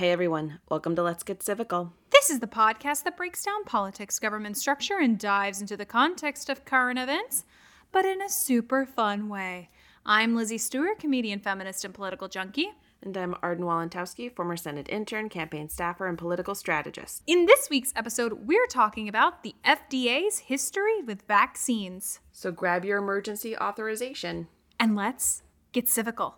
Hey 0.00 0.12
everyone, 0.12 0.60
welcome 0.70 0.96
to 0.96 1.02
Let's 1.02 1.22
Get 1.22 1.40
Civical. 1.40 1.92
This 2.08 2.30
is 2.30 2.40
the 2.40 2.46
podcast 2.46 3.04
that 3.04 3.18
breaks 3.18 3.44
down 3.44 3.64
politics, 3.64 4.18
government 4.18 4.56
structure, 4.56 4.96
and 4.98 5.18
dives 5.18 5.60
into 5.60 5.76
the 5.76 5.84
context 5.84 6.48
of 6.48 6.64
current 6.64 6.98
events, 6.98 7.44
but 7.92 8.06
in 8.06 8.22
a 8.22 8.30
super 8.30 8.86
fun 8.86 9.28
way. 9.28 9.68
I'm 10.06 10.34
Lizzie 10.34 10.56
Stewart, 10.56 10.98
comedian, 10.98 11.38
feminist, 11.38 11.84
and 11.84 11.92
political 11.92 12.28
junkie. 12.28 12.70
And 13.02 13.14
I'm 13.14 13.34
Arden 13.42 13.66
Walentowski, 13.66 14.34
former 14.34 14.56
Senate 14.56 14.88
intern, 14.88 15.28
campaign 15.28 15.68
staffer, 15.68 16.06
and 16.06 16.16
political 16.16 16.54
strategist. 16.54 17.22
In 17.26 17.44
this 17.44 17.68
week's 17.68 17.92
episode, 17.94 18.46
we're 18.46 18.68
talking 18.68 19.06
about 19.06 19.42
the 19.42 19.54
FDA's 19.66 20.38
history 20.38 21.02
with 21.02 21.26
vaccines. 21.28 22.20
So 22.32 22.50
grab 22.50 22.86
your 22.86 22.96
emergency 22.96 23.54
authorization. 23.54 24.48
And 24.78 24.96
let's 24.96 25.42
get 25.72 25.88
civical. 25.88 26.36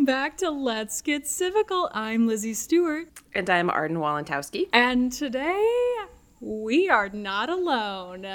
Welcome 0.00 0.14
back 0.14 0.38
to 0.38 0.50
Let's 0.50 1.02
Get 1.02 1.24
Civical. 1.24 1.90
I'm 1.92 2.26
Lizzie 2.26 2.54
Stewart. 2.54 3.08
And 3.34 3.50
I'm 3.50 3.68
Arden 3.68 3.98
Walentowski. 3.98 4.66
And 4.72 5.12
today, 5.12 5.62
we 6.40 6.88
are 6.88 7.10
not 7.10 7.50
alone, 7.50 8.26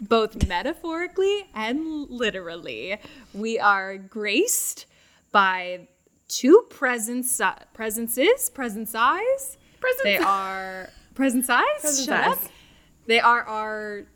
both 0.00 0.48
metaphorically 0.48 1.46
and 1.54 2.10
literally. 2.10 2.98
We 3.32 3.56
are 3.60 3.96
graced 3.96 4.86
by 5.30 5.86
two 6.26 6.66
presence, 6.70 7.40
presences, 7.72 8.50
presence 8.50 8.92
eyes. 8.92 9.58
Presence 9.78 10.02
They 10.02 10.16
are 10.18 10.90
presence 11.14 11.48
eyes. 11.48 11.64
Presence 11.82 12.04
Shut 12.04 12.24
up. 12.24 12.38
They 13.06 13.20
are 13.20 13.44
our 13.44 14.06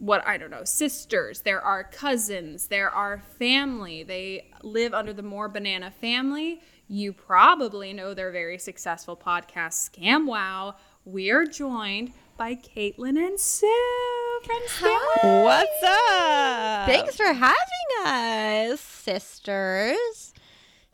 what 0.00 0.26
I 0.26 0.38
don't 0.38 0.50
know, 0.50 0.64
sisters, 0.64 1.42
there 1.42 1.60
are 1.60 1.84
cousins, 1.84 2.68
there 2.68 2.90
are 2.90 3.22
family. 3.38 4.02
They 4.02 4.50
live 4.62 4.94
under 4.94 5.12
the 5.12 5.22
More 5.22 5.46
Banana 5.48 5.90
family. 5.90 6.62
You 6.88 7.12
probably 7.12 7.92
know 7.92 8.14
their 8.14 8.32
very 8.32 8.58
successful 8.58 9.14
podcast, 9.14 9.90
ScamWow. 9.90 10.74
We 11.04 11.30
are 11.30 11.44
joined 11.44 12.14
by 12.38 12.54
Caitlin 12.54 13.18
and 13.18 13.38
Sue 13.38 14.40
from 14.42 14.62
Scam 14.68 15.44
What's 15.44 15.82
up? 15.82 16.88
Thanks 16.88 17.16
for 17.16 17.34
having 17.34 17.58
us, 18.06 18.80
sisters, 18.80 20.29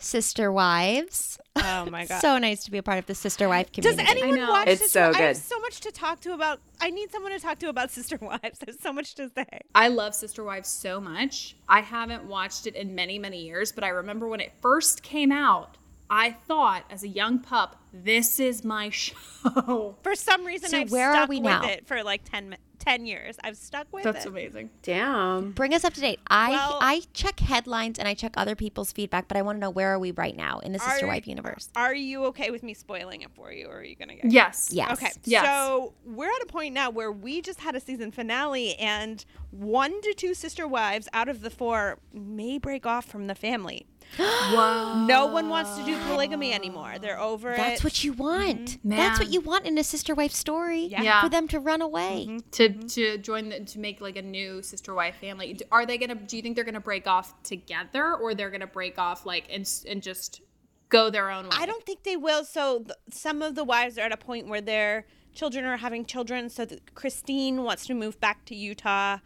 sister 0.07 0.51
wives. 0.53 1.39
Oh 1.57 1.87
my 1.91 2.07
god. 2.09 2.21
So 2.21 2.39
nice 2.39 2.65
to 2.65 2.71
be 2.71 2.79
a 2.79 2.83
part 2.83 2.99
of 2.99 3.07
the 3.07 3.15
sister 3.15 3.49
wife 3.49 3.73
community. 3.73 4.03
Does 4.05 4.09
community. 4.09 4.23
anyone 4.41 4.47
know. 4.49 4.53
watch 4.53 4.69
It's 4.69 4.83
Sister 4.83 4.99
so 5.01 5.13
good. 5.13 5.23
I 5.23 5.27
have 5.29 5.37
so 5.37 5.59
much 5.61 5.81
to 5.81 5.91
talk 5.93 6.21
to 6.21 6.33
about. 6.33 6.61
I 6.81 6.91
need 6.91 7.11
someone 7.11 7.33
to 7.33 7.39
talk 7.39 7.59
to 7.61 7.69
about 7.69 7.91
Sister 7.99 8.19
Wives. 8.21 8.59
There's 8.65 8.79
so 8.81 8.93
much 8.93 9.15
to 9.17 9.29
say. 9.29 9.47
I 9.75 9.89
love 9.89 10.15
Sister 10.15 10.45
Wives 10.45 10.69
so 10.69 11.01
much. 11.01 11.57
I 11.69 11.81
haven't 11.81 12.25
watched 12.25 12.67
it 12.67 12.75
in 12.75 12.95
many, 12.95 13.19
many 13.19 13.43
years, 13.45 13.73
but 13.73 13.85
I 13.85 13.89
remember 13.89 14.29
when 14.29 14.41
it 14.41 14.53
first 14.61 15.03
came 15.03 15.33
out, 15.33 15.77
I 16.09 16.31
thought 16.47 16.85
as 16.91 17.03
a 17.03 17.09
young 17.09 17.41
pup, 17.41 17.77
this 17.93 18.39
is 18.39 18.65
my 18.65 18.91
show. 18.91 19.97
For 20.03 20.15
some 20.15 20.45
reason, 20.45 20.71
So 20.71 20.79
I've 20.79 20.91
where 20.91 21.11
are 21.11 21.15
stuck 21.15 21.29
we 21.29 21.37
with 21.37 21.45
now? 21.45 21.67
it 21.67 21.87
for 21.87 22.03
like 22.05 22.23
10, 22.25 22.51
mi- 22.51 22.57
10 22.87 23.05
years. 23.07 23.37
I've 23.43 23.57
stuck 23.57 23.87
with 23.93 24.07
it. 24.07 24.13
That's 24.13 24.27
it. 24.27 24.29
amazing. 24.29 24.71
Damn. 24.83 25.51
Bring 25.53 25.75
us 25.75 25.85
up 25.85 25.93
to 25.95 26.01
date. 26.01 26.21
I 26.29 26.51
Well- 26.51 26.79
I 26.81 27.03
check 27.15 27.41
headlines 27.41 27.99
and 27.99 28.07
I 28.07 28.15
check 28.15 28.35
other 28.37 28.55
people's 28.55 28.93
feedback, 28.93 29.27
but 29.27 29.37
I 29.37 29.43
want 29.43 29.57
to 29.57 29.61
know 29.61 29.71
where 29.71 29.93
are 29.93 29.99
we 29.99 30.13
right 30.13 30.37
now 30.37 30.61
in 30.61 30.73
the 30.73 30.79
Sister 30.79 31.05
Are- 31.05 31.09
Wife 31.09 31.27
universe? 31.27 31.69
Are 31.75 31.95
you 31.95 32.25
okay 32.27 32.51
with 32.51 32.63
me 32.63 32.75
spoiling 32.75 33.23
it 33.23 33.31
for 33.35 33.51
you, 33.53 33.67
or 33.67 33.79
are 33.79 33.85
you 33.85 33.97
going 33.97 34.09
to 34.11 34.15
get 34.15 34.31
Yes. 34.31 34.69
Yes. 34.73 34.93
Okay, 34.93 35.11
Yes. 35.25 35.45
so 35.45 35.95
we're 36.05 36.31
at 36.31 36.43
a 36.43 36.47
point 36.47 36.75
now 36.75 36.91
where 36.91 37.11
we 37.11 37.41
just 37.41 37.61
had 37.61 37.75
a 37.75 37.81
season 37.81 38.13
finale, 38.13 38.75
and 38.77 39.25
one 39.51 40.01
to 40.03 40.15
two 40.15 40.35
sister 40.35 40.69
wives 40.69 41.09
out 41.13 41.29
of 41.29 41.41
the 41.41 41.51
four 41.51 41.99
may 42.13 42.59
break 42.59 42.87
off 42.87 43.05
from 43.05 43.27
the 43.27 43.35
family. 43.35 43.87
Wow. 44.19 45.05
No 45.07 45.27
one 45.27 45.49
wants 45.49 45.77
to 45.77 45.85
do 45.85 45.99
polygamy 46.07 46.53
anymore. 46.53 46.95
They're 47.01 47.21
over 47.21 47.51
That's 47.51 47.61
it. 47.61 47.63
That's 47.63 47.85
what 47.85 48.05
you 48.05 48.13
mm-hmm. 48.13 48.23
want. 48.23 48.79
That's 48.85 49.19
what 49.19 49.33
you 49.33 49.41
want 49.41 49.67
in 49.67 49.77
a 49.79 49.85
sister 49.85 50.15
wife 50.15 50.33
story. 50.33 50.87
Yeah. 50.87 51.03
Yeah. 51.03 51.23
For 51.23 51.29
them 51.29 51.49
to 51.49 51.61
run 51.61 51.83
away. 51.83 52.27
Mm-hmm. 52.29 52.39
to 52.53 52.69
mm-hmm. 52.69 52.87
to 52.87 53.19
join 53.19 53.49
the, 53.51 53.61
to 53.61 53.79
make 53.79 54.01
like 54.01 54.17
a 54.17 54.23
new 54.23 54.63
sister 54.63 54.95
wife 54.95 55.17
family. 55.21 55.59
Are 55.71 55.87
they 55.87 55.99
gonna? 55.99 56.15
Do 56.15 56.37
you 56.37 56.43
think 56.43 56.57
they're 56.57 56.65
gonna 56.65 56.81
break 56.81 57.07
off 57.07 57.43
together, 57.43 58.15
or 58.15 58.35
they're 58.35 58.51
gonna 58.51 58.67
break 58.67 58.99
off 58.99 59.27
like 59.27 59.47
and 59.51 59.69
and 59.89 60.03
just 60.03 60.41
go 60.89 61.11
their 61.11 61.31
own 61.31 61.45
way? 61.45 61.51
I 61.53 61.67
don't 61.67 61.85
think 61.85 62.03
they 62.05 62.17
will. 62.17 62.45
So 62.45 62.81
th- 62.81 62.93
some 63.11 63.43
of 63.43 63.55
the 63.55 63.65
wives 63.65 63.99
are 63.99 64.03
at 64.03 64.13
a 64.13 64.17
point 64.17 64.49
where 64.49 64.61
their 64.61 65.07
children 65.35 65.65
are 65.65 65.77
having 65.77 66.05
children. 66.05 66.49
So 66.49 66.65
that 66.65 66.95
Christine 66.95 67.65
wants 67.65 67.87
to 67.87 67.95
move 67.95 68.19
back 68.21 68.45
to 68.47 68.55
Utah 68.55 69.19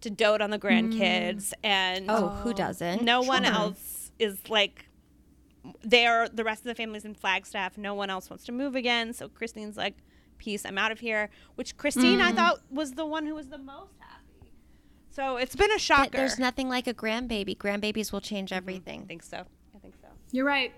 to 0.00 0.10
dote 0.10 0.40
on 0.40 0.50
the 0.50 0.58
grandkids, 0.58 1.48
mm. 1.48 1.54
and 1.64 2.06
Oh, 2.08 2.28
who 2.28 2.54
doesn't? 2.54 3.02
no 3.02 3.20
one 3.20 3.44
else 3.44 3.97
is 4.18 4.48
like 4.48 4.86
they 5.84 6.06
are 6.06 6.28
the 6.28 6.44
rest 6.44 6.60
of 6.60 6.66
the 6.66 6.74
family's 6.74 7.04
in 7.04 7.14
flagstaff 7.14 7.76
no 7.76 7.94
one 7.94 8.10
else 8.10 8.30
wants 8.30 8.44
to 8.44 8.52
move 8.52 8.74
again 8.74 9.12
so 9.12 9.28
christine's 9.28 9.76
like 9.76 9.96
peace 10.38 10.64
i'm 10.64 10.78
out 10.78 10.92
of 10.92 11.00
here 11.00 11.28
which 11.56 11.76
christine 11.76 12.20
i 12.20 12.32
mm. 12.32 12.36
thought 12.36 12.60
was 12.70 12.92
the 12.92 13.04
one 13.04 13.26
who 13.26 13.34
was 13.34 13.48
the 13.48 13.58
most 13.58 13.94
happy 13.98 14.52
so 15.10 15.36
it's 15.36 15.56
been 15.56 15.70
a 15.70 15.74
But 15.74 15.80
shocker 15.80 16.10
there's 16.12 16.38
nothing 16.38 16.68
like 16.68 16.86
a 16.86 16.94
grandbaby. 16.94 17.56
Grandbabies 17.56 18.12
will 18.12 18.20
change 18.20 18.50
mm-hmm. 18.50 18.58
everything 18.58 19.02
i 19.02 19.06
think 19.06 19.22
so 19.22 19.44
i 19.74 19.78
think 19.78 19.94
so 20.00 20.08
You're 20.30 20.46
right. 20.46 20.72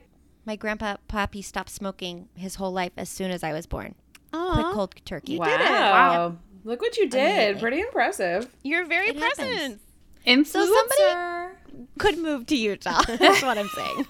My 0.46 0.56
grandpa 0.56 0.96
Poppy 1.06 1.42
stopped 1.42 1.70
smoking 1.70 2.28
his 2.34 2.54
whole 2.54 2.72
life 2.72 2.92
as 2.96 3.08
soon 3.08 3.30
as 3.30 3.44
I 3.44 3.52
was 3.52 3.66
born. 3.66 3.94
Quick 4.32 4.66
cold 4.72 4.94
turkey. 5.04 5.38
wow. 5.38 6.28
did 6.28 6.34
it. 6.34 6.68
Look 6.68 6.80
what 6.80 6.96
you 6.96 7.08
did. 7.08 7.58
Pretty 7.58 7.80
impressive. 7.80 8.48
you're 8.62 8.86
very 8.86 9.10
It 9.10 9.16
happens. 9.18 9.36
present 9.36 9.80
Influencer. 10.26 10.46
So 10.46 10.64
somebody- 10.66 11.02
Could 11.98 12.18
move 12.18 12.46
to 12.46 12.56
Utah. 12.56 13.02
That's 13.06 13.42
what 13.42 13.58
I'm 13.58 13.68
saying. 13.68 14.06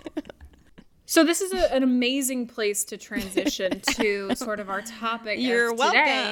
So 1.06 1.24
this 1.24 1.40
is 1.40 1.52
a, 1.52 1.74
an 1.74 1.82
amazing 1.82 2.46
place 2.46 2.84
to 2.84 2.96
transition 2.96 3.80
to 3.80 4.34
sort 4.36 4.60
of 4.60 4.70
our 4.70 4.80
topic. 4.82 5.38
You're 5.40 5.70
today. 5.70 5.78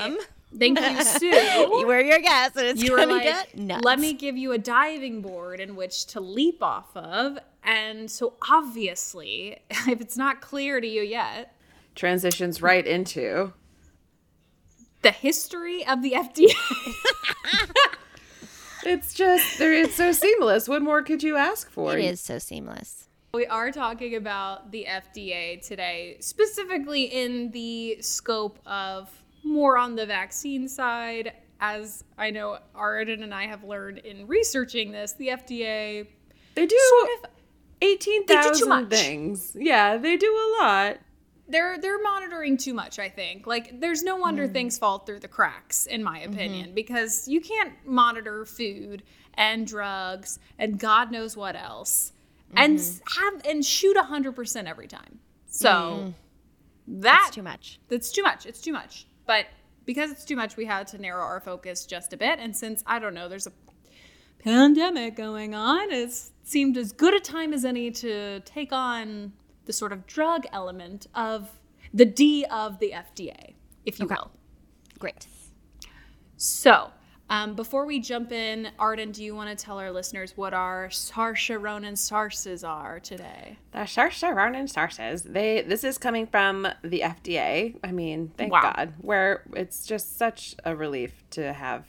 welcome. 0.07 0.19
Thank 0.57 0.81
you, 0.81 1.03
Sue. 1.05 1.27
you 1.81 1.87
were 1.87 2.01
your 2.01 2.21
guess, 2.21 2.57
and 2.57 2.67
it's 2.69 2.83
you 2.83 2.93
were 2.93 2.99
gonna 2.99 3.13
like, 3.15 3.23
get 3.25 3.59
nuts. 3.59 3.85
let 3.85 3.99
me 3.99 4.15
give 4.15 4.37
you 4.39 4.53
a 4.53 4.59
diving 4.59 5.21
board 5.21 5.61
in 5.61 5.77
which 5.77 6.07
to 6.07 6.21
leap 6.21 6.63
off 6.63 6.97
of. 6.97 7.39
And 7.65 8.11
so 8.11 8.35
obviously, 8.49 9.59
if 9.71 10.01
it's 10.01 10.17
not 10.17 10.41
clear 10.41 10.81
to 10.81 10.87
you 10.87 11.03
yet, 11.03 11.55
Transitions 11.95 12.63
right 12.63 12.87
into. 12.87 13.53
the 15.03 15.11
history 15.11 15.85
of 15.87 16.03
the 16.03 16.13
FDA. 16.13 16.55
It's 18.89 19.13
just. 19.15 19.61
It's 19.61 19.95
so 19.95 20.13
seamless. 20.13 20.67
What 20.69 20.83
more 20.83 21.03
could 21.03 21.23
you 21.23 21.37
ask 21.37 21.71
for? 21.71 21.97
It 21.97 22.05
is 22.05 22.21
so 22.21 22.39
seamless. 22.39 23.09
We 23.35 23.45
are 23.47 23.71
talking 23.71 24.15
about 24.17 24.71
the 24.73 24.87
FDA 24.89 25.61
today, 25.67 26.17
specifically 26.21 27.05
in 27.05 27.51
the 27.51 27.99
scope 28.01 28.59
of 28.65 29.11
more 29.45 29.77
on 29.77 29.95
the 29.97 30.07
vaccine 30.07 30.69
side. 30.69 31.33
As 31.61 32.05
I 32.17 32.31
know 32.31 32.59
Arden 32.75 33.23
and 33.23 33.35
I 33.35 33.47
have 33.47 33.65
learned 33.65 33.99
in 33.99 34.27
researching 34.27 34.93
this, 34.93 35.13
the 35.15 35.29
FDA 35.29 36.07
They 36.55 36.67
do 36.67 36.79
sort 37.01 37.11
of 37.25 37.31
eighteen 37.83 38.25
They 38.27 38.37
do 38.37 38.43
too 38.43 38.49
thousand 38.49 38.69
much. 38.69 38.89
things. 38.91 39.57
Yeah, 39.59 39.97
they 39.99 40.17
do 40.17 40.27
a 40.33 40.63
lot. 40.63 40.99
They're 41.49 41.79
they're 41.79 42.03
monitoring 42.03 42.57
too 42.57 42.75
much 42.75 42.99
i 42.99 43.09
think. 43.09 43.47
Like 43.47 43.81
there's 43.81 44.03
no 44.03 44.17
wonder 44.17 44.47
hmm. 44.47 44.53
things 44.53 44.79
fall 44.79 45.01
through 45.01 45.21
the 45.21 45.29
cracks 45.29 45.87
in 45.87 46.03
my 46.03 46.21
mm-hmm. 46.21 46.33
opinion 46.33 46.75
because 46.75 47.27
you 47.27 47.41
can't 47.41 47.73
monitor 47.85 48.45
food 48.45 49.03
and 49.35 49.67
drugs 49.67 50.39
and 50.59 50.79
god 50.79 51.11
knows 51.11 51.37
what 51.37 51.57
else 51.57 52.13
and 52.55 52.79
mm-hmm. 52.79 53.25
have 53.25 53.47
and 53.47 53.65
shoot 53.65 53.97
100% 53.97 54.67
every 54.67 54.87
time. 54.87 55.19
So 55.47 55.71
mm-hmm. 55.71 57.01
that's 57.01 57.31
too 57.31 57.43
much. 57.43 57.81
that's 57.89 58.11
too 58.11 58.23
much. 58.23 58.47
It's 58.47 58.61
too 58.61 58.73
much. 58.73 59.07
But 59.27 59.47
because 59.85 60.11
it's 60.11 60.25
too 60.25 60.37
much 60.37 60.57
we 60.57 60.67
had 60.67 60.87
to 60.89 60.99
narrow 60.99 61.25
our 61.25 61.41
focus 61.41 61.87
just 61.87 62.13
a 62.13 62.17
bit. 62.17 62.39
And 62.39 62.57
since 62.57 62.83
i 62.87 62.99
don't 62.99 63.15
know 63.15 63.29
there's 63.29 63.47
a 63.47 63.53
pandemic 64.39 65.17
going 65.17 65.55
on 65.55 65.91
it 65.91 66.13
seemed 66.45 66.77
as 66.77 66.93
good 66.93 67.13
a 67.13 67.21
time 67.21 67.53
as 67.53 67.65
any 67.65 67.91
to 67.91 68.39
take 68.41 68.73
on 68.73 69.33
the 69.69 69.73
sort 69.75 69.93
of 69.93 70.07
drug 70.07 70.47
element 70.51 71.07
of 71.15 71.51
the 71.95 72.07
D 72.07 72.45
of 72.51 72.79
the 72.81 72.93
FDA, 72.93 73.53
if 73.85 74.01
you 74.01 74.07
will. 74.07 74.31
Great. 74.99 75.29
So, 76.39 76.91
um, 77.29 77.55
before 77.55 77.85
we 77.85 78.01
jump 78.01 78.33
in, 78.33 78.71
Arden, 78.79 79.13
do 79.13 79.23
you 79.23 79.35
want 79.35 79.57
to 79.57 79.63
tell 79.63 79.79
our 79.79 79.93
listeners 79.93 80.33
what 80.37 80.55
our 80.55 80.89
Saoirse 80.89 81.61
Ronan 81.61 81.95
Sarses 81.95 82.67
are 82.67 82.99
today? 82.99 83.59
The 83.73 83.81
Saoirse 83.81 84.35
Ronan 84.35 84.69
sources. 84.69 85.23
They 85.23 85.61
this 85.61 85.85
is 85.85 85.99
coming 85.99 86.27
from 86.27 86.67
the 86.83 87.01
FDA. 87.01 87.77
I 87.85 87.93
mean, 87.93 88.33
thank 88.39 88.51
Wow. 88.51 88.73
God. 88.75 88.95
Where 89.03 89.43
it's 89.53 89.85
just 89.87 90.17
such 90.17 90.57
a 90.65 90.75
relief 90.75 91.13
to 91.33 91.53
have 91.53 91.85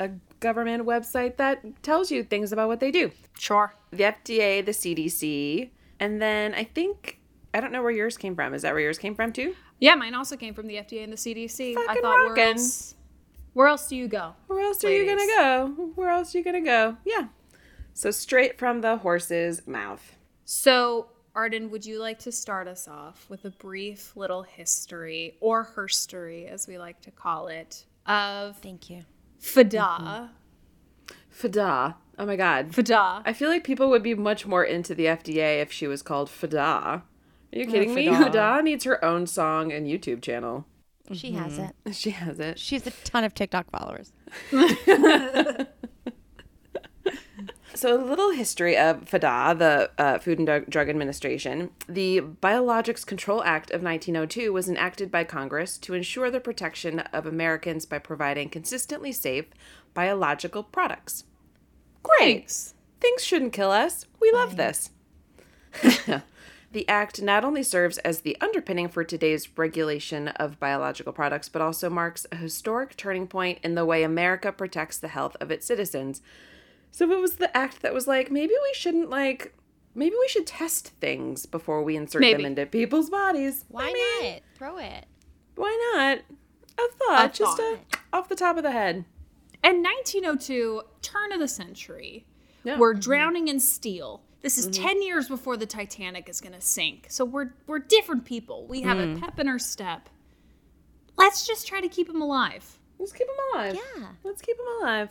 a 0.00 0.10
government 0.40 0.84
website 0.84 1.36
that 1.36 1.84
tells 1.84 2.10
you 2.10 2.24
things 2.24 2.50
about 2.50 2.66
what 2.66 2.80
they 2.80 2.90
do. 2.90 3.12
Sure. 3.38 3.72
The 3.92 4.02
FDA, 4.04 4.64
the 4.66 4.72
CDC, 4.72 5.70
and 6.00 6.20
then 6.20 6.54
I 6.54 6.64
think 6.64 7.20
I 7.54 7.60
don't 7.60 7.72
know 7.72 7.82
where 7.82 7.90
yours 7.90 8.16
came 8.16 8.34
from. 8.34 8.54
Is 8.54 8.62
that 8.62 8.72
where 8.72 8.82
yours 8.82 8.98
came 8.98 9.14
from 9.14 9.32
too? 9.32 9.54
Yeah, 9.80 9.94
mine 9.94 10.14
also 10.14 10.36
came 10.36 10.54
from 10.54 10.66
the 10.66 10.74
FDA 10.76 11.04
and 11.04 11.12
the 11.12 11.16
CDC. 11.16 11.72
I 11.76 11.86
Fucking 11.86 12.02
thought, 12.02 12.16
where 12.16 12.28
rockin'. 12.30 12.48
else, 12.58 12.94
where 13.54 13.66
else 13.68 13.88
do 13.88 13.96
you 13.96 14.08
go? 14.08 14.34
Where 14.48 14.60
else 14.60 14.82
are 14.84 14.90
you 14.90 15.06
gonna 15.06 15.26
go? 15.26 15.92
Where 15.94 16.10
else 16.10 16.34
are 16.34 16.38
you 16.38 16.44
gonna 16.44 16.60
go? 16.60 16.96
Yeah. 17.04 17.28
So 17.94 18.10
straight 18.10 18.58
from 18.58 18.80
the 18.80 18.98
horse's 18.98 19.66
mouth. 19.66 20.14
So, 20.44 21.08
Arden, 21.34 21.70
would 21.70 21.84
you 21.86 21.98
like 22.00 22.18
to 22.20 22.32
start 22.32 22.66
us 22.68 22.88
off 22.88 23.26
with 23.28 23.44
a 23.44 23.50
brief 23.50 24.16
little 24.16 24.42
history, 24.42 25.36
or 25.40 25.64
herstory, 25.76 26.48
as 26.48 26.66
we 26.66 26.78
like 26.78 27.00
to 27.02 27.10
call 27.10 27.48
it, 27.48 27.84
of 28.06 28.56
Thank 28.58 28.88
you. 28.90 29.04
FDA? 29.40 30.30
Fada. 31.38 31.96
Oh 32.18 32.26
my 32.26 32.34
god. 32.34 32.74
Fada. 32.74 33.22
I 33.24 33.32
feel 33.32 33.48
like 33.48 33.62
people 33.62 33.88
would 33.90 34.02
be 34.02 34.14
much 34.14 34.44
more 34.44 34.64
into 34.64 34.92
the 34.92 35.04
FDA 35.04 35.62
if 35.62 35.70
she 35.70 35.86
was 35.86 36.02
called 36.02 36.28
Fada. 36.28 36.58
Are 36.58 37.02
you 37.52 37.64
kidding 37.66 37.94
me? 37.94 38.08
Fada. 38.08 38.24
Fada 38.24 38.62
needs 38.62 38.82
her 38.84 39.04
own 39.04 39.26
song 39.28 39.70
and 39.70 39.86
YouTube 39.86 40.20
channel. 40.20 40.66
She 41.12 41.32
has 41.32 41.58
it. 41.58 41.74
She 41.92 42.10
has 42.10 42.40
it. 42.40 42.58
She 42.58 42.74
has 42.74 42.86
a 42.86 42.90
ton 42.90 43.22
of 43.24 43.34
TikTok 43.34 43.70
followers. 43.70 44.12
So, 47.74 47.94
a 47.94 48.02
little 48.02 48.32
history 48.32 48.76
of 48.76 49.08
FDA, 49.08 49.56
the 49.56 49.90
uh, 49.98 50.18
Food 50.18 50.38
and 50.38 50.46
Drug- 50.48 50.68
Drug 50.68 50.88
Administration. 50.88 51.70
The 51.88 52.20
Biologics 52.20 53.06
Control 53.06 53.44
Act 53.44 53.70
of 53.70 53.84
1902 53.84 54.52
was 54.52 54.68
enacted 54.68 55.12
by 55.12 55.22
Congress 55.22 55.78
to 55.78 55.94
ensure 55.94 56.28
the 56.28 56.40
protection 56.40 56.98
of 56.98 57.24
Americans 57.24 57.86
by 57.86 58.00
providing 58.00 58.48
consistently 58.48 59.12
safe 59.12 59.44
biological 59.94 60.64
products. 60.64 61.22
Great. 62.18 62.38
Thanks. 62.40 62.74
Things 63.00 63.24
shouldn't 63.24 63.52
kill 63.52 63.70
us. 63.70 64.06
We 64.20 64.32
love 64.32 64.56
this. 64.56 64.90
the 66.72 66.88
act 66.88 67.22
not 67.22 67.44
only 67.44 67.62
serves 67.62 67.98
as 67.98 68.20
the 68.20 68.36
underpinning 68.40 68.88
for 68.88 69.04
today's 69.04 69.56
regulation 69.56 70.28
of 70.28 70.58
biological 70.58 71.12
products, 71.12 71.48
but 71.48 71.62
also 71.62 71.88
marks 71.88 72.26
a 72.32 72.36
historic 72.36 72.96
turning 72.96 73.26
point 73.26 73.58
in 73.62 73.74
the 73.74 73.84
way 73.84 74.02
America 74.02 74.50
protects 74.52 74.98
the 74.98 75.08
health 75.08 75.36
of 75.40 75.50
its 75.50 75.66
citizens. 75.66 76.20
So 76.90 77.10
it 77.10 77.20
was 77.20 77.36
the 77.36 77.54
act 77.56 77.82
that 77.82 77.94
was 77.94 78.06
like, 78.06 78.30
maybe 78.30 78.54
we 78.62 78.74
shouldn't 78.74 79.10
like 79.10 79.54
maybe 79.94 80.14
we 80.18 80.28
should 80.28 80.46
test 80.46 80.88
things 81.00 81.44
before 81.44 81.82
we 81.82 81.96
insert 81.96 82.20
Maybe. 82.20 82.42
them 82.42 82.46
into 82.46 82.66
people's 82.66 83.10
bodies. 83.10 83.64
Why 83.68 83.88
I 83.88 83.92
mean, 83.92 84.32
not? 84.32 84.42
Throw 84.54 84.78
it. 84.78 85.06
Why 85.56 85.92
not? 85.94 86.18
A 86.78 86.92
thought, 86.92 87.30
A 87.30 87.38
just 87.38 87.56
thought. 87.56 87.78
A, 88.12 88.16
off 88.16 88.28
the 88.28 88.36
top 88.36 88.56
of 88.56 88.62
the 88.62 88.70
head. 88.70 89.04
In 89.64 89.82
1902, 89.82 90.82
turn 91.02 91.32
of 91.32 91.40
the 91.40 91.48
century, 91.48 92.26
Yeah. 92.64 92.78
we're 92.78 92.92
mm-hmm. 92.92 93.00
drowning 93.00 93.48
in 93.48 93.60
steel. 93.60 94.22
This 94.40 94.56
is 94.56 94.68
mm-hmm. 94.68 94.84
10 94.84 95.02
years 95.02 95.28
before 95.28 95.56
the 95.56 95.66
Titanic 95.66 96.28
is 96.28 96.40
going 96.40 96.54
to 96.54 96.60
sink. 96.60 97.06
So 97.10 97.24
we're 97.24 97.54
we're 97.66 97.80
different 97.80 98.24
people. 98.24 98.66
We 98.66 98.82
have 98.82 98.98
a 98.98 99.06
mm. 99.06 99.20
pep 99.20 99.40
in 99.40 99.48
our 99.48 99.58
step. 99.58 100.08
Let's 101.16 101.46
just 101.46 101.66
try 101.66 101.80
to 101.80 101.88
keep 101.88 102.06
them 102.06 102.22
alive. 102.22 102.78
Let's 102.98 103.12
keep 103.12 103.26
them 103.26 103.36
alive. 103.52 103.74
Yeah. 103.74 104.06
Let's 104.22 104.40
keep 104.40 104.56
them 104.56 104.66
alive. 104.80 105.10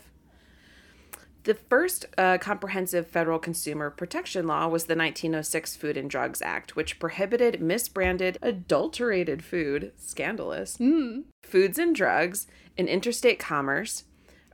The 1.43 1.53
first 1.53 2.05
uh, 2.17 2.37
comprehensive 2.39 3.07
federal 3.07 3.39
consumer 3.39 3.89
protection 3.89 4.47
law 4.47 4.67
was 4.67 4.85
the 4.85 4.97
1906 4.97 5.77
Food 5.77 5.95
and 5.95 6.09
Drugs 6.09 6.41
Act, 6.41 6.75
which 6.75 6.99
prohibited 6.99 7.61
misbranded, 7.61 8.35
adulterated 8.41 9.43
food, 9.43 9.93
scandalous, 9.97 10.77
mm. 10.77 11.23
foods 11.43 11.79
and 11.79 11.95
drugs 11.95 12.47
in 12.75 12.89
interstate 12.89 13.39
commerce. 13.39 14.03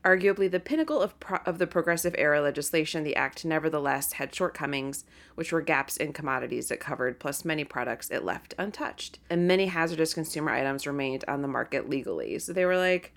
Arguably 0.04 0.52
the 0.52 0.60
pinnacle 0.60 1.02
of, 1.02 1.18
pro- 1.20 1.40
of 1.46 1.60
the 1.60 1.68
progressive 1.68 2.14
era 2.18 2.42
legislation, 2.42 3.04
the 3.04 3.16
act 3.16 3.46
nevertheless 3.46 4.14
had 4.14 4.36
shortcomings, 4.36 5.06
which 5.36 5.54
were 5.54 5.62
gaps 5.62 5.96
in 5.96 6.12
commodities 6.12 6.72
it 6.72 6.82
covered, 6.82 7.20
plus 7.20 7.46
many 7.46 7.64
products 7.64 8.10
it 8.12 8.26
left 8.26 8.54
untouched. 8.58 9.20
And 9.30 9.48
many 9.48 9.68
hazardous 9.68 10.14
consumer 10.14 10.52
items 10.52 10.86
remained 10.86 11.24
on 11.28 11.42
the 11.42 11.48
market 11.48 11.90
legally. 11.90 12.38
So 12.40 12.52
they 12.52 12.66
were 12.66 12.78
like, 12.78 13.14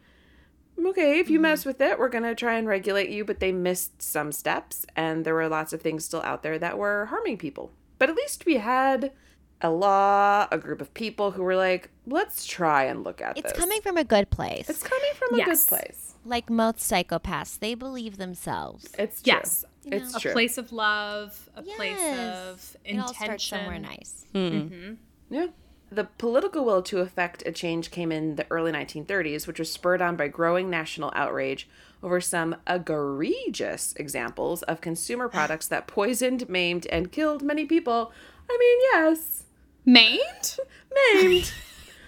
okay, 0.85 1.19
if 1.19 1.28
you 1.28 1.38
mm-hmm. 1.38 1.43
mess 1.43 1.64
with 1.64 1.81
it, 1.81 1.99
we're 1.99 2.09
going 2.09 2.23
to 2.23 2.35
try 2.37 2.55
and 2.55 2.69
regulate 2.69 3.11
you. 3.11 3.25
But 3.25 3.40
they 3.40 3.50
missed 3.50 4.00
some 4.00 4.31
steps, 4.31 4.87
and 4.95 5.25
there 5.25 5.35
were 5.35 5.49
lots 5.49 5.73
of 5.73 5.83
things 5.83 6.05
still 6.05 6.23
out 6.23 6.45
there 6.45 6.59
that 6.59 6.78
were 6.78 7.07
harming 7.07 7.38
people. 7.38 7.73
But 7.99 8.11
at 8.11 8.16
least 8.16 8.47
we 8.47 8.59
had 8.59 9.12
a 9.61 9.71
law, 9.71 10.47
a 10.52 10.59
group 10.59 10.81
of 10.81 10.93
people 10.95 11.33
who 11.33 11.43
were 11.43 11.57
like, 11.57 11.90
let's 12.07 12.47
try 12.47 12.85
and 12.85 13.02
look 13.05 13.21
at 13.21 13.38
It's 13.38 13.43
this. 13.43 13.52
It's 13.52 13.59
coming 13.59 13.81
from 13.81 13.97
a 13.97 14.05
good 14.05 14.31
place. 14.31 14.69
It's 14.69 14.83
coming 14.83 15.11
from 15.14 15.35
a 15.35 15.38
Yes. 15.38 15.64
good 15.64 15.78
place. 15.78 16.06
Like 16.26 16.50
most 16.50 16.78
psychopaths, 16.78 17.59
they 17.59 17.75
believe 17.75 18.16
themselves. 18.18 18.87
It's 18.99 19.23
true. 19.23 19.33
Yes. 19.35 19.64
It's 19.85 20.16
a 20.16 20.21
true. 20.21 20.33
place 20.33 20.59
of 20.59 20.73
love, 20.73 21.49
a 21.56 21.62
Yes. 21.64 21.76
place 21.76 21.99
of 21.99 22.76
It 22.85 22.92
all 22.99 23.09
intention. 23.09 23.25
starts 23.25 23.45
somewhere 23.47 23.78
nice. 23.78 24.25
Mm-hmm. 24.35 24.75
Hmm. 24.88 24.95
Yeah. 25.30 25.47
The 25.90 26.04
political 26.18 26.64
will 26.64 26.83
to 26.83 26.99
effect 26.99 27.45
a 27.47 27.52
change 27.52 27.92
came 27.92 28.11
in 28.11 28.35
the 28.35 28.47
early 28.50 28.73
1930s, 28.73 29.47
which 29.47 29.61
was 29.61 29.71
spurred 29.73 30.02
on 30.02 30.16
by 30.16 30.26
growing 30.26 30.68
national 30.68 31.12
outrage 31.14 31.68
over 32.02 32.21
some 32.21 32.56
egregious 32.66 33.95
examples 33.97 34.62
of 34.64 34.80
consumer 34.80 35.28
products 35.37 35.68
that 35.68 35.87
poisoned, 35.87 36.49
maimed, 36.49 36.87
and 36.88 37.12
killed 37.12 37.42
many 37.42 37.64
people. 37.64 38.12
I 38.50 38.56
mean, 38.59 38.78
yes, 38.92 39.45
Maimed? 39.85 40.56
maimed. 41.14 41.52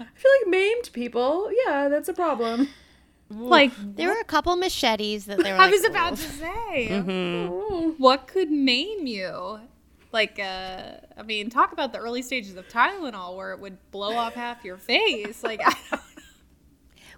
I 0.00 0.04
feel 0.14 0.30
like 0.40 0.48
maimed 0.48 0.90
people, 0.92 1.50
yeah, 1.64 1.88
that's 1.88 2.08
a 2.08 2.12
problem. 2.12 2.68
Like 3.30 3.72
There 3.96 4.08
were 4.08 4.20
a 4.20 4.24
couple 4.24 4.54
machetes 4.56 5.26
that 5.26 5.38
they 5.42 5.52
were. 5.52 5.58
I 5.58 5.64
like, 5.66 5.72
was 5.72 5.84
about 5.84 6.12
"Ooh." 6.12 6.16
to 6.16 6.22
say. 6.22 7.02
Oh. 7.50 7.94
What 7.98 8.26
could 8.26 8.50
maim 8.50 9.06
you? 9.06 9.60
Like, 10.12 10.38
uh, 10.38 10.92
I 11.16 11.22
mean, 11.24 11.50
talk 11.50 11.72
about 11.72 11.92
the 11.92 11.98
early 11.98 12.22
stages 12.22 12.56
of 12.56 12.66
Tylenol 12.68 13.36
where 13.36 13.52
it 13.52 13.60
would 13.60 13.76
blow 13.90 14.16
off 14.16 14.34
half 14.34 14.64
your 14.64 14.76
face. 14.78 15.42
Like, 15.42 15.60
I 15.66 15.74
don't, 15.90 16.00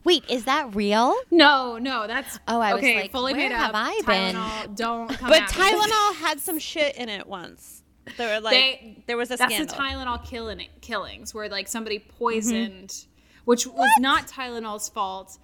Wait, 0.03 0.25
is 0.31 0.45
that 0.47 0.75
real? 0.75 1.15
no, 1.31 1.77
no, 1.79 2.07
that's 2.07 2.39
Oh, 2.49 2.59
I 2.61 2.73
was 2.75 2.83
like, 2.83 3.13
fully 3.13 3.33
where 3.35 3.49
made 3.49 3.53
have 3.55 3.71
up. 3.75 3.77
I 3.77 4.01
been? 4.07 4.35
Tylenol, 4.35 4.77
don't 4.77 5.09
come 5.11 5.29
But 5.29 5.43
at 5.43 5.57
me. 5.59 5.63
Tylenol 5.65 6.15
had 6.17 6.41
some 6.41 6.59
shit 6.59 6.97
in 6.97 7.09
it 7.11 7.27
once. 7.27 7.83
There 8.17 8.35
were 8.35 8.41
like 8.41 8.55
They- 8.55 9.03
there 9.07 9.17
was 9.19 9.31
a 9.31 9.37
That's 9.37 9.55
scandal. 9.55 9.77
the 9.77 9.83
Tylenol 9.83 10.25
killing 10.25 10.67
killings 10.81 11.35
where 11.35 11.49
like 11.51 11.69
somebody 11.69 11.99
poisoned, 11.99 13.05
which 13.45 13.67
was 13.67 13.91
not 13.99 14.27
Tylenol's 14.27 14.89
fault. 14.89 15.39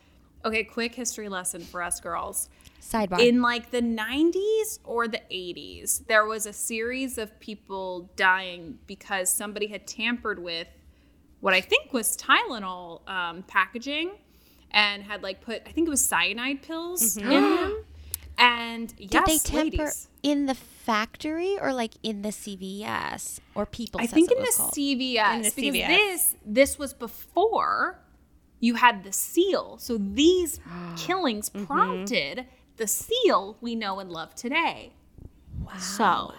Okay, 0.44 0.64
quick 0.64 0.94
history 0.94 1.28
lesson 1.28 1.60
for 1.60 1.82
us 1.82 2.00
girls. 2.00 2.48
Sidebar. 2.80 3.18
In 3.18 3.42
like 3.42 3.70
the 3.72 3.80
90s 3.82 4.78
or 4.84 5.08
the 5.08 5.20
80s, 5.30 6.06
there 6.06 6.24
was 6.24 6.46
a 6.46 6.52
series 6.52 7.18
of 7.18 7.38
people 7.40 8.10
dying 8.14 8.78
because 8.86 9.28
somebody 9.28 9.66
had 9.66 9.86
tampered 9.88 10.38
with 10.40 10.68
what 11.40 11.52
I 11.52 11.60
think 11.60 11.92
was 11.92 12.16
Tylenol 12.16 13.08
um, 13.08 13.42
packaging 13.44 14.12
and 14.70 15.02
had 15.02 15.22
like 15.24 15.40
put, 15.40 15.62
I 15.66 15.72
think 15.72 15.88
it 15.88 15.90
was 15.90 16.04
cyanide 16.04 16.62
pills 16.62 17.16
in 17.16 17.28
them. 17.28 17.84
And 18.38 18.94
Did 18.96 19.10
they 19.26 19.38
temper 19.38 19.76
ladies. 19.84 20.08
in 20.22 20.46
the 20.46 20.54
factory 20.54 21.58
or 21.58 21.72
like 21.72 21.94
in 22.02 22.22
the 22.22 22.28
CVS 22.28 23.40
or 23.54 23.64
people? 23.66 24.00
I 24.00 24.04
says 24.04 24.12
think 24.12 24.30
it 24.30 24.36
in 24.36 24.42
the 24.42 24.46
was 24.46 24.56
called? 24.56 24.72
CVS 24.74 25.34
In 25.34 25.42
the 25.42 25.52
because 25.56 25.74
CVS. 25.74 25.86
this 25.88 26.34
this 26.44 26.78
was 26.78 26.92
before 26.94 27.98
you 28.60 28.74
had 28.74 29.04
the 29.04 29.12
seal. 29.12 29.78
So 29.78 29.98
these 29.98 30.60
killings 30.96 31.50
Mm-hmm. 31.50 31.66
prompted 31.66 32.46
the 32.76 32.86
seal 32.86 33.56
we 33.60 33.74
know 33.74 33.98
and 34.00 34.10
love 34.10 34.34
today. 34.34 34.92
Wow. 35.64 35.76
So, 35.78 36.34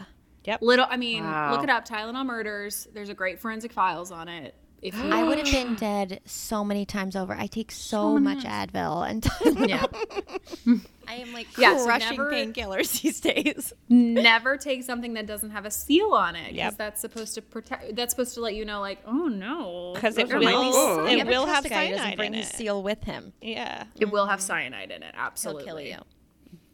Yep. 0.45 0.61
little 0.61 0.85
I 0.89 0.95
mean, 0.97 1.23
Wow. 1.23 1.51
look 1.51 1.63
it 1.63 1.69
up 1.69 1.85
Tylenol 1.87 2.25
murders. 2.25 2.87
There's 2.93 3.09
a 3.09 3.13
great 3.13 3.39
forensic 3.39 3.71
files 3.73 4.11
on 4.11 4.27
it. 4.29 4.55
If 4.81 4.95
you 5.03 5.09
I 5.11 5.23
would 5.23 5.37
have 5.39 5.51
been 5.51 5.75
dead 5.75 6.19
so 6.25 6.63
many 6.63 6.85
times 6.85 7.15
over. 7.15 7.33
I 7.33 7.47
take 7.47 7.71
so, 7.71 8.17
much 8.19 8.43
Advil 8.43 9.09
and 9.09 9.27
yeah. 9.69 9.85
I 11.09 11.13
am 11.15 11.31
like 11.33 11.47
Yeah, 11.57 11.79
Crushing 11.83 12.17
never- 12.17 12.31
painkillers 12.31 13.01
these 13.01 13.19
days. 13.21 13.73
never 13.89 14.57
take 14.57 14.83
something 14.83 15.13
that 15.13 15.25
doesn't 15.25 15.51
have 15.51 15.65
a 15.65 15.71
seal 15.71 16.11
on 16.13 16.35
it 16.35 16.43
because 16.51 16.55
Yep. 16.57 16.77
that's 16.77 17.01
supposed 17.01 17.33
to 17.35 17.41
protect 17.41 17.95
that's 17.95 18.11
supposed 18.13 18.33
to 18.35 18.41
let 18.41 18.55
you 18.55 18.65
know 18.65 18.81
like, 18.81 18.99
oh 19.05 19.27
no. 19.27 19.93
Because 19.95 20.17
it 20.17 20.27
there 20.27 20.39
be 20.39 20.45
will, 20.45 20.71
Oh. 20.75 21.05
it 21.07 21.25
will 21.25 21.45
have 21.45 21.65
a 21.65 21.69
doesn't 21.69 21.87
cyanide 21.97 22.17
bring 22.17 22.33
in 22.33 22.39
his 22.39 22.49
it. 22.49 22.55
seal 22.55 22.83
with 22.83 23.03
him. 23.03 23.33
Yeah. 23.41 23.85
it 23.99 24.11
will 24.11 24.25
have 24.27 24.41
cyanide 24.41 24.91
in 24.91 25.01
it, 25.01 25.13
He'll 25.15 25.23
absolutely. 25.23 25.63
kill 25.65 25.81
you. 25.81 25.97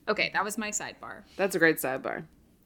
Okay, 0.10 0.31
that 0.33 0.43
was 0.43 0.57
my 0.57 0.69
sidebar. 0.72 1.22
That's 1.38 1.55
a 1.55 1.60
great 1.60 1.77
sidebar. 1.77 2.25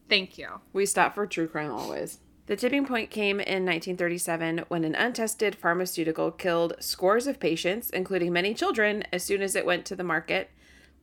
Thank 0.09 0.37
you. 0.37 0.47
We 0.73 0.85
stop 0.85 1.13
for 1.15 1.27
true 1.27 1.47
crime 1.47 1.71
always. 1.71 2.19
The 2.47 2.55
tipping 2.55 2.85
point 2.85 3.09
came 3.09 3.41
in 3.41 3.65
1937 3.65 4.59
when 4.69 4.85
an 4.85 4.95
untested 4.95 5.53
pharmaceutical 5.53 6.31
killed 6.31 6.75
scores 6.79 7.27
of 7.27 7.41
patients, 7.41 7.89
including 7.89 8.31
many 8.31 8.53
children, 8.53 9.03
as 9.11 9.21
soon 9.23 9.41
as 9.41 9.53
it 9.53 9.65
went 9.65 9.85
to 9.85 9.97
the 9.97 10.03
market. 10.05 10.49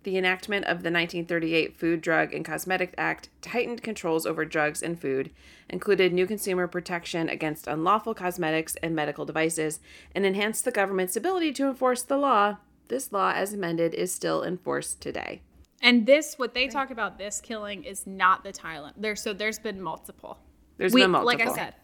The 0.04 0.16
enactment 0.16 0.64
of 0.64 0.82
the 0.82 0.90
1938 0.90 1.76
Food, 1.76 2.00
Drug, 2.00 2.32
and 2.32 2.46
Cosmetic 2.46 2.94
Act 2.96 3.28
tightened 3.42 3.82
controls 3.82 4.24
over 4.24 4.46
drugs 4.46 4.82
and 4.82 4.98
food, 4.98 5.30
included 5.68 6.14
new 6.14 6.26
consumer 6.26 6.66
protection 6.66 7.28
against 7.28 7.66
unlawful 7.66 8.14
cosmetics 8.14 8.76
and 8.76 8.96
medical 8.96 9.26
devices, 9.26 9.80
and 10.14 10.24
enhanced 10.24 10.64
the 10.64 10.72
government's 10.72 11.14
ability 11.14 11.52
to 11.52 11.68
enforce 11.68 12.02
the 12.02 12.16
law. 12.16 12.56
This 12.88 13.12
law, 13.12 13.32
as 13.34 13.52
amended, 13.52 13.92
is 13.92 14.10
still 14.10 14.42
in 14.42 14.56
force 14.56 14.94
today. 14.94 15.42
And 15.82 16.06
this, 16.06 16.38
what 16.38 16.54
they 16.54 16.68
talk 16.68 16.90
about, 16.90 17.18
this 17.18 17.42
killing 17.42 17.84
is 17.84 18.06
not 18.06 18.44
the 18.44 18.52
Tylenol. 18.52 18.92
There, 18.96 19.14
so 19.14 19.34
there's 19.34 19.58
been 19.58 19.82
multiple. 19.82 20.38
There's 20.76 20.92
we, 20.92 21.02
been 21.02 21.12
multiple. 21.12 21.46
Like 21.46 21.46
I 21.46 21.54
said, 21.54 21.74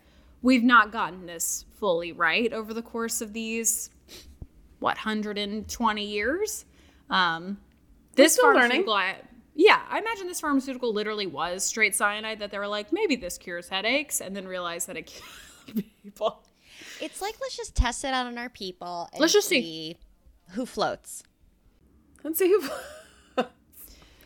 we've 0.42 0.64
not 0.64 0.92
gotten 0.92 1.26
this 1.26 1.64
fully 1.78 2.12
right 2.12 2.52
over 2.52 2.74
the 2.74 2.82
course 2.82 3.20
of 3.20 3.32
these, 3.32 3.90
what, 4.78 4.96
120 4.96 6.04
years. 6.04 6.64
Um, 7.08 7.58
this 8.14 8.34
still 8.34 8.46
learning. 8.46 8.84
pharmaceutical, 8.84 8.94
I, 8.94 9.16
yeah, 9.54 9.82
I 9.88 9.98
imagine 9.98 10.26
this 10.26 10.40
pharmaceutical 10.40 10.92
literally 10.92 11.26
was 11.26 11.64
straight 11.64 11.94
cyanide. 11.94 12.38
That 12.40 12.50
they 12.50 12.58
were 12.58 12.68
like, 12.68 12.92
maybe 12.92 13.16
this 13.16 13.38
cures 13.38 13.68
headaches, 13.68 14.20
and 14.20 14.34
then 14.34 14.46
realized 14.46 14.88
that 14.88 14.96
it 14.96 15.06
kills 15.66 15.82
people. 16.02 16.42
It's 17.00 17.20
like 17.20 17.34
let's 17.40 17.56
just 17.56 17.74
test 17.74 18.04
it 18.04 18.12
out 18.12 18.26
on 18.26 18.38
our 18.38 18.48
people. 18.48 19.08
And 19.12 19.20
Let's 19.20 19.32
just 19.32 19.48
see. 19.48 19.62
see 19.62 19.96
who 20.50 20.66
floats. 20.66 21.22
Let's 22.22 22.38
see 22.38 22.48
who. 22.48 22.62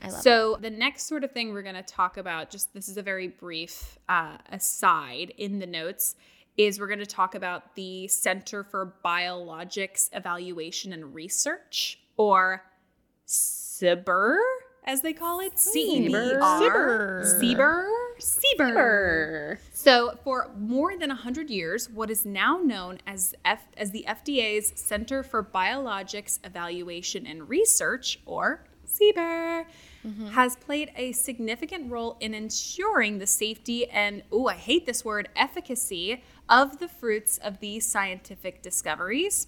I 0.04 0.08
love 0.10 0.20
it. 0.20 0.22
So 0.22 0.58
the 0.60 0.70
next 0.70 1.06
sort 1.06 1.24
of 1.24 1.32
thing 1.32 1.52
we're 1.52 1.62
going 1.62 1.74
to 1.74 1.82
talk 1.82 2.16
about, 2.16 2.50
just 2.50 2.72
this 2.74 2.88
is 2.88 2.96
a 2.96 3.02
very 3.02 3.28
brief 3.28 3.98
uh, 4.08 4.36
aside 4.50 5.32
in 5.38 5.58
the 5.58 5.66
notes, 5.66 6.16
is 6.56 6.78
we're 6.78 6.86
going 6.86 6.98
to 7.00 7.06
talk 7.06 7.34
about 7.34 7.74
the 7.74 8.06
Center 8.08 8.62
for 8.62 8.94
Biologics 9.04 10.08
Evaluation 10.12 10.92
and 10.92 11.14
Research, 11.14 11.98
or 12.16 12.62
CBER, 13.26 14.36
as 14.84 15.00
they 15.02 15.12
call 15.12 15.40
it. 15.40 15.58
C 15.58 16.08
B 16.08 16.14
R. 16.14 17.22
CBER. 17.24 17.88
CBER. 18.20 19.58
So, 19.72 20.16
for 20.22 20.50
more 20.56 20.96
than 20.96 21.08
100 21.08 21.50
years, 21.50 21.90
what 21.90 22.10
is 22.10 22.24
now 22.24 22.58
known 22.58 22.98
as, 23.06 23.34
F- 23.44 23.66
as 23.76 23.90
the 23.90 24.04
FDA's 24.06 24.72
Center 24.76 25.24
for 25.24 25.42
Biologics 25.42 26.38
Evaluation 26.44 27.26
and 27.26 27.48
Research, 27.48 28.20
or 28.24 28.64
CBER, 28.86 29.64
Mm-hmm. 30.04 30.26
has 30.28 30.54
played 30.56 30.90
a 30.96 31.12
significant 31.12 31.90
role 31.90 32.18
in 32.20 32.34
ensuring 32.34 33.18
the 33.18 33.26
safety 33.26 33.88
and, 33.88 34.22
oh, 34.30 34.48
I 34.48 34.54
hate 34.54 34.84
this 34.84 35.02
word, 35.02 35.30
efficacy 35.34 36.22
of 36.46 36.78
the 36.78 36.88
fruits 36.88 37.38
of 37.38 37.60
these 37.60 37.86
scientific 37.86 38.60
discoveries. 38.60 39.46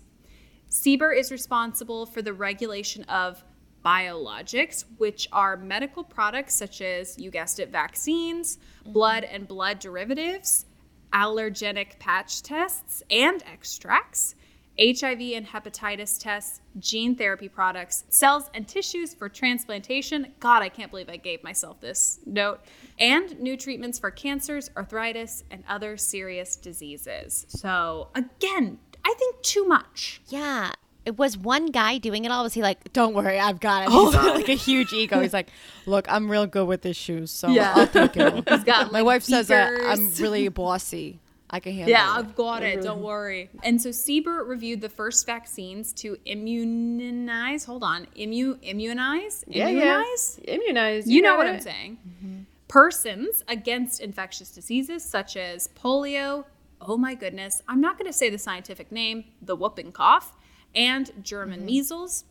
CBER 0.70 1.14
is 1.14 1.30
responsible 1.30 2.06
for 2.06 2.22
the 2.22 2.32
regulation 2.32 3.04
of 3.04 3.44
biologics, 3.84 4.84
which 4.96 5.28
are 5.30 5.56
medical 5.56 6.02
products 6.02 6.54
such 6.54 6.80
as, 6.80 7.18
you 7.18 7.30
guessed 7.30 7.60
it, 7.60 7.70
vaccines, 7.70 8.56
mm-hmm. 8.56 8.92
blood 8.92 9.24
and 9.24 9.46
blood 9.46 9.78
derivatives, 9.78 10.64
allergenic 11.12 11.98
patch 11.98 12.42
tests 12.42 13.02
and 13.10 13.42
extracts, 13.44 14.34
HIV 14.78 15.20
and 15.34 15.46
hepatitis 15.46 16.18
tests, 16.18 16.60
gene 16.78 17.16
therapy 17.16 17.48
products, 17.48 18.04
cells 18.08 18.50
and 18.54 18.68
tissues 18.68 19.14
for 19.14 19.28
transplantation. 19.28 20.32
God, 20.38 20.62
I 20.62 20.68
can't 20.68 20.90
believe 20.90 21.08
I 21.08 21.16
gave 21.16 21.42
myself 21.42 21.80
this 21.80 22.20
note. 22.26 22.60
And 22.98 23.38
new 23.40 23.56
treatments 23.56 23.98
for 23.98 24.10
cancers, 24.10 24.70
arthritis, 24.76 25.44
and 25.50 25.64
other 25.68 25.96
serious 25.96 26.56
diseases. 26.56 27.46
So, 27.48 28.08
again, 28.14 28.78
I 29.04 29.14
think 29.18 29.42
too 29.42 29.64
much. 29.66 30.20
Yeah. 30.28 30.72
It 31.04 31.16
was 31.16 31.38
one 31.38 31.66
guy 31.66 31.98
doing 31.98 32.24
it 32.24 32.32
all. 32.32 32.42
Was 32.42 32.54
he 32.54 32.62
like, 32.62 32.92
"Don't 32.92 33.14
worry, 33.14 33.38
I've 33.38 33.60
got 33.60 33.84
it"? 33.84 33.88
Oh. 33.92 34.06
He's 34.06 34.14
got 34.16 34.34
like 34.34 34.48
a 34.48 34.54
huge 34.54 34.92
ego. 34.92 35.20
He's 35.20 35.32
like, 35.32 35.50
"Look, 35.86 36.10
I'm 36.10 36.28
real 36.28 36.46
good 36.48 36.66
with 36.66 36.82
this 36.82 36.96
shoes, 36.96 37.30
so 37.30 37.46
Yeah. 37.46 37.74
I'll 37.76 37.86
take 37.86 38.16
it." 38.16 38.34
He's 38.48 38.64
got 38.64 38.90
My 38.90 38.98
like, 38.98 39.06
wife 39.06 39.22
says 39.22 39.46
that 39.46 39.72
I'm 39.86 40.12
really 40.18 40.48
bossy. 40.48 41.20
I 41.48 41.60
can 41.60 41.72
handle 41.72 41.90
Yeah, 41.90 42.14
it. 42.14 42.18
I've 42.18 42.34
got 42.34 42.62
it. 42.62 42.82
Don't 42.82 42.96
mm-hmm. 42.96 43.04
worry. 43.04 43.50
And 43.62 43.80
so 43.80 43.90
CBER 43.90 44.46
reviewed 44.46 44.80
the 44.80 44.88
first 44.88 45.26
vaccines 45.26 45.92
to 45.94 46.16
immunize. 46.24 47.64
Hold 47.64 47.84
on, 47.84 48.06
immu 48.16 48.58
immunize, 48.62 49.44
Yeah, 49.46 49.68
immunize. 49.68 50.40
yeah. 50.42 50.54
Immunize. 50.54 51.08
You 51.08 51.22
know 51.22 51.36
what 51.36 51.46
it. 51.46 51.50
I'm 51.50 51.60
saying. 51.60 51.98
Mm-hmm. 52.06 52.38
Persons 52.68 53.44
against 53.46 54.00
infectious 54.00 54.50
diseases 54.50 55.04
such 55.04 55.36
as 55.36 55.68
polio. 55.80 56.44
Oh 56.80 56.96
my 56.96 57.14
goodness, 57.14 57.62
I'm 57.68 57.80
not 57.80 57.96
going 57.96 58.10
to 58.10 58.16
say 58.16 58.28
the 58.28 58.38
scientific 58.38 58.90
name. 58.90 59.24
The 59.40 59.54
whooping 59.54 59.92
cough 59.92 60.36
and 60.74 61.10
German 61.22 61.60
mm-hmm. 61.60 61.66
measles. 61.66 62.24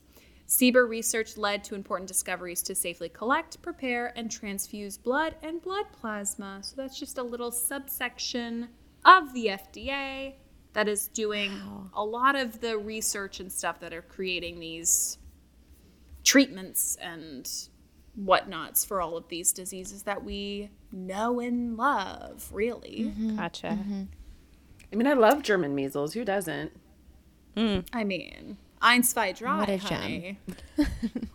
CBER 0.48 0.88
research 0.88 1.38
led 1.38 1.63
to 1.63 1.74
important 1.74 2.07
discoveries 2.07 2.62
to 2.63 2.75
safely 2.75 3.10
collect, 3.10 3.60
prepare, 3.63 4.13
and 4.15 4.29
transfuse 4.29 4.95
blood 4.95 5.36
and 5.41 5.60
blood 5.62 5.86
plasma. 6.00 6.60
So 6.62 6.75
that's 6.75 7.00
just 7.00 7.17
a 7.17 7.24
little 7.24 7.50
subsection 7.50 8.67
of 9.05 9.33
the 9.33 9.47
FDA 9.47 10.33
that 10.74 10.88
is 10.89 11.07
doing 11.07 11.51
a 11.93 12.03
lot 12.03 12.35
of 12.35 12.59
the 12.59 12.77
research 12.77 13.39
and 13.39 13.51
stuff 13.51 13.79
that 13.79 13.93
are 13.93 14.01
creating 14.01 14.59
these 14.59 15.17
treatments 16.24 16.97
and 17.00 17.50
whatnots 18.15 18.83
for 18.83 19.01
all 19.01 19.15
of 19.15 19.27
these 19.29 19.53
diseases 19.53 20.03
that 20.03 20.24
we 20.24 20.69
know 20.91 21.39
and 21.39 21.77
love, 21.77 22.50
really. 22.51 23.05
Mm-hmm. 23.05 23.38
Gotcha. 23.38 23.67
Mm-hmm. 23.67 24.03
I 24.91 24.95
mean, 24.95 25.07
I 25.07 25.13
love 25.13 25.43
German 25.43 25.75
measles. 25.75 26.13
Who 26.13 26.25
doesn't? 26.25 26.71
Mm. 27.55 27.85
I 27.93 28.03
mean, 28.03 28.57
eins, 28.81 29.05
zwei, 29.05 29.31
drei, 29.31 29.57
What 29.57 29.69
a 29.69 29.77
honey. 29.77 30.39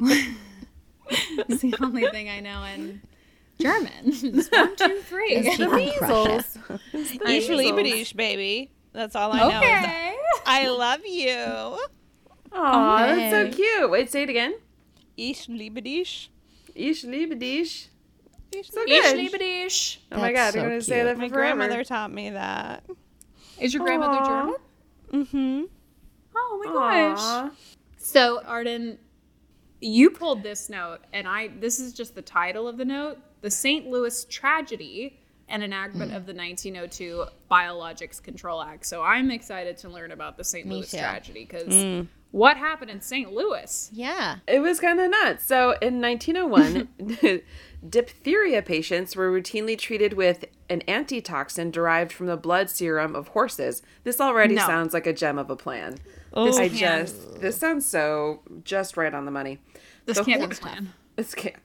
it's 0.01 1.63
the 1.63 1.75
only 1.81 2.07
thing 2.09 2.29
I 2.29 2.41
know 2.41 2.63
in 2.65 3.01
German. 3.61 3.91
It's 4.05 4.49
one, 4.51 4.77
two, 4.77 5.01
three. 5.03 5.43
People 5.43 5.93
crush 5.99 6.45
it. 6.95 7.21
Ich 7.27 7.49
liebe 7.49 7.83
dich, 7.83 8.17
baby. 8.17 8.71
That's 8.93 9.15
all 9.15 9.33
I 9.33 9.39
know. 9.49 9.59
Okay. 9.59 10.17
I 10.47 10.69
love 10.69 11.01
you. 11.07 11.79
Aw, 12.53 13.07
that's 13.07 13.31
so 13.55 13.57
cute. 13.57 13.91
Wait, 13.91 14.11
say 14.11 14.23
it 14.25 14.29
again. 14.31 14.55
Ich 15.17 15.49
liebe 15.49 15.83
dich. 15.83 16.31
Ich 16.75 17.05
liebe 17.05 17.39
dich. 17.39 17.89
So 18.53 18.81
Ich 18.87 19.15
liebe 19.15 19.39
dich. 19.39 20.01
Oh 20.11 20.19
my 20.19 20.33
god, 20.33 20.53
so 20.53 20.59
you're 20.59 20.69
gonna 20.71 20.81
say 20.81 21.03
that 21.05 21.15
for 21.15 21.21
My 21.23 21.29
forever. 21.29 21.55
grandmother 21.57 21.85
taught 21.85 22.13
me 22.13 22.31
that. 22.31 22.83
Is 23.61 23.73
your 23.73 23.85
grandmother 23.85 24.19
Aw. 24.19 24.27
German? 24.27 24.57
Mm-hmm. 25.13 25.65
Oh 26.35 26.63
my 26.65 26.73
gosh. 26.73 27.53
So 27.99 28.43
Arden, 28.45 28.99
you 29.81 30.11
pulled 30.11 30.43
this 30.43 30.69
note, 30.69 31.01
and 31.13 31.29
I 31.29 31.49
this 31.61 31.79
is 31.79 31.93
just 31.93 32.15
the 32.17 32.23
title 32.23 32.67
of 32.67 32.77
the 32.77 32.85
note: 32.85 33.19
"The 33.41 33.51
St. 33.51 33.87
Louis 33.89 34.25
Tragedy: 34.27 35.19
An 35.49 35.63
Enactment 35.63 36.13
of 36.13 36.27
the 36.27 36.35
1902 36.35 37.25
Biologics 37.51 38.23
Control 38.23 38.63
Act." 38.63 38.87
So 38.87 39.03
I'm 39.03 39.31
excited 39.31 39.77
to 39.79 39.89
learn 39.89 40.13
about 40.13 40.37
the 40.37 40.45
St. 40.45 40.67
Me 40.67 40.77
Louis 40.77 40.91
too. 40.91 40.99
tragedy 40.99 41.45
because 41.45 41.73
mm. 41.73 42.07
what 42.31 42.57
happened 42.57 42.91
in 42.91 43.01
St. 43.01 43.33
Louis? 43.33 43.91
Yeah. 43.93 44.37
It 44.47 44.61
was 44.61 44.79
kind 44.81 45.01
of 45.01 45.11
nuts. 45.11 45.47
So 45.47 45.77
in 45.83 46.01
1901, 46.01 47.41
diphtheria 47.89 48.63
patients 48.63 49.17
were 49.17 49.31
routinely 49.31 49.77
treated 49.79 50.13
with 50.13 50.45
an 50.69 50.83
antitoxin 50.87 51.71
derived 51.71 52.13
from 52.13 52.27
the 52.27 52.37
blood 52.37 52.71
serum 52.71 53.17
of 53.17 53.29
horses. 53.29 53.83
This 54.05 54.21
already 54.21 54.55
No. 54.55 54.67
sounds 54.67 54.95
like 54.95 55.07
a 55.07 55.13
gem 55.13 55.39
of 55.39 55.51
a 55.51 55.57
plan. 55.57 55.99
Oh. 56.33 56.45
This 56.45 56.59
I 56.59 56.69
can't- 56.69 56.79
just 57.09 57.41
this 57.41 57.57
sounds 57.57 57.87
so 57.87 58.43
just 58.65 58.97
right 58.97 59.13
on 59.13 59.25
the 59.25 59.31
money. 59.33 59.59
This 60.07 60.19
the 60.19 60.25
can't 60.25 60.39
be 60.39 60.41
whole- 60.41 60.49
the 60.49 60.55
plan. 60.55 60.93
This 61.17 61.35
can't. 61.35 61.57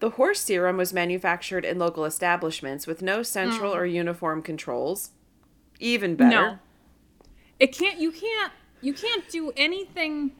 The 0.00 0.10
horse 0.10 0.40
serum 0.40 0.76
was 0.76 0.92
manufactured 0.92 1.64
in 1.64 1.78
local 1.78 2.04
establishments 2.04 2.86
with 2.86 3.00
no 3.00 3.22
central 3.22 3.72
hmm. 3.72 3.78
or 3.78 3.86
uniform 3.86 4.42
controls. 4.42 5.10
Even 5.80 6.14
better. 6.14 6.30
No, 6.30 6.58
it 7.58 7.76
can't. 7.76 7.98
You 7.98 8.12
can't. 8.12 8.52
You 8.80 8.92
can't 8.92 9.28
do 9.28 9.52
anything 9.56 10.32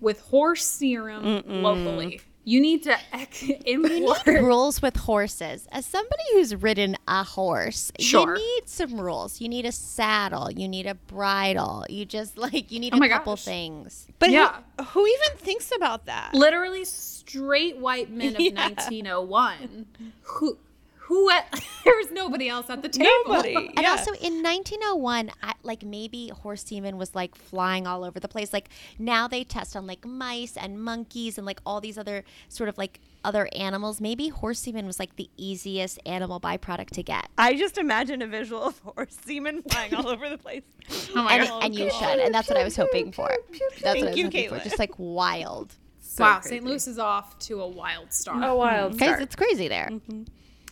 with 0.00 0.20
horse 0.20 0.64
serum 0.64 1.42
locally. 1.46 2.20
You 2.44 2.60
need 2.60 2.82
to 2.84 2.96
ex- 3.12 3.42
import. 3.66 4.22
rules 4.26 4.80
with 4.80 4.96
horses. 4.96 5.68
As 5.70 5.84
somebody 5.86 6.22
who's 6.32 6.54
ridden 6.54 6.96
a 7.06 7.22
horse, 7.22 7.92
Sure. 8.00 8.34
you 8.36 8.42
need 8.56 8.68
some 8.68 8.98
rules. 9.00 9.40
You 9.40 9.48
need 9.48 9.66
a 9.66 9.72
saddle. 9.72 10.50
You 10.50 10.66
need 10.66 10.86
a 10.86 10.94
bridle. 10.94 11.84
You 11.88 12.04
just 12.06 12.38
like 12.46 12.72
you 12.72 12.80
need 12.80 12.94
Oh 12.94 12.96
a 12.96 13.00
my 13.00 13.08
couple 13.08 13.34
gosh. 13.34 13.44
things. 13.44 14.06
But 14.18 14.30
Yeah. 14.30 14.56
who, 14.78 14.84
who 14.84 15.06
even 15.06 15.38
thinks 15.38 15.70
about 15.76 16.06
that? 16.06 16.34
literally 16.34 16.84
straight 16.86 17.76
white 17.76 18.10
men 18.10 18.34
of 18.34 18.40
Yeah. 18.40 18.52
1901 18.68 19.86
who 20.22 20.58
who 21.10 21.28
there 21.84 21.96
was 21.96 22.12
nobody 22.12 22.48
else 22.48 22.70
at 22.70 22.82
the 22.82 22.88
table 22.88 23.10
Nobody. 23.26 23.54
And 23.76 23.84
also 23.84 24.12
in 24.12 24.44
1901, 24.44 25.32
I, 25.42 25.54
like 25.64 25.82
maybe 25.82 26.28
horse 26.28 26.62
semen 26.62 26.98
was 26.98 27.16
like 27.16 27.34
flying 27.34 27.84
all 27.84 28.04
over 28.04 28.20
the 28.20 28.28
place. 28.28 28.52
Like 28.52 28.68
now 28.96 29.26
they 29.26 29.42
test 29.42 29.74
on 29.74 29.88
like 29.88 30.06
mice 30.06 30.56
and 30.56 30.80
monkeys 30.80 31.36
and 31.36 31.44
like 31.44 31.60
all 31.66 31.80
these 31.80 31.98
other 31.98 32.22
sort 32.48 32.68
of 32.68 32.78
like 32.78 33.00
other 33.24 33.48
animals. 33.56 34.00
Maybe 34.00 34.28
horse 34.28 34.60
semen 34.60 34.86
was 34.86 35.00
like 35.00 35.16
the 35.16 35.28
easiest 35.36 35.98
animal 36.06 36.38
byproduct 36.38 36.90
to 36.90 37.02
get. 37.02 37.28
I 37.36 37.56
just 37.56 37.76
imagine 37.76 38.22
a 38.22 38.28
visual 38.28 38.62
of 38.62 38.78
horse 38.78 39.18
semen 39.24 39.62
flying 39.68 39.92
all 39.94 40.08
over 40.08 40.28
the 40.28 40.38
place. 40.38 40.62
oh 41.16 41.22
my 41.24 41.34
And, 41.38 41.48
God. 41.48 41.64
and 41.64 41.74
you 41.74 41.90
oh 41.92 41.98
should. 41.98 42.20
And 42.20 42.32
that's 42.32 42.48
what 42.48 42.56
I 42.56 42.62
was 42.62 42.76
hoping 42.76 43.10
for. 43.10 43.28
That's 43.82 43.82
what 43.82 43.96
I 43.96 44.10
was 44.10 44.16
you, 44.16 44.24
hoping 44.26 44.48
for. 44.48 44.58
Just 44.60 44.78
like 44.78 44.92
wild. 44.96 45.74
So 45.98 46.22
wow 46.22 46.38
crazy. 46.38 46.56
st 46.56 46.64
louis 46.64 46.86
is 46.86 46.98
off 47.00 47.36
to 47.40 47.62
a 47.62 47.68
wild 47.68 48.12
start 48.12 48.42
A 48.44 48.54
wild 48.54 48.92
mm-hmm. 48.92 48.98
Guys, 48.98 49.08
start. 49.08 49.22
it's 49.22 49.36
crazy 49.36 49.66
there. 49.66 49.88
Mm-hmm. 49.90 50.22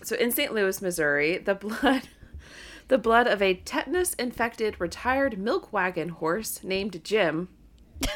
So 0.03 0.17
in 0.17 0.31
St. 0.31 0.53
Louis, 0.55 0.81
Missouri, 0.81 1.39
the 1.39 1.55
blood 1.55 2.03
the 2.89 2.99
blood 2.99 3.27
of 3.27 3.43
a 3.43 3.55
tetanus 3.55 4.15
infected 4.15 4.81
retired 4.81 5.39
milk 5.39 5.73
wagon 5.73 6.09
horse 6.11 6.63
named 6.63 7.03
Jim. 7.05 7.49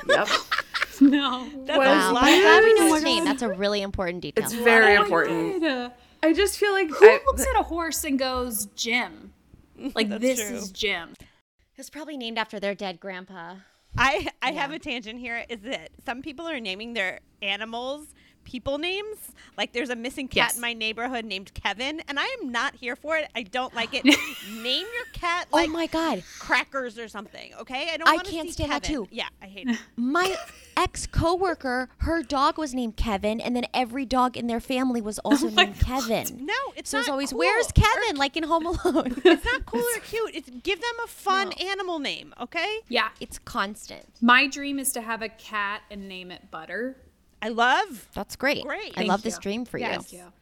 Yep. 0.09 0.29
no 1.01 1.49
That's 1.67 1.79
Was 1.79 1.87
a 1.89 1.91
Wow. 1.91 2.13
lot. 2.15 2.23
I'm 2.25 2.41
glad 2.43 2.63
we 2.65 2.75
know 2.75 2.95
his 2.95 3.03
name. 3.05 3.25
That's 3.25 3.43
a 3.43 3.49
really 3.53 3.83
important 3.83 4.23
detail. 4.23 4.45
It's 4.45 4.55
very 4.55 4.97
Oh 4.97 5.03
important. 5.03 5.61
God. 5.63 5.93
I 6.23 6.33
just 6.33 6.57
feel 6.59 6.73
like 6.73 6.89
who 6.89 7.05
I, 7.05 7.21
looks 7.27 7.43
at 7.43 7.59
a 7.61 7.65
horse 7.65 8.05
and 8.05 8.17
goes 8.19 8.67
jim 8.77 9.33
like 9.97 10.09
this 10.09 10.41
true. 10.41 10.57
is 10.59 10.71
jim 10.71 11.15
It's 11.77 11.91
probably 11.91 12.17
named 12.17 12.39
after 12.39 12.61
their 12.61 12.75
dead 12.77 13.01
grandpa. 13.01 13.57
I 13.99 14.29
I 14.41 14.53
have 14.53 14.71
a 14.71 14.79
tangent 14.79 15.19
here. 15.19 15.45
Is 15.49 15.61
that 15.63 15.91
some 16.07 16.23
people 16.23 16.47
are 16.49 16.61
naming 16.61 16.93
their 16.95 17.21
animals 17.43 18.07
people 18.45 18.79
names? 18.79 19.19
Like 19.57 19.73
there's 19.73 19.91
a 19.91 19.97
missing 19.97 20.29
cat 20.29 20.37
Yes. 20.37 20.55
in 20.57 20.61
my 20.63 20.73
neighborhood 20.73 21.25
named 21.25 21.53
Kevin, 21.55 22.03
and 22.09 22.19
I 22.19 22.25
am 22.41 22.51
not 22.51 22.75
here 22.77 22.97
for 22.97 23.17
it. 23.17 23.29
I 23.35 23.43
don't 23.43 23.75
like 23.75 23.91
it. 23.93 24.05
Name 24.63 24.87
your 24.95 25.05
cat 25.13 25.47
oh 25.53 25.57
like 25.57 25.69
oh 25.69 25.73
my 25.73 25.87
god. 25.87 26.23
crackers 26.39 26.99
or 26.99 27.09
something. 27.09 27.53
Okay, 27.61 27.91
I 27.93 27.97
don't. 27.97 28.09
I 28.09 28.17
can't 28.19 28.49
see 28.49 28.53
stand 28.55 28.73
that 28.73 28.83
too. 28.83 29.07
Yeah, 29.11 29.29
I 29.43 29.47
hate 29.47 29.69
it. 29.69 29.79
My 29.97 30.35
ex 30.77 31.07
coworker, 31.07 31.89
her 31.99 32.23
dog 32.23 32.57
was 32.59 32.73
named 32.75 32.97
Kevin, 32.97 33.41
and 33.41 33.55
then 33.55 33.67
every 33.75 34.07
dog 34.07 34.37
in 34.37 34.47
their 34.47 34.61
family 34.61 35.01
was 35.03 35.19
oh 35.25 35.31
also 35.33 35.49
named 35.51 35.79
Kevin. 35.81 36.47
No, 36.47 36.55
it's 36.77 36.91
So 36.91 36.97
not 36.99 37.01
it's 37.03 37.09
always, 37.11 37.31
cool. 37.31 37.41
where's 37.41 37.71
Kevin? 37.73 38.15
Er, 38.15 38.19
like 38.19 38.37
in 38.37 38.45
Home 38.45 38.67
Alone. 38.85 39.21
It's 39.25 39.45
not 39.45 39.67
cool 39.67 39.81
or 39.81 40.01
cute. 40.01 40.31
It's 40.35 40.51
give 40.63 40.81
them 40.81 40.95
a 41.05 41.09
fun 41.09 41.53
animal 41.53 41.99
name. 41.99 42.35
Okay. 42.41 42.79
yeah 42.89 43.09
it's 43.21 43.39
constant. 43.39 44.07
my 44.21 44.47
dream 44.47 44.79
is 44.79 44.93
to 44.93 45.01
have 45.03 45.21
a 45.23 45.29
cat 45.29 45.83
and 45.91 46.09
name 46.09 46.31
it 46.31 46.51
butter 46.51 46.97
I 47.43 47.49
love. 47.49 48.09
That's 48.15 48.37
great. 48.37 48.65
Great. 48.65 48.93
I 48.93 49.01
Thank 49.01 49.09
love 49.09 49.23
this 49.23 49.37
dream 49.39 49.65
for 49.65 49.77
you. 49.79 49.87
Thank 49.87 50.13
you. 50.13 50.19
you 50.21 50.33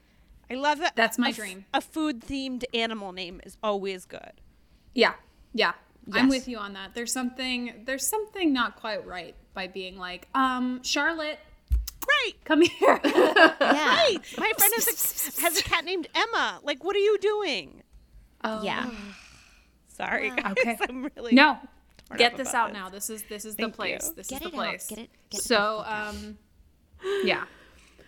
I 0.51 0.55
love 0.61 0.81
it. 0.83 0.93
That's 0.97 1.19
my 1.19 1.29
A 1.29 1.31
f- 1.31 1.37
dream. 1.37 1.65
A 1.75 1.81
food 1.81 2.21
themed 2.21 2.65
animal 2.75 3.13
name 3.13 3.41
is 3.45 3.57
always 3.63 4.05
good. 4.05 4.33
yeah 4.95 5.15
yeah 5.55 5.73
i'm 6.15 6.27
Yes. 6.27 6.31
with 6.31 6.49
you 6.49 6.57
on 6.59 6.73
that 6.75 6.95
there's 6.95 7.13
something 7.13 7.83
there's 7.85 8.07
something 8.07 8.53
not 8.53 8.77
quite 8.77 9.07
right 9.07 9.35
by 9.55 9.67
being 9.67 9.99
like 9.99 10.27
um 10.35 10.81
charlotte 10.83 11.39
Right. 12.09 12.33
come 12.45 12.63
here 12.63 13.01
Yeah. 13.05 13.55
Right. 13.61 14.17
My 14.39 14.53
friend 14.59 14.73
has 14.77 14.87
a, 15.39 15.41
has 15.43 15.59
a 15.59 15.63
cat 15.63 15.85
named 15.85 16.09
Emma. 16.15 16.59
Like, 16.65 16.83
what 16.83 16.97
are 16.97 17.01
you 17.11 17.19
doing? 17.19 17.83
Oh. 18.43 18.63
Yeah. 18.63 18.91
Sorry, 19.89 20.31
guys. 20.31 20.53
Okay. 20.59 20.79
I'm 20.89 21.09
really 21.17 21.35
No. 21.35 21.59
torn 22.09 22.19
Get 22.19 22.37
this 22.37 22.49
about 22.51 22.69
out 22.69 22.73
now. 22.73 22.89
This 22.89 23.11
is 23.11 23.23
this 23.29 23.45
is 23.45 23.55
Thank 23.55 23.73
the 23.73 23.77
place. 23.77 24.09
you. 24.09 24.15
This 24.15 24.29
Get 24.29 24.41
is 24.43 24.49
it 24.49 24.51
the 24.53 24.57
out. 24.59 24.65
place. 24.65 24.87
Get 24.89 24.99
it- 24.99 25.11
get 25.31 25.41
it 25.41 25.43
the 25.43 25.49
so 25.49 25.83
fuck 25.85 25.93
out. 25.93 26.15
um 26.15 26.39
yeah. 27.25 27.45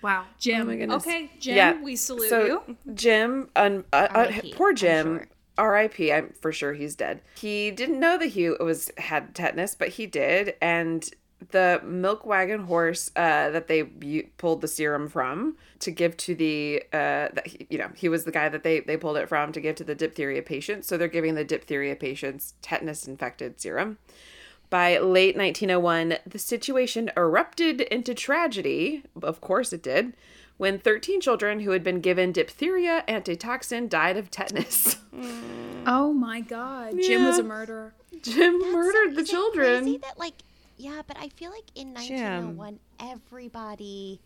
Wow. 0.03 0.25
Jim. 0.39 0.63
Oh 0.63 0.65
my 0.65 0.77
goodness. 0.77 1.07
okay, 1.07 1.31
Jim, 1.39 1.57
Yeah. 1.57 1.81
we 1.83 1.95
salute 1.97 2.29
so 2.29 2.45
you. 2.45 2.77
Jim, 2.95 3.49
un, 3.55 3.85
uh, 3.93 4.09
uh, 4.11 4.33
poor 4.55 4.71
I'm 4.71 4.77
Jim, 4.77 5.07
sure. 5.19 5.29
R.I.P. 5.59 6.13
I'm 6.13 6.33
for 6.41 6.51
sure 6.51 6.73
he's 6.73 6.97
dead. 6.97 7.21
He 7.37 7.71
didn't 7.71 8.01
know 8.01 8.19
that 8.19 8.27
he 8.29 8.49
was 8.51 8.91
had 8.99 9.35
tetanus, 9.35 9.75
but 9.77 9.89
he 9.91 10.07
did, 10.07 10.55
and 10.61 11.09
the 11.51 11.81
milk 11.85 12.25
wagon 12.25 12.61
horse 12.65 13.11
uh, 13.17 13.51
that 13.51 13.67
they 13.69 13.85
u- 14.01 14.29
pulled 14.39 14.61
the 14.61 14.69
serum 14.69 15.09
from 15.09 15.57
to 15.81 15.91
give 15.91 16.17
to 16.17 16.35
the 16.37 16.83
uh, 16.93 17.29
that 17.35 17.47
he, 17.47 17.67
you 17.71 17.79
know 17.79 17.91
he 17.95 18.09
was 18.09 18.25
the 18.25 18.31
guy 18.33 18.49
that 18.49 18.63
they 18.65 18.81
they 18.81 18.97
pulled 18.97 19.17
it 19.17 19.29
from 19.29 19.53
to 19.53 19.61
give 19.61 19.77
to 19.77 19.85
the 19.85 19.95
diphtheria 19.95 20.43
patients. 20.43 20.89
So 20.89 20.97
they're 20.97 21.07
giving 21.09 21.35
the 21.37 21.45
diphtheria 21.45 21.95
patients 21.97 22.55
tetanus 22.63 23.07
infected 23.07 23.61
serum. 23.61 23.99
By 24.73 24.97
late 24.99 25.37
1901, 25.37 26.15
the 26.27 26.39
situation 26.39 27.11
erupted 27.15 27.83
into 27.83 28.15
tragedy. 28.15 29.03
Of 29.23 29.43
course 29.43 29.71
it 29.75 29.83
did. 29.83 30.15
When 30.57 30.79
13 30.79 31.21
children 31.21 31.61
who 31.61 31.73
had 31.73 31.85
been 31.85 32.01
given 32.01 32.33
diphtheria 32.33 33.05
antitoxin 33.07 33.89
died 33.89 34.17
of 34.17 34.31
tetanus. 34.31 34.97
Mm. 35.15 35.83
Oh 35.87 36.15
my 36.15 36.41
god. 36.41 36.95
Jim 37.03 37.27
was 37.27 37.37
Yeah. 37.37 37.45
a 37.45 37.47
murderer. 37.47 37.93
Jim 38.23 38.59
That's 38.61 38.65
so- 38.65 38.73
murdered 38.73 39.15
the 39.17 39.21
is 39.21 39.29
it 39.29 39.31
children. 39.31 39.83
crazy 39.83 39.99
that 39.99 40.19
like 40.19 40.35
yeah, 40.79 41.03
but 41.07 41.19
I 41.19 41.29
feel 41.29 41.51
like 41.51 41.67
in 41.75 41.93
1901 41.93 42.79
everybody 42.99 44.21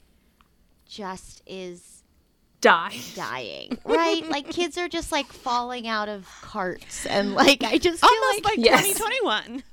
just 0.89 1.43
is 1.45 2.05
Die. 2.61 2.95
dying, 3.17 3.79
right? 3.85 4.23
like 4.31 4.49
kids 4.51 4.79
are 4.79 4.89
just 4.89 5.11
like 5.11 5.27
falling 5.27 5.89
out 5.89 6.09
of 6.09 6.25
carts, 6.43 7.05
and 7.07 7.35
like 7.35 7.65
I 7.65 7.79
just 7.79 8.01
feel 8.01 8.09
Almost 8.11 8.45
like 8.45 8.59
Yes. 8.59 8.87
2021. 8.97 9.65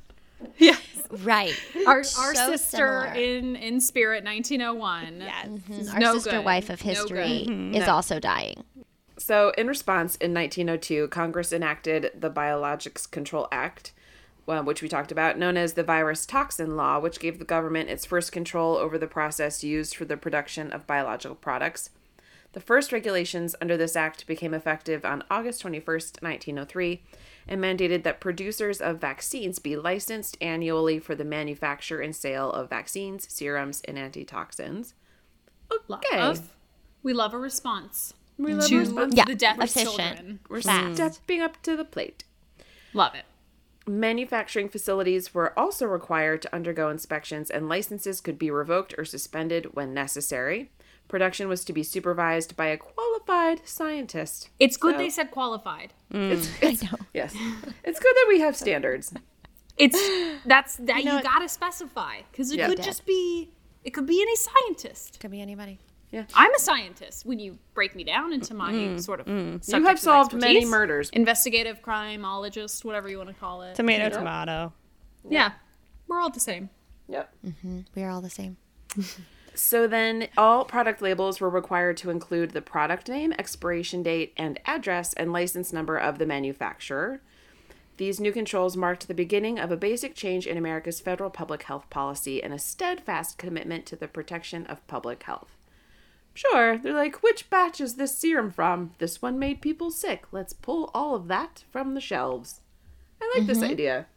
Yes. 0.58 0.82
right. 1.10 1.54
Our, 1.88 1.98
our 1.98 2.04
So 2.04 2.52
sister 2.52 2.58
similar. 2.78 3.06
in 3.14 3.56
in 3.56 3.80
spirit 3.82 4.24
1901. 4.24 5.22
Yes. 5.22 5.48
Mhm. 5.48 5.94
Our 5.94 6.00
no 6.00 6.14
sister 6.16 6.32
good. 6.32 6.46
wife 6.46 6.70
of 6.70 6.82
history 6.82 7.46
good. 7.48 7.76
is 7.76 7.88
also 7.88 8.20
dying. 8.20 8.64
So, 9.18 9.52
in 9.58 9.68
response, 9.68 10.16
in 10.16 10.34
1902, 10.34 11.08
Congress 11.10 11.54
enacted 11.54 12.12
the 12.20 12.30
Biologics 12.32 13.10
Control 13.10 13.48
Act, 13.52 13.94
uh, 14.48 14.62
which 14.64 14.82
we 14.82 14.90
talked 14.90 15.12
about, 15.12 15.38
known 15.38 15.56
as 15.56 15.74
the 15.74 15.84
Virus 15.84 16.26
Toxin 16.26 16.76
Law, 16.76 17.00
which 17.00 17.20
gave 17.20 17.38
the 17.40 17.46
government 17.46 17.90
its 17.90 18.06
first 18.06 18.32
control 18.32 18.76
over 18.76 18.98
the 18.98 19.08
process 19.08 19.64
used 19.64 19.96
for 19.96 20.04
the 20.06 20.18
production 20.18 20.72
of 20.74 20.88
biological 20.88 21.36
products. 21.36 21.92
The 22.54 22.60
first 22.60 22.92
regulations 22.92 23.56
under 23.62 23.78
this 23.78 23.96
act 23.96 24.28
became 24.28 24.54
effective 24.54 25.06
on 25.06 25.24
August 25.30 25.64
21st, 25.64 26.22
1903, 26.22 27.04
and 27.48 27.62
mandated 27.62 28.04
that 28.04 28.20
producers 28.20 28.80
of 28.82 29.00
vaccines 29.02 29.60
be 29.60 29.76
licensed 29.76 30.38
annually 30.42 31.00
for 31.00 31.16
the 31.16 31.26
manufacture 31.26 32.00
and 32.00 32.16
sale 32.16 32.52
of 32.52 32.70
vaccines, 32.70 33.32
serums, 33.32 33.82
and 33.86 33.98
antitoxins. 33.98 34.94
Okay. 35.90 36.18
Love. 36.20 36.56
We 37.02 37.14
love 37.14 37.34
a 37.34 37.38
response. 37.40 38.14
We 38.38 38.54
love 38.54 38.68
to 38.70 38.80
response. 38.80 39.14
Yeah, 39.16 39.26
the 39.26 39.36
death 39.36 39.60
of 39.62 39.74
children. 39.74 40.40
We're 40.50 40.62
Fast. 40.62 40.96
stepping 40.96 41.42
up 41.42 41.62
to 41.64 41.76
the 41.76 41.86
plate. 41.86 42.24
Love 42.94 43.16
it. 43.16 43.26
Manufacturing 43.86 44.70
facilities 44.70 45.34
were 45.34 45.58
also 45.60 45.86
required 45.86 46.42
to 46.44 46.56
undergo 46.56 46.90
inspections, 46.90 47.50
and 47.50 47.68
licenses 47.68 48.22
could 48.22 48.40
be 48.40 48.50
revoked 48.50 48.96
or 48.98 49.04
suspended 49.04 49.76
when 49.76 49.94
necessary. 49.94 50.72
Production 51.10 51.50
was 51.50 51.66
to 51.66 51.74
be 51.74 51.84
supervised 51.84 52.56
by 52.56 52.68
a 52.68 52.78
qualified 52.78 53.68
scientist. 53.68 54.50
It's 54.58 54.78
good 54.78 54.94
So- 54.96 54.98
they 55.00 55.10
said 55.10 55.32
qualified. 55.32 55.94
It's, 56.14 56.48
mm. 56.48 56.58
it's, 56.62 56.84
Yes, 57.14 57.36
it's 57.84 58.00
good 58.00 58.16
that 58.16 58.26
we 58.28 58.40
have 58.40 58.56
standards. 58.56 59.14
It's 59.78 60.00
that's 60.46 60.76
that 60.78 61.00
you, 61.00 61.06
know 61.06 61.16
what? 61.16 61.24
gotta 61.24 61.50
specify 61.50 62.22
because 62.32 62.52
it 62.52 62.60
Yeah. 62.60 62.68
could 62.68 62.78
Dad. 62.78 62.86
just 62.86 63.06
be 63.06 63.50
it 63.84 63.92
could 63.92 64.06
be 64.06 64.22
any 64.22 64.36
scientist. 64.36 65.20
Could 65.20 65.32
be 65.32 65.42
anybody. 65.42 65.80
Yeah. 66.12 66.26
I'm 66.36 66.54
a 66.54 66.60
scientist 66.60 67.26
when 67.26 67.40
you 67.40 67.58
break 67.74 67.96
me 67.96 68.04
down 68.04 68.34
into 68.34 68.54
my 68.54 68.72
mm-hmm. 68.72 69.00
sort 69.00 69.20
of 69.20 69.26
mm-hmm. 69.26 69.76
You 69.76 69.84
have 69.84 69.96
of 69.96 70.00
solved 70.00 70.34
many 70.34 70.64
murders. 70.64 71.10
Investigative 71.10 71.82
crimeologist, 71.82 72.86
whatever 72.86 73.10
you 73.10 73.18
want 73.18 73.30
to 73.30 73.36
call 73.36 73.64
it. 73.64 73.74
Tomato, 73.74 74.10
tomato. 74.10 74.74
Yeah, 75.28 75.54
we're 76.08 76.20
all 76.20 76.30
the 76.30 76.40
same. 76.40 76.70
Yep. 77.10 77.34
Mm-hmm. 77.46 77.80
We 77.96 78.04
are 78.04 78.12
all 78.12 78.22
the 78.22 78.30
same. 78.30 78.58
So 79.56 79.88
then, 79.88 80.30
all 80.36 80.66
product 80.66 81.02
labels 81.02 81.40
were 81.40 81.50
required 81.50 81.98
to 81.98 82.10
include 82.10 82.52
the 82.52 82.62
product 82.62 83.08
name, 83.08 83.34
expiration 83.34 84.02
date, 84.02 84.34
and 84.36 84.60
address 84.66 85.14
and 85.14 85.32
license 85.32 85.72
number 85.72 85.98
of 85.98 86.18
the 86.18 86.26
manufacturer. 86.26 87.22
These 87.98 88.20
new 88.20 88.32
controls 88.32 88.76
marked 88.76 89.08
the 89.08 89.14
beginning 89.14 89.60
of 89.60 89.72
a 89.72 89.78
basic 89.78 90.16
change 90.16 90.48
in 90.48 90.58
America's 90.58 91.00
federal 91.00 91.30
public 91.30 91.64
health 91.64 91.90
policy 91.92 92.42
and 92.42 92.52
a 92.52 92.58
steadfast 92.58 93.38
commitment 93.38 93.86
to 93.86 93.96
the 93.96 94.08
protection 94.08 94.66
of 94.66 94.86
public 94.88 95.24
health. 95.24 95.56
Sure, 96.34 96.80
they're 96.80 96.96
like, 96.96 97.22
which 97.22 97.52
batch 97.52 97.80
is 97.80 97.96
this 97.96 98.18
serum 98.18 98.50
from? 98.50 98.94
This 98.98 99.22
one 99.22 99.38
made 99.38 99.62
people 99.62 99.92
sick. 99.92 100.26
Let's 100.32 100.54
pull 100.54 100.90
all 100.96 101.14
of 101.14 101.28
that 101.28 101.64
from 101.72 101.94
the 101.94 102.02
shelves. 102.02 102.62
I 103.22 103.32
like 103.38 103.46
this 103.46 103.60
mm-hmm. 103.60 103.72
idea. 103.72 104.08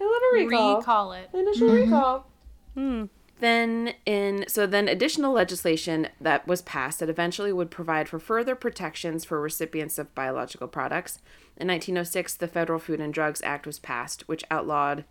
I 0.00 0.04
love 0.04 0.22
a 0.32 0.44
recall. 0.44 0.76
Recall 0.78 1.12
it. 1.12 1.30
Initial 1.32 1.68
mm-hmm. 1.68 1.92
recall. 1.92 2.26
Hmm. 2.74 3.04
Then 3.40 3.94
in 4.04 4.44
so 4.48 4.66
then 4.66 4.86
additional 4.86 5.32
legislation 5.32 6.08
that 6.20 6.46
was 6.46 6.60
passed 6.60 7.00
that 7.00 7.08
eventually 7.08 7.52
would 7.52 7.70
provide 7.70 8.06
for 8.06 8.18
further 8.18 8.54
protections 8.54 9.24
for 9.24 9.40
recipients 9.40 9.98
of 9.98 10.14
biological 10.14 10.68
products. 10.68 11.20
In 11.56 11.66
1906, 11.66 12.34
the 12.34 12.46
Federal 12.46 12.78
Food 12.78 13.00
and 13.00 13.14
Drugs 13.14 13.40
Act 13.42 13.66
was 13.66 13.78
passed, 13.78 14.28
which 14.28 14.44
outlawed, 14.50 15.04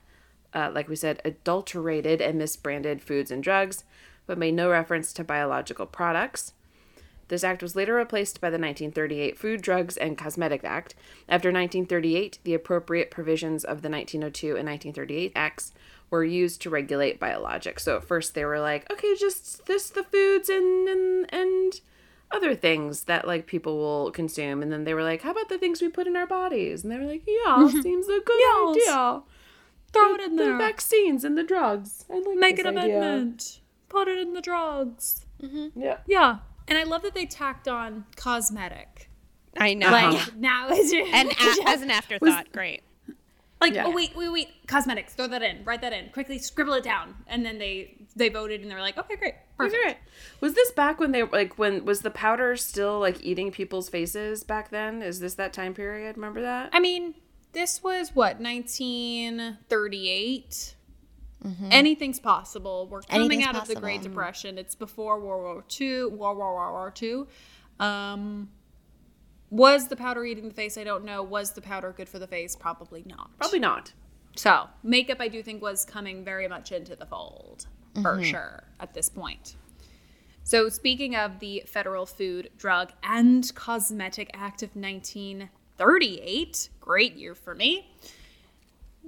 uh, 0.54 0.70
like 0.74 0.88
we 0.88 0.96
said, 0.96 1.22
adulterated 1.26 2.22
and 2.22 2.40
misbranded 2.40 3.02
foods 3.02 3.32
and 3.32 3.42
drugs, 3.42 3.84
but 4.28 4.38
made 4.38 4.54
no 4.54 4.70
reference 4.70 5.12
to 5.14 5.24
biological 5.24 5.88
products. 5.88 6.54
This 7.30 7.44
act 7.44 7.62
was 7.62 7.76
later 7.76 7.96
replaced 7.96 8.42
by 8.42 8.50
the 8.50 8.58
1938 8.58 9.38
Food, 9.38 9.62
Drugs, 9.62 9.98
and 9.98 10.18
Cosmetic 10.18 10.64
Act. 10.64 10.96
After 11.28 11.50
1938, 11.50 12.40
the 12.44 12.56
appropriate 12.56 13.12
provisions 13.12 13.64
of 13.64 13.84
the 13.84 13.90
1902 13.90 14.56
and 14.56 14.68
1938 14.68 15.32
acts 15.36 15.72
were 16.10 16.24
used 16.24 16.62
to 16.64 16.70
regulate 16.70 17.20
biologics. 17.20 17.82
So 17.82 17.98
at 17.98 18.04
first 18.04 18.34
they 18.34 18.46
were 18.46 18.60
like, 18.60 18.90
okay, 18.92 19.16
just 19.16 19.66
this 19.66 19.90
the 19.90 20.04
foods 20.04 20.50
and 20.50 20.88
and 20.88 21.34
and 21.34 21.82
other 22.32 22.54
things 22.56 23.06
that 23.06 23.28
like 23.28 23.48
people 23.48 23.78
will 23.78 24.12
consume, 24.12 24.62
and 24.62 24.72
then 24.72 24.84
they 24.84 24.94
were 24.94 25.04
like, 25.04 25.22
how 25.24 25.32
about 25.32 25.50
the 25.50 25.58
things 25.58 25.82
we 25.82 25.90
put 25.90 26.06
in 26.08 26.16
our 26.16 26.28
bodies? 26.28 26.84
And 26.84 26.92
they 26.92 26.98
were 27.00 27.06
like, 27.06 27.24
yeah, 27.28 27.58
mm-hmm. 27.58 27.82
seems 27.82 28.08
a 28.08 28.20
good 28.24 28.40
Yes. 28.40 28.70
idea. 28.78 29.22
Throw 29.92 30.10
The- 30.10 30.24
it 30.24 30.26
in 30.32 30.36
there 30.36 30.52
the 30.52 30.58
vaccines 30.58 31.24
and 31.24 31.38
the 31.38 31.44
drugs. 31.44 32.06
I 32.10 32.20
like 32.20 32.38
Make 32.38 32.58
this 32.58 32.66
an 32.66 32.78
idea. 32.78 32.98
amendment. 32.98 33.62
Put 33.90 34.08
it 34.08 34.20
in 34.20 34.34
the 34.34 34.42
drugs. 34.42 35.26
Mm-hmm. 35.42 35.82
Yeah. 35.82 35.98
Yeah. 36.06 36.38
And 36.68 36.78
I 36.78 36.84
love 36.84 37.02
that 37.02 37.16
they 37.16 37.26
tacked 37.26 37.68
on 37.68 38.06
cosmetic. 38.16 39.10
I 39.58 39.74
know. 39.74 39.90
Like 39.90 40.14
uh-huh. 40.14 40.32
now 40.38 40.70
is 40.70 40.94
your- 40.94 41.08
and 41.12 41.30
a- 41.32 41.68
as 41.68 41.82
an 41.82 41.90
afterthought, 42.00 42.52
great. 42.52 42.82
Like 43.62 43.74
Yeah. 43.74 43.86
oh 43.86 43.92
wait 43.92 44.16
wait 44.16 44.30
wait 44.32 44.50
cosmetics 44.68 45.14
throw 45.14 45.28
that 45.28 45.44
in 45.44 45.64
write 45.66 45.82
that 45.82 45.94
in 45.94 46.10
quickly 46.12 46.40
scribble 46.40 46.74
it 46.74 46.84
down 46.84 47.16
and 47.28 47.46
then 47.46 47.58
they 47.60 47.96
they 48.16 48.30
voted 48.30 48.62
and 48.62 48.72
they 48.72 48.76
were 48.76 48.82
like 48.82 48.98
okay 48.98 49.16
great 49.16 49.36
perfect 49.58 49.84
Right. 49.86 49.98
Was 50.42 50.54
this 50.54 50.72
back 50.72 51.00
when 51.00 51.12
they 51.12 51.24
like 51.24 51.58
when 51.58 51.86
was 51.86 52.02
the 52.02 52.12
powder 52.12 52.56
still 52.56 53.00
like 53.00 53.22
eating 53.24 53.52
people's 53.52 53.90
faces 53.90 54.44
back 54.44 54.70
then? 54.70 55.02
Is 55.02 55.20
this 55.20 55.34
that 55.36 55.54
time 55.54 55.74
period? 55.74 56.16
Remember 56.16 56.42
that? 56.42 56.70
I 56.74 56.80
mean 56.80 57.16
this 57.52 57.82
was 57.84 58.16
what 58.16 58.40
1938 58.40 60.76
anything's 61.72 62.20
possible 62.20 62.88
we're 62.92 63.02
coming 63.02 63.26
Anything's 63.26 63.48
out 63.48 63.56
of 63.56 63.68
the 63.68 63.76
Great. 63.76 64.02
Depression 64.02 64.58
it's 64.58 64.76
before 64.76 65.20
World 65.20 65.44
War 65.44 65.64
II 65.80 66.06
World 66.06 66.38
War 66.38 66.54
War 66.54 66.72
War 66.74 66.94
II 67.02 67.24
um 67.80 68.50
was 69.50 69.88
the 69.88 69.96
powder 69.96 70.24
eating 70.26 70.48
the 70.48 70.54
face 70.54 70.78
I 70.78 70.84
don't 70.84 71.04
know 71.04 71.24
was 71.24 71.52
the 71.52 71.62
powder 71.62 71.94
good 71.96 72.08
for 72.10 72.20
the 72.20 72.28
face 72.28 72.56
probably 72.56 73.04
not 73.08 73.36
Probably 73.38 73.60
not. 73.60 73.94
So, 74.36 74.68
makeup, 74.84 75.18
I 75.20 75.28
do 75.28 75.44
think, 75.44 75.62
was 75.62 75.84
coming 75.84 76.24
very 76.24 76.48
much 76.48 76.72
into 76.72 76.96
the 76.96 77.06
fold 77.06 77.68
for 77.96 78.16
mm-hmm. 78.16 78.24
sure 78.24 78.64
at 78.80 78.94
this 78.94 79.10
point. 79.10 79.58
So, 80.44 80.70
speaking 80.70 81.16
of 81.16 81.40
the 81.40 81.64
Federal 81.66 82.06
Food, 82.06 82.50
Drug, 82.58 82.94
and 83.04 83.54
Cosmetic 83.56 84.32
Act 84.34 84.64
of 84.64 84.76
1938, 84.76 86.70
great 86.80 87.16
year 87.16 87.36
for 87.36 87.54
me. 87.54 87.92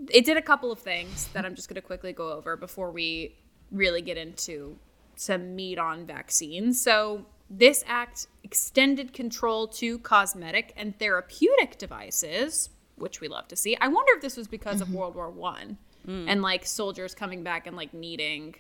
It 0.10 0.26
did 0.26 0.36
a 0.36 0.42
couple 0.42 0.72
of 0.72 0.80
things 0.80 1.28
that 1.28 1.46
I'm 1.46 1.56
just 1.56 1.70
going 1.70 1.76
to 1.76 1.82
quickly 1.82 2.12
go 2.12 2.32
over 2.32 2.58
before 2.58 2.92
we 2.92 3.36
really 3.72 4.02
get 4.02 4.18
into 4.18 4.78
some 5.16 5.56
meat 5.56 5.78
on 5.80 6.06
vaccines. 6.06 6.82
So, 6.82 7.26
this 7.54 7.84
act 7.86 8.28
extended 8.44 9.12
control 9.14 9.68
to 9.68 10.00
cosmetic 10.00 10.74
and 10.78 10.98
therapeutic 10.98 11.78
devices, 11.78 12.70
which 12.96 13.20
we 13.20 13.28
love 13.28 13.48
to 13.50 13.56
see. 13.58 13.76
I 13.82 13.90
wonder 13.90 14.14
if 14.16 14.22
this 14.22 14.38
was 14.38 14.48
because 14.48 14.80
of 14.80 14.94
World 14.94 15.16
War 15.16 15.30
One 15.30 15.78
and 16.08 16.42
like 16.42 16.66
soldiers 16.66 17.14
coming 17.14 17.44
back 17.44 17.68
and 17.68 17.76
like 17.76 17.94
needing 17.94 18.56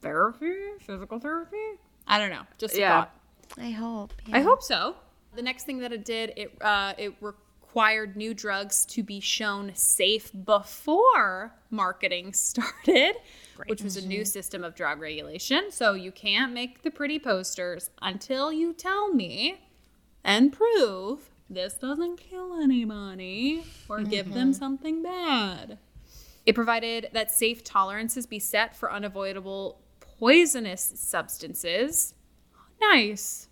therapy, 0.00 0.54
physical 0.80 1.18
therapy. 1.18 1.56
I 2.06 2.18
don't 2.18 2.30
know. 2.30 2.42
Just 2.58 2.76
a 2.76 2.80
Yeah. 2.80 3.00
thought. 3.04 3.14
I 3.58 3.70
hope. 3.70 4.12
I 4.32 4.40
hope 4.40 4.62
so. 4.62 4.96
The 5.34 5.42
next 5.42 5.64
thing 5.64 5.78
that 5.78 5.92
it 5.92 6.04
did, 6.04 6.32
it 6.36 6.56
uh, 6.62 6.94
it 6.96 7.14
required 7.20 8.16
new 8.16 8.34
drugs 8.34 8.84
to 8.86 9.02
be 9.02 9.20
shown 9.20 9.72
safe 9.74 10.30
before 10.44 11.52
marketing 11.70 12.32
started, 12.34 13.16
which 13.66 13.82
was 13.82 13.96
a 13.96 14.06
new 14.06 14.20
mm-hmm. 14.20 14.24
system 14.24 14.64
of 14.64 14.74
drug 14.74 15.00
regulation. 15.00 15.70
So 15.70 15.94
you 15.94 16.12
can't 16.12 16.52
make 16.52 16.82
the 16.82 16.90
pretty 16.90 17.18
posters 17.18 17.90
until 18.02 18.52
you 18.52 18.72
tell 18.72 19.12
me 19.12 19.60
and 20.24 20.52
prove 20.52 21.30
this 21.48 21.74
doesn't 21.74 22.16
kill 22.16 22.60
anybody 22.60 23.64
or 23.88 24.02
give 24.02 24.32
them 24.32 24.50
mm-hmm. 24.50 24.58
something 24.58 25.02
bad. 25.02 25.78
It 26.46 26.54
provided 26.54 27.08
that 27.12 27.30
safe 27.30 27.64
tolerances 27.64 28.26
be 28.26 28.38
set 28.38 28.76
for 28.76 28.92
unavoidable 28.92 29.80
poisonous 30.00 30.92
substances. 30.96 32.14
Nice. 32.80 33.48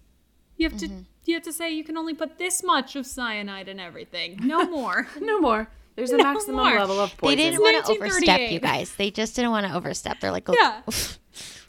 You 0.56 0.68
have 0.68 0.78
to 0.78 0.88
mm-hmm. 0.88 1.00
you 1.24 1.34
have 1.34 1.42
to 1.44 1.52
say 1.52 1.70
you 1.70 1.84
can 1.84 1.96
only 1.96 2.14
put 2.14 2.38
this 2.38 2.62
much 2.62 2.96
of 2.96 3.06
cyanide 3.06 3.68
in 3.68 3.80
everything. 3.80 4.38
No 4.42 4.64
more. 4.70 5.08
No 5.20 5.40
more. 5.40 5.68
There's 5.96 6.10
a 6.10 6.18
maximum 6.18 6.56
more. 6.56 6.74
level 6.74 7.00
of 7.00 7.16
poison. 7.16 7.36
They 7.36 7.50
didn't 7.50 7.60
want 7.60 7.84
to 7.86 7.92
overstep 7.92 8.50
you 8.50 8.60
guys. 8.60 8.94
They 8.94 9.10
just 9.10 9.36
didn't 9.36 9.50
want 9.50 9.66
to 9.66 9.74
overstep. 9.74 10.20
They're 10.20 10.30
like, 10.30 10.48
oh, 10.48 10.54
Yeah. 10.58 10.82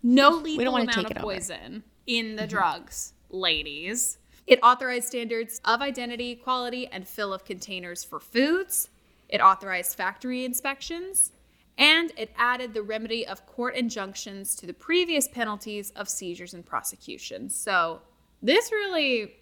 No 0.01 0.29
lethal 0.37 0.71
wanna 0.71 0.83
amount 0.83 0.95
take 0.95 1.05
of 1.05 1.11
it 1.11 1.17
over. 1.17 1.25
poison 1.25 1.83
in 2.07 2.35
the 2.35 2.43
mm-hmm. 2.43 2.49
drugs, 2.49 3.13
ladies. 3.29 4.17
It 4.45 4.59
authorized 4.61 5.07
standards 5.07 5.61
of 5.65 5.81
identity, 5.81 6.35
quality, 6.35 6.87
and 6.87 7.07
fill 7.07 7.33
of 7.33 7.45
containers 7.45 8.03
for 8.03 8.19
foods. 8.19 8.89
It 9.29 9.39
authorized 9.39 9.95
factory 9.95 10.45
inspections. 10.45 11.31
And 11.77 12.11
it 12.17 12.31
added 12.37 12.73
the 12.73 12.83
remedy 12.83 13.25
of 13.25 13.45
court 13.47 13.75
injunctions 13.75 14.55
to 14.55 14.67
the 14.67 14.73
previous 14.73 15.27
penalties 15.27 15.91
of 15.95 16.07
seizures 16.07 16.53
and 16.53 16.63
prosecutions. 16.63 17.55
So 17.55 18.01
this 18.43 18.71
really, 18.71 19.33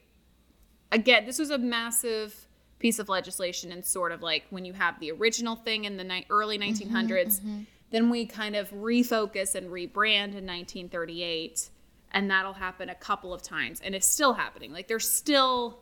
again, 0.92 1.26
this 1.26 1.40
was 1.40 1.50
a 1.50 1.58
massive 1.58 2.48
piece 2.82 3.00
of 3.00 3.08
legislation 3.08 3.72
and 3.72 3.86
sort 3.86 4.12
of 4.12 4.22
like 4.22 4.44
when 4.50 4.66
you 4.66 4.74
have 4.74 5.00
the 5.00 5.12
original 5.12 5.56
thing 5.56 5.86
in 5.86 5.98
the 5.98 6.04
ni- 6.04 6.26
early 6.30 6.58
mm-hmm, 6.58 6.96
1900s 6.96 7.40
mm-hmm. 7.40 7.62
then 7.92 8.10
we 8.10 8.26
kind 8.26 8.56
of 8.56 8.70
refocus 8.72 9.56
and 9.56 9.70
rebrand 9.70 10.36
in 10.36 10.46
1938 10.46 11.70
and 12.14 12.30
that'll 12.30 12.54
happen 12.54 12.90
a 12.90 12.96
couple 12.96 13.34
of 13.34 13.42
times 13.42 13.82
and 13.84 13.96
it's 13.96 14.08
still 14.08 14.34
happening. 14.34 14.72
Like 14.72 14.88
they're 14.88 15.00
still 15.00 15.80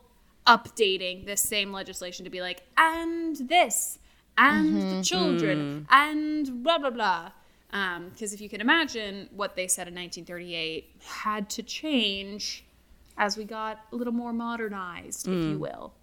updating 0.47 1.25
this 1.25 1.41
same 1.41 1.71
legislation 1.71 2.23
to 2.23 2.29
be 2.29 2.41
like 2.41 2.63
and 2.77 3.35
this 3.35 3.99
and 4.37 4.75
the 4.75 4.81
mm-hmm, 4.81 5.01
children 5.01 5.87
and 5.89 6.63
blah 6.63 6.77
blah 6.77 6.89
blah. 6.89 7.31
Um, 7.71 8.09
because 8.09 8.33
if 8.33 8.41
you 8.41 8.49
can 8.49 8.61
imagine 8.61 9.29
what 9.35 9.55
they 9.55 9.67
said 9.67 9.87
in 9.87 9.93
1938 9.93 10.89
had 11.03 11.49
to 11.51 11.63
change 11.63 12.65
as 13.17 13.37
we 13.37 13.43
got 13.43 13.79
a 13.91 13.95
little 13.95 14.13
more 14.13 14.33
modernized 14.33 15.27
if 15.27 15.33
you 15.33 15.55
mm. 15.55 15.59
will 15.59 15.93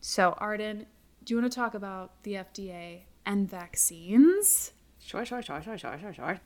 so 0.00 0.32
arden 0.38 0.86
do 1.24 1.34
you 1.34 1.40
want 1.40 1.50
to 1.50 1.54
talk 1.54 1.74
about 1.74 2.22
the 2.22 2.34
fda 2.34 3.00
and 3.26 3.48
vaccines 3.48 4.72
Sure, 5.04 5.22
sure, 5.24 5.42
sure, 5.42 5.60
sure, 5.62 5.76
sure, 5.76 5.98
sure, 6.00 6.14
sure. 6.14 6.40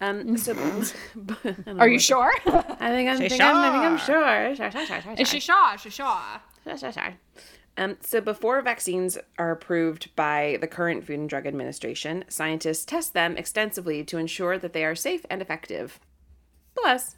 Um, 0.00 0.36
so, 0.36 0.54
Are 1.78 1.88
you 1.88 1.98
sure? 1.98 2.32
I 2.46 2.90
think 2.90 3.10
I'm, 3.10 3.16
Say 3.16 3.28
think 3.30 3.42
I'm, 3.42 3.56
I 3.56 3.72
think 3.72 3.84
I'm 3.84 3.98
sure. 3.98 4.54
Sure, 4.54 4.70
sure, 4.70 4.86
sure, 4.86 5.00
sure, 5.00 5.12
Is 5.14 5.18
sure. 5.18 5.26
she 5.26 5.40
sure? 5.40 5.78
She 5.78 5.90
sure? 5.90 6.40
Sure, 6.62 6.76
sure, 6.78 6.92
sure. 6.92 7.14
Um, 7.76 7.96
so 8.00 8.20
before 8.20 8.62
vaccines 8.62 9.18
are 9.38 9.50
approved 9.50 10.14
by 10.14 10.58
the 10.60 10.68
current 10.68 11.04
Food 11.04 11.18
and 11.18 11.28
Drug 11.28 11.46
Administration, 11.46 12.24
scientists 12.28 12.84
test 12.84 13.12
them 13.12 13.36
extensively 13.36 14.04
to 14.04 14.18
ensure 14.18 14.56
that 14.56 14.72
they 14.72 14.84
are 14.84 14.94
safe 14.94 15.26
and 15.28 15.42
effective. 15.42 15.98
Plus, 16.76 17.16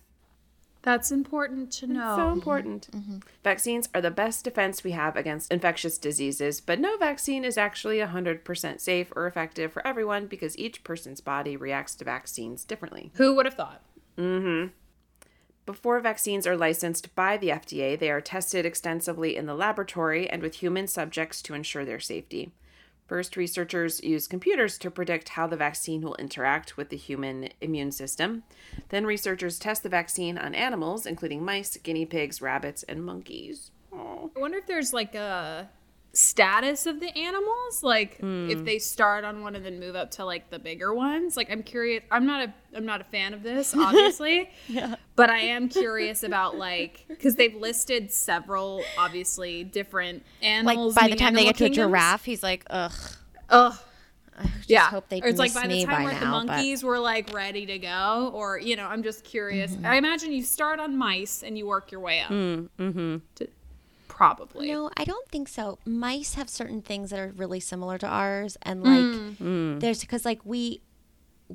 That's 0.88 1.10
important 1.10 1.70
to 1.72 1.86
know. 1.86 2.16
so 2.16 2.30
important. 2.30 2.88
Mm-hmm. 2.90 2.98
Mm-hmm. 2.98 3.28
Vaccines 3.44 3.90
are 3.94 4.00
the 4.00 4.10
best 4.10 4.42
defense 4.42 4.82
we 4.82 4.92
have 4.92 5.16
against 5.16 5.52
infectious 5.52 5.98
diseases, 5.98 6.62
but 6.62 6.80
no 6.80 6.96
vaccine 6.96 7.44
is 7.44 7.58
actually 7.58 7.98
100% 7.98 8.80
safe 8.80 9.12
or 9.14 9.26
effective 9.26 9.70
for 9.70 9.86
everyone 9.86 10.28
because 10.28 10.56
each 10.56 10.82
person's 10.84 11.20
body 11.20 11.58
reacts 11.58 11.94
to 11.96 12.06
vaccines 12.06 12.64
differently. 12.64 13.10
Who 13.16 13.34
would 13.34 13.44
have 13.44 13.52
thought? 13.52 13.82
Mm-hmm. 14.16 14.68
Before 15.66 16.00
vaccines 16.00 16.46
are 16.46 16.56
licensed 16.56 17.14
by 17.14 17.36
the 17.36 17.48
FDA, 17.48 17.98
they 17.98 18.10
are 18.10 18.22
tested 18.22 18.64
extensively 18.64 19.36
in 19.36 19.44
the 19.44 19.54
laboratory 19.54 20.26
and 20.26 20.40
with 20.40 20.54
human 20.54 20.86
subjects 20.86 21.42
to 21.42 21.52
ensure 21.52 21.84
their 21.84 22.00
safety. 22.00 22.52
First, 23.08 23.38
researchers 23.38 24.02
use 24.04 24.28
computers 24.28 24.76
to 24.78 24.90
predict 24.90 25.30
how 25.30 25.46
the 25.46 25.56
vaccine 25.56 26.02
will 26.02 26.14
interact 26.16 26.76
with 26.76 26.90
the 26.90 26.96
human 26.96 27.48
immune 27.62 27.90
system. 27.90 28.42
Then, 28.90 29.06
researchers 29.06 29.58
test 29.58 29.82
the 29.82 29.88
vaccine 29.88 30.36
on 30.36 30.54
animals, 30.54 31.06
including 31.06 31.42
mice, 31.42 31.78
guinea 31.78 32.04
pigs, 32.04 32.42
rabbits, 32.42 32.82
and 32.82 33.02
monkeys. 33.02 33.70
I 33.90 34.28
wonder 34.36 34.58
if 34.58 34.66
there's 34.66 34.92
like 34.92 35.14
a 35.14 35.70
status 36.12 36.86
of 36.86 37.00
the 37.00 37.16
animals, 37.16 37.82
like 37.82 38.18
if 38.22 38.64
they 38.64 38.78
start 38.78 39.24
on 39.24 39.42
one 39.42 39.54
and 39.54 39.64
then 39.64 39.78
move 39.78 39.94
up 39.94 40.10
to 40.12 40.24
like 40.24 40.50
the 40.50 40.58
bigger 40.58 40.92
ones. 40.92 41.36
Like 41.36 41.50
I'm 41.50 41.62
curious. 41.62 42.02
I'm 42.10 42.26
not 42.26 42.48
a 42.48 42.54
I'm 42.76 42.86
not 42.86 43.00
a 43.00 43.04
fan 43.04 43.34
of 43.34 43.42
this, 43.42 43.74
obviously. 43.76 44.50
yeah. 44.68 44.96
But 45.16 45.30
I 45.30 45.38
am 45.38 45.68
curious 45.68 46.22
about 46.22 46.56
like 46.56 47.04
because 47.08 47.36
they've 47.36 47.54
listed 47.54 48.10
several 48.10 48.82
obviously 48.96 49.64
different 49.64 50.24
animals 50.42 50.96
like 50.96 51.04
by 51.04 51.10
the 51.10 51.16
time 51.16 51.34
they 51.34 51.44
get 51.44 51.56
to 51.56 51.66
a 51.66 51.70
giraffe, 51.70 52.24
he's 52.24 52.42
like, 52.42 52.64
ugh. 52.70 52.92
Ugh. 53.50 53.78
I 54.40 54.44
just 54.44 54.70
yeah. 54.70 54.88
hope 54.88 55.08
they 55.08 55.20
or 55.20 55.26
it's 55.26 55.38
like 55.38 55.52
by 55.52 55.62
the 55.62 55.68
me 55.68 55.84
time 55.84 55.96
by 55.96 56.04
we're 56.04 56.10
at 56.10 56.20
the 56.20 56.26
now, 56.26 56.38
but- 56.40 56.46
monkeys, 56.46 56.84
we're 56.84 57.00
like 57.00 57.32
ready 57.32 57.66
to 57.66 57.78
go. 57.78 58.30
Or, 58.32 58.58
you 58.58 58.76
know, 58.76 58.86
I'm 58.86 59.02
just 59.02 59.24
curious. 59.24 59.72
Mm-hmm. 59.72 59.86
I 59.86 59.96
imagine 59.96 60.32
you 60.32 60.44
start 60.44 60.78
on 60.78 60.96
mice 60.96 61.42
and 61.42 61.58
you 61.58 61.66
work 61.66 61.90
your 61.90 62.00
way 62.00 62.20
up. 62.20 62.30
Mm-hmm. 62.30 63.16
Probably. 64.18 64.72
No, 64.72 64.90
I 64.96 65.04
don't 65.04 65.28
think 65.28 65.46
so. 65.46 65.78
Mice 65.86 66.34
have 66.34 66.48
certain 66.50 66.82
things 66.82 67.10
that 67.10 67.20
are 67.20 67.32
really 67.36 67.60
similar 67.60 67.98
to 67.98 68.06
ours, 68.08 68.58
and 68.62 68.82
mm. 68.82 68.84
like 68.84 69.38
mm. 69.38 69.80
there's 69.80 70.00
because 70.00 70.24
like 70.24 70.44
we 70.44 70.80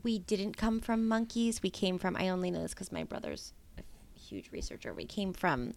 we 0.02 0.20
didn't 0.20 0.56
come 0.56 0.80
from 0.80 1.06
monkeys. 1.06 1.62
We 1.62 1.70
came 1.70 1.98
from. 1.98 2.16
I 2.16 2.30
only 2.30 2.52
know 2.52 2.62
this 2.62 2.74
because 2.74 2.90
my 2.90 3.04
brother's 3.04 3.52
a 3.78 3.84
huge 4.18 4.50
researcher. 4.54 4.94
We 4.94 5.04
came 5.04 5.34
from 5.34 5.74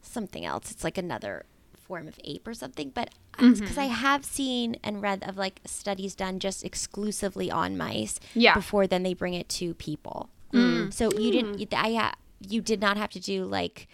something 0.00 0.42
else. 0.42 0.70
It's 0.70 0.84
like 0.84 0.96
another 0.96 1.44
form 1.74 2.08
of 2.08 2.18
ape 2.24 2.48
or 2.48 2.54
something. 2.54 2.92
But 2.94 3.10
because 3.32 3.76
I 3.76 3.84
mm-hmm. 3.84 3.94
have 3.96 4.24
seen 4.24 4.76
and 4.82 5.02
read 5.02 5.22
of 5.28 5.36
like 5.36 5.60
studies 5.66 6.14
done 6.14 6.38
just 6.38 6.64
exclusively 6.64 7.50
on 7.50 7.76
mice. 7.76 8.18
Yeah. 8.32 8.54
Before 8.54 8.86
then 8.86 9.02
they 9.02 9.12
bring 9.12 9.34
it 9.34 9.50
to 9.50 9.74
people. 9.74 10.30
Mm. 10.54 10.94
So 10.94 11.12
you 11.12 11.30
didn't. 11.30 11.74
I 11.74 11.94
uh, 11.96 12.12
you 12.40 12.62
did 12.62 12.80
not 12.80 12.96
have 12.96 13.10
to 13.10 13.20
do 13.20 13.44
like 13.44 13.86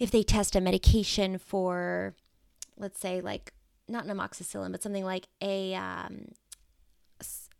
if 0.00 0.10
they 0.10 0.24
test 0.24 0.56
a 0.56 0.60
medication 0.60 1.38
for, 1.38 2.14
let's 2.76 2.98
say, 2.98 3.20
like 3.20 3.52
not 3.86 4.04
an 4.04 4.16
amoxicillin, 4.16 4.72
but 4.72 4.82
something 4.82 5.04
like 5.04 5.26
a, 5.42 5.74
um, 5.74 6.32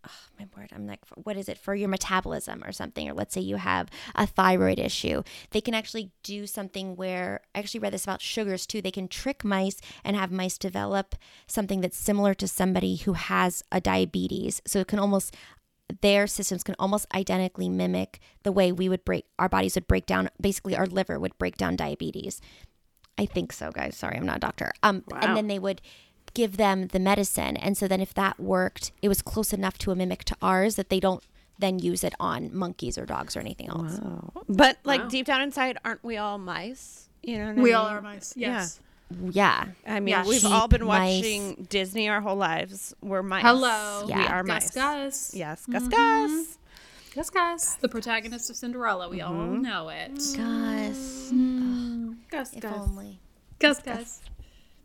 oh, 0.06 0.10
my 0.38 0.46
word, 0.56 0.70
I'm 0.74 0.86
like, 0.86 1.00
what 1.24 1.36
is 1.36 1.48
it 1.48 1.58
for 1.58 1.74
your 1.74 1.88
metabolism 1.88 2.64
or 2.64 2.72
something? 2.72 3.08
Or 3.08 3.12
let's 3.12 3.34
say 3.34 3.42
you 3.42 3.56
have 3.56 3.88
a 4.14 4.26
thyroid 4.26 4.78
issue. 4.78 5.22
They 5.50 5.60
can 5.60 5.74
actually 5.74 6.12
do 6.22 6.46
something 6.46 6.96
where, 6.96 7.42
I 7.54 7.58
actually 7.58 7.80
read 7.80 7.92
this 7.92 8.04
about 8.04 8.22
sugars 8.22 8.66
too. 8.66 8.80
They 8.80 8.90
can 8.90 9.08
trick 9.08 9.44
mice 9.44 9.78
and 10.02 10.16
have 10.16 10.32
mice 10.32 10.56
develop 10.56 11.16
something 11.46 11.82
that's 11.82 11.98
similar 11.98 12.32
to 12.34 12.48
somebody 12.48 12.96
who 12.96 13.12
has 13.12 13.62
a 13.70 13.80
diabetes. 13.80 14.62
So 14.66 14.80
it 14.80 14.88
can 14.88 14.98
almost, 14.98 15.36
their 16.00 16.26
systems 16.26 16.62
can 16.62 16.74
almost 16.78 17.06
identically 17.14 17.68
mimic 17.68 18.20
the 18.42 18.52
way 18.52 18.72
we 18.72 18.88
would 18.88 19.04
break 19.04 19.24
our 19.38 19.48
bodies 19.48 19.74
would 19.74 19.86
break 19.86 20.06
down 20.06 20.28
basically 20.40 20.76
our 20.76 20.86
liver 20.86 21.18
would 21.18 21.36
break 21.38 21.56
down 21.56 21.76
diabetes 21.76 22.40
i 23.18 23.26
think 23.26 23.52
so 23.52 23.70
guys 23.70 23.96
sorry 23.96 24.16
i'm 24.16 24.26
not 24.26 24.36
a 24.38 24.40
doctor 24.40 24.72
um 24.82 25.02
Wow. 25.08 25.18
and 25.22 25.36
then 25.36 25.46
they 25.48 25.58
would 25.58 25.80
give 26.34 26.56
them 26.56 26.86
the 26.88 26.98
medicine 27.00 27.56
and 27.56 27.76
so 27.76 27.88
then 27.88 28.00
if 28.00 28.14
that 28.14 28.38
worked 28.38 28.92
it 29.02 29.08
was 29.08 29.20
close 29.22 29.52
enough 29.52 29.76
to 29.78 29.90
a 29.90 29.96
mimic 29.96 30.24
to 30.24 30.36
ours 30.40 30.76
that 30.76 30.88
they 30.90 31.00
don't 31.00 31.24
then 31.58 31.78
use 31.78 32.02
it 32.04 32.14
on 32.18 32.48
monkeys 32.54 32.96
or 32.96 33.04
dogs 33.04 33.36
or 33.36 33.40
anything 33.40 33.68
else 33.68 33.98
But 34.48 34.78
like 34.84 35.08
deep 35.10 35.26
down 35.26 35.42
inside, 35.42 35.76
aren't 35.84 36.02
we 36.02 36.16
all 36.16 36.38
mice? 36.38 37.10
You 37.22 37.36
know, 37.36 37.44
what 37.48 37.50
I 37.50 37.54
We 37.56 37.62
mean? 37.64 37.74
all 37.74 37.86
are 37.86 38.00
mice. 38.00 38.32
Yes. 38.34 38.80
yeah 38.80 38.86
I 39.10 40.00
mean, 40.00 40.08
Yeah. 40.08 40.24
we've 40.24 40.44
all 40.44 40.68
been 40.68 40.80
Sheep, 40.80 40.86
mice. 40.88 41.16
watching 41.18 41.66
Disney 41.68 42.08
our 42.08 42.20
whole 42.20 42.36
lives. 42.36 42.94
We're 43.02 43.22
mice. 43.22 43.42
Hello. 43.42 44.04
we 44.06 44.12
are 44.12 44.42
Gus 44.42 44.46
mice. 44.46 44.70
Gus. 44.74 45.34
Yes, 45.34 45.66
Gus 45.66 45.82
mm-hmm. 45.82 46.36
Gus. 46.36 46.58
Gus 47.14 47.30
Gus. 47.30 47.74
The 47.76 47.88
protagonist 47.88 48.50
of 48.50 48.56
Cinderella. 48.56 49.08
We 49.08 49.20
all 49.20 49.32
mm-hmm. 49.32 49.62
know 49.62 49.88
it. 49.88 50.14
gus 50.14 51.30
mm-hmm. 51.32 52.12
Gus, 52.30 52.52
if 52.54 52.62
Gus. 52.62 52.72
only 52.76 53.20
Gus 53.58 53.80
Gus. 53.80 54.20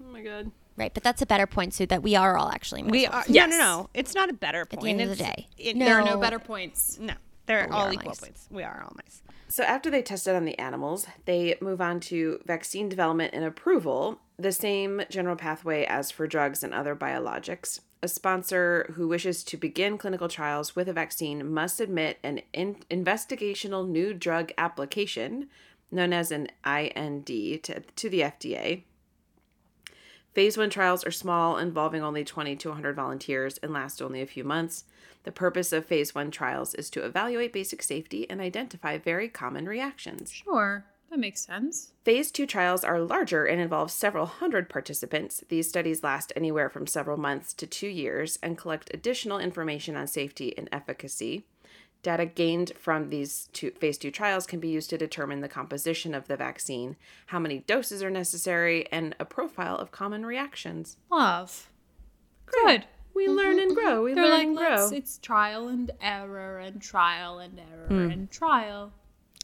Oh 0.04 0.12
my 0.12 0.22
god. 0.22 0.52
right 0.76 0.94
but 0.94 1.04
that's 1.04 1.22
a 1.22 1.26
better 1.26 1.48
point 1.48 1.74
sue 1.74 1.86
that 1.86 2.04
we 2.04 2.16
are 2.16 2.36
all 2.38 2.50
actually 2.50 2.82
mice 2.82 2.92
We 2.92 3.06
are. 3.08 3.24
Yes. 3.28 3.50
No, 3.50 3.58
no, 3.58 3.64
no. 3.64 3.90
It's 3.94 4.14
not 4.16 4.30
a 4.30 4.34
better 4.34 4.66
point. 4.66 4.74
at 4.74 4.82
the 4.84 4.90
end 4.90 5.02
of 5.02 5.10
the 5.10 5.16
day 5.24 5.48
it- 5.58 5.76
no, 5.76 5.86
There 5.86 6.00
are 6.00 6.04
no 6.04 6.18
better 6.18 6.40
points. 6.40 6.98
No, 7.00 7.14
they're 7.46 7.68
we 7.70 7.76
all 7.76 7.88
are 7.88 7.94
equal 7.94 8.10
mice. 8.10 8.20
points. 8.20 8.48
We 8.50 8.64
are 8.64 8.82
all 8.84 8.94
mice. 8.96 9.22
So 9.48 9.64
after 9.64 9.90
they 9.90 10.02
tested 10.02 10.36
on 10.36 10.46
the 10.46 10.58
animals, 10.58 11.06
they 11.26 11.56
move 11.62 11.80
on 11.80 12.00
to 12.02 12.40
vaccine 12.46 12.90
development 12.90 13.34
and 13.34 13.46
approval, 13.46 14.20
the 14.38 14.52
same 14.52 15.04
general 15.10 15.36
pathway 15.36 15.86
as 15.86 16.12
for 16.12 16.28
drugs 16.28 16.64
and 16.64 16.74
other 16.74 16.96
biologics. 16.96 17.82
A 18.02 18.08
sponsor 18.08 18.92
who 18.96 19.08
wishes 19.08 19.44
to 19.46 19.58
begin 19.58 19.98
clinical 19.98 20.28
trials 20.28 20.76
with 20.76 20.90
a 20.90 20.94
vaccine 20.94 21.52
must 21.52 21.78
submit 21.78 22.18
an 22.24 22.42
in- 22.54 22.84
investigational 22.92 23.88
new 23.88 24.14
drug 24.14 24.52
application, 24.58 25.48
known 25.92 26.12
as 26.12 26.32
an 26.32 26.50
IND, 26.66 27.26
to, 27.26 27.80
to 27.80 28.10
the 28.10 28.22
FDA. 28.22 28.84
Phase 30.34 30.58
1 30.58 30.70
trials 30.70 31.06
are 31.06 31.12
small, 31.12 31.58
involving 31.58 32.04
only 32.04 32.26
20 32.26 32.58
to 32.58 32.70
100 32.70 32.96
volunteers, 32.96 33.58
and 33.60 33.72
last 33.72 34.02
only 34.02 34.22
a 34.22 34.28
few 34.28 34.44
months. 34.44 34.84
The 35.26 35.32
purpose 35.32 35.74
of 35.74 35.88
Phase 35.88 36.14
1 36.14 36.30
trials 36.30 36.76
is 36.76 36.92
to 36.92 37.04
evaluate 37.04 37.52
basic 37.52 37.82
safety 37.82 38.30
and 38.30 38.40
identify 38.40 39.00
very 39.00 39.28
common 39.28 39.66
reactions. 39.66 40.32
Sure. 40.32 40.86
That 41.10 41.18
makes 41.18 41.42
sense. 41.42 41.94
Phase 42.04 42.30
2 42.32 42.46
trials 42.46 42.84
are 42.84 43.00
larger 43.00 43.44
and 43.46 43.60
involve 43.60 43.90
several 43.90 44.28
hundred 44.28 44.70
participants. 44.70 45.44
These 45.50 45.68
studies 45.68 46.04
last 46.04 46.32
anywhere 46.36 46.70
from 46.70 46.86
several 46.86 47.18
months 47.18 47.56
to 47.56 47.66
two 47.66 47.88
years 47.88 48.38
and 48.44 48.56
collect 48.56 48.94
additional 48.94 49.40
information 49.40 49.96
on 49.96 50.06
safety 50.06 50.56
and 50.56 50.70
efficacy. 50.72 51.48
Data 52.04 52.28
gained 52.28 52.74
from 52.78 53.10
these 53.10 53.50
two 53.52 53.72
phase 53.72 53.98
two 53.98 54.12
trials 54.12 54.46
can 54.46 54.60
be 54.60 54.70
used 54.70 54.92
to 54.92 54.98
determine 54.98 55.42
the 55.42 55.50
composition 55.50 56.14
of 56.14 56.28
the 56.28 56.38
vaccine, 56.38 56.98
how 57.28 57.40
many 57.40 57.60
doses 57.60 58.04
are 58.04 58.12
necessary, 58.12 58.88
and 58.92 59.16
a 59.20 59.26
profile 59.26 59.76
of 59.76 59.90
common 59.90 60.24
reactions. 60.24 60.98
Love. 61.10 61.72
Good. 62.46 62.86
We 63.16 63.30
learn 63.30 63.60
and 63.60 63.74
grow. 63.74 64.04
We 64.04 64.14
They're 64.14 64.24
learn 64.24 64.32
like, 64.32 64.48
and 64.48 64.58
grow. 64.58 64.76
let's, 64.76 64.92
it's 64.92 65.18
trial 65.20 65.70
and 65.70 65.90
error 66.02 66.60
and 66.60 66.82
trial 66.82 67.40
and 67.40 67.60
error 67.60 67.88
hmm. 67.88 68.12
and 68.12 68.30
trial. 68.30 68.92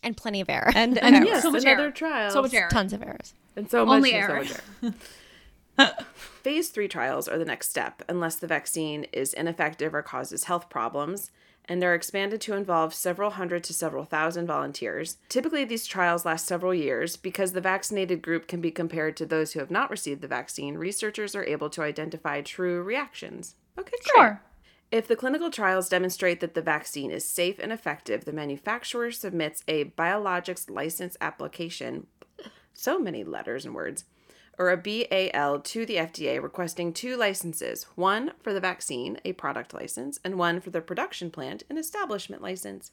And 0.03 0.17
plenty 0.17 0.41
of 0.41 0.49
error. 0.49 0.71
And, 0.75 0.97
And 1.01 1.15
and 1.15 1.25
yes, 1.25 1.43
so 1.43 1.51
much 1.51 1.63
another 1.63 1.83
error. 1.83 1.91
trial. 1.91 2.31
So 2.31 2.41
much 2.41 2.53
error. 2.53 2.69
Tons 2.69 2.91
of 2.91 3.01
errors. 3.01 3.33
And 3.55 3.71
so 3.71 3.85
much 3.85 3.95
Only 3.95 4.13
and 4.13 4.27
so 4.27 4.35
much 4.35 4.95
error. 5.79 5.95
Phase 6.43 6.69
three 6.69 6.87
trials 6.87 7.27
are 7.27 7.37
the 7.37 7.45
next 7.45 7.69
step, 7.69 8.03
unless 8.09 8.35
the 8.35 8.47
vaccine 8.47 9.05
is 9.13 9.33
ineffective 9.33 9.93
or 9.93 10.01
causes 10.01 10.45
health 10.45 10.69
problems, 10.69 11.31
and 11.65 11.81
they're 11.81 11.95
expanded 11.95 12.41
to 12.41 12.55
involve 12.55 12.93
several 12.93 13.31
hundred 13.31 13.63
to 13.65 13.73
several 13.73 14.03
thousand 14.03 14.47
volunteers. 14.47 15.17
Typically, 15.29 15.63
these 15.63 15.87
trials 15.87 16.25
last 16.25 16.45
several 16.45 16.73
years. 16.73 17.15
Because 17.15 17.53
the 17.53 17.61
vaccinated 17.61 18.21
group 18.21 18.47
can 18.47 18.59
be 18.59 18.71
compared 18.71 19.15
to 19.17 19.25
those 19.25 19.53
who 19.53 19.59
have 19.59 19.71
not 19.71 19.89
received 19.89 20.21
the 20.21 20.27
vaccine, 20.27 20.75
researchers 20.77 21.35
are 21.35 21.45
able 21.45 21.69
to 21.69 21.83
identify 21.83 22.41
true 22.41 22.81
reactions. 22.81 23.55
Okay, 23.77 23.89
great. 23.89 24.15
Sure. 24.15 24.41
If 24.91 25.07
the 25.07 25.15
clinical 25.15 25.49
trials 25.49 25.87
demonstrate 25.87 26.41
that 26.41 26.53
the 26.53 26.61
vaccine 26.61 27.11
is 27.11 27.23
safe 27.23 27.59
and 27.59 27.71
effective, 27.71 28.25
the 28.25 28.33
manufacturer 28.33 29.11
submits 29.11 29.63
a 29.67 29.85
biologics 29.85 30.69
license 30.69 31.15
application, 31.21 32.07
so 32.73 32.99
many 32.99 33.23
letters 33.23 33.65
and 33.65 33.73
words, 33.73 34.03
or 34.59 34.69
a 34.69 34.77
BAL 34.77 35.61
to 35.61 35.85
the 35.85 35.95
FDA 35.95 36.43
requesting 36.43 36.91
two 36.91 37.15
licenses 37.15 37.85
one 37.95 38.33
for 38.41 38.51
the 38.51 38.59
vaccine, 38.59 39.17
a 39.23 39.31
product 39.33 39.73
license, 39.73 40.19
and 40.25 40.35
one 40.35 40.59
for 40.59 40.71
the 40.71 40.81
production 40.81 41.31
plant, 41.31 41.63
an 41.69 41.77
establishment 41.77 42.41
license. 42.41 42.91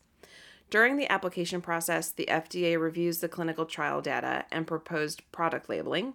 During 0.71 0.99
the 0.99 1.11
application 1.11 1.61
process, 1.61 2.11
the 2.11 2.27
FDA 2.27 2.79
reviews 2.79 3.19
the 3.19 3.29
clinical 3.29 3.64
trial 3.64 4.01
data 4.03 4.45
and 4.53 4.67
proposed 4.67 5.23
product 5.33 5.69
labeling. 5.69 6.14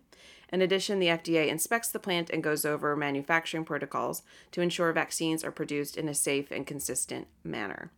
In 0.54 0.62
addition, 0.62 1.00
the 1.00 1.08
FDA 1.08 1.48
inspects 1.48 1.90
the 1.90 1.98
plant 1.98 2.30
and 2.30 2.44
goes 2.44 2.64
over 2.64 2.96
manufacturing 2.96 3.66
protocols 3.66 4.22
to 4.52 4.62
ensure 4.62 4.94
vaccines 4.94 5.44
are 5.44 5.52
produced 5.52 5.98
in 5.98 6.08
a 6.08 6.14
safe 6.14 6.52
and 6.52 6.68
consistent 6.68 7.26
manner. 7.44 7.92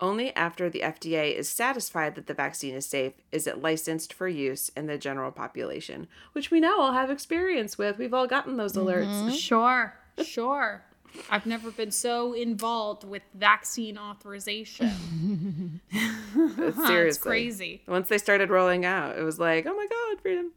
Only 0.00 0.34
after 0.34 0.68
the 0.68 0.80
FDA 0.80 1.32
is 1.32 1.48
satisfied 1.48 2.16
that 2.16 2.26
the 2.26 2.34
vaccine 2.34 2.74
is 2.74 2.86
safe 2.86 3.12
is 3.30 3.46
it 3.46 3.62
licensed 3.62 4.12
for 4.12 4.26
use 4.26 4.70
in 4.70 4.86
the 4.86 4.98
general 4.98 5.30
population, 5.30 6.08
which 6.32 6.50
we 6.50 6.58
now 6.58 6.80
all 6.80 6.94
have 6.94 7.10
experience 7.10 7.78
with. 7.78 7.96
We've 7.96 8.12
all 8.12 8.26
gotten 8.26 8.56
those 8.56 8.72
mm-hmm. 8.72 8.88
alerts. 8.88 9.38
Sure. 9.38 9.94
Sure. 10.20 10.82
I've 11.30 11.46
never 11.46 11.70
been 11.70 11.92
so 11.92 12.32
involved 12.32 13.04
with 13.04 13.22
vaccine 13.34 13.98
authorization. 13.98 15.80
Seriously. 15.92 17.06
It's 17.06 17.18
crazy. 17.18 17.82
Once 17.86 18.08
they 18.08 18.18
started 18.18 18.50
rolling 18.50 18.84
out, 18.84 19.16
it 19.16 19.22
was 19.22 19.38
like, 19.38 19.64
oh 19.66 19.76
my 19.76 19.86
God, 19.86 20.20
freedom. 20.20 20.50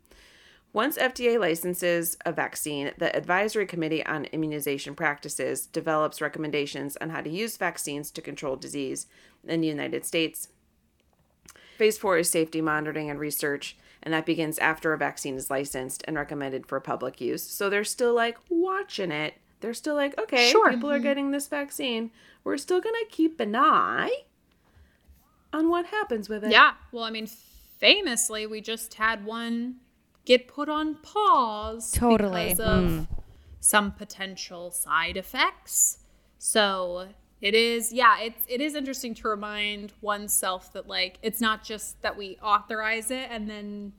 Once 0.76 0.98
FDA 0.98 1.40
licenses 1.40 2.18
a 2.26 2.34
vaccine, 2.34 2.92
the 2.98 3.16
Advisory 3.16 3.66
Committee 3.66 4.06
on 4.06 4.26
Immunization 4.26 4.94
Practices 4.94 5.68
develops 5.68 6.20
recommendations 6.20 6.98
on 6.98 7.12
how 7.12 7.22
to 7.22 7.30
use 7.30 7.56
vaccines 7.56 8.12
to 8.12 8.22
control 8.22 8.58
disease 8.58 9.08
in 9.48 9.62
the 9.62 9.70
United 9.70 10.04
States. 10.04 10.50
Phase 11.78 11.98
four 11.98 12.18
is 12.18 12.30
safety 12.30 12.60
monitoring 12.60 13.10
and 13.10 13.22
research, 13.22 13.78
and 14.04 14.14
that 14.14 14.26
begins 14.26 14.60
after 14.60 14.92
a 14.92 14.98
vaccine 14.98 15.38
is 15.38 15.50
licensed 15.50 16.04
and 16.10 16.18
recommended 16.18 16.66
for 16.66 16.82
public 16.82 17.22
use. 17.22 17.44
So 17.44 17.70
they're 17.70 17.86
still 17.86 18.14
like 18.14 18.38
watching 18.50 19.14
it. 19.14 19.36
They're 19.62 19.74
still 19.74 19.96
like, 19.96 20.20
okay, 20.20 20.52
Sure. 20.52 20.72
people 20.72 20.92
are 20.92 20.96
mm-hmm. 20.96 21.04
getting 21.04 21.32
this 21.32 21.48
vaccine. 21.48 22.12
We're 22.44 22.58
still 22.58 22.82
going 22.82 22.96
to 22.96 23.10
keep 23.10 23.40
an 23.40 23.56
eye 23.56 24.24
on 25.54 25.70
what 25.70 25.86
happens 25.86 26.28
with 26.28 26.44
it. 26.44 26.52
Yeah. 26.52 26.74
Well, 26.92 27.06
I 27.06 27.12
mean, 27.12 27.30
famously, 27.80 28.46
we 28.46 28.60
just 28.60 28.96
had 28.96 29.24
one 29.24 29.78
get 30.26 30.48
put 30.48 30.70
on 30.70 30.96
pause 30.96 31.92
Totally. 31.92 32.50
because 32.50 32.60
of 32.60 33.08
some 33.60 33.92
potential 33.92 34.72
side 34.72 35.18
effects. 35.18 36.00
So 36.38 37.08
it 37.42 37.54
is, 37.54 37.92
yeah, 37.94 38.20
it's 38.20 38.44
it 38.48 38.62
is 38.62 38.76
interesting 38.76 39.14
to 39.16 39.28
remind 39.28 39.94
oneself 40.02 40.74
that 40.74 40.88
like 40.88 41.18
it's 41.22 41.42
not 41.42 41.64
just 41.64 42.02
that 42.02 42.18
we 42.18 42.38
authorize 42.42 43.12
it 43.12 43.28
and 43.32 43.50
then 43.50 43.94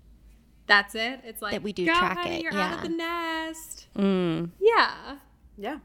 that's 0.67 0.95
it. 0.95 1.21
It's 1.25 1.41
like 1.41 1.53
That 1.53 1.63
we 1.63 1.73
do 1.73 1.87
go, 1.87 1.93
track 1.97 2.19
honey, 2.19 2.37
it, 2.37 2.43
You're 2.43 2.55
out 2.55 2.79
of 2.79 2.83
the 2.83 2.97
nest. 2.97 3.87
Mm. 3.97 4.51
Yeah. 4.61 5.17
Yeah. 5.57 5.79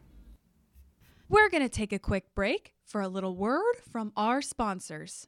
We're 1.30 1.50
going 1.50 1.64
to 1.64 1.70
take 1.70 1.94
a 1.94 2.00
quick 2.00 2.34
break 2.36 2.74
for 2.84 3.00
a 3.00 3.08
little 3.08 3.36
word 3.36 3.76
from 3.92 4.12
our 4.18 4.42
sponsors. 4.42 5.28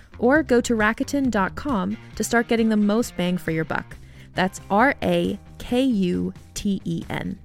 Or 0.21 0.43
go 0.43 0.61
to 0.61 0.73
Rakuten.com 0.73 1.97
to 2.15 2.23
start 2.23 2.47
getting 2.47 2.69
the 2.69 2.77
most 2.77 3.17
bang 3.17 3.37
for 3.37 3.51
your 3.51 3.65
buck. 3.65 3.97
That's 4.33 4.61
R 4.69 4.95
A 5.03 5.37
K 5.57 5.81
U 5.81 6.33
T 6.53 6.81
E 6.85 7.03
N. 7.09 7.37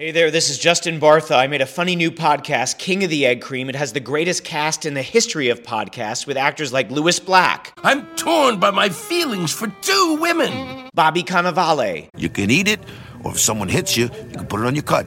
Hey 0.00 0.12
there, 0.12 0.30
this 0.30 0.48
is 0.48 0.58
Justin 0.58 0.98
Bartha. 0.98 1.36
I 1.36 1.46
made 1.46 1.60
a 1.60 1.66
funny 1.66 1.94
new 1.94 2.10
podcast, 2.10 2.78
King 2.78 3.04
of 3.04 3.10
the 3.10 3.26
Egg 3.26 3.42
Cream. 3.42 3.68
It 3.68 3.76
has 3.76 3.92
the 3.92 4.00
greatest 4.00 4.44
cast 4.44 4.86
in 4.86 4.94
the 4.94 5.02
history 5.02 5.50
of 5.50 5.62
podcasts 5.62 6.26
with 6.26 6.38
actors 6.38 6.72
like 6.72 6.90
Lewis 6.90 7.20
Black, 7.20 7.78
I'm 7.82 8.06
torn 8.16 8.58
by 8.58 8.70
my 8.70 8.88
feelings 8.88 9.52
for 9.52 9.66
two 9.82 10.16
women. 10.18 10.88
Bobby 10.94 11.22
Cannavale, 11.22 12.08
You 12.16 12.30
can 12.30 12.50
eat 12.50 12.66
it, 12.66 12.80
or 13.24 13.32
if 13.32 13.40
someone 13.40 13.68
hits 13.68 13.94
you, 13.94 14.04
you 14.04 14.36
can 14.38 14.46
put 14.46 14.60
it 14.60 14.66
on 14.66 14.74
your 14.74 14.84
cut. 14.84 15.06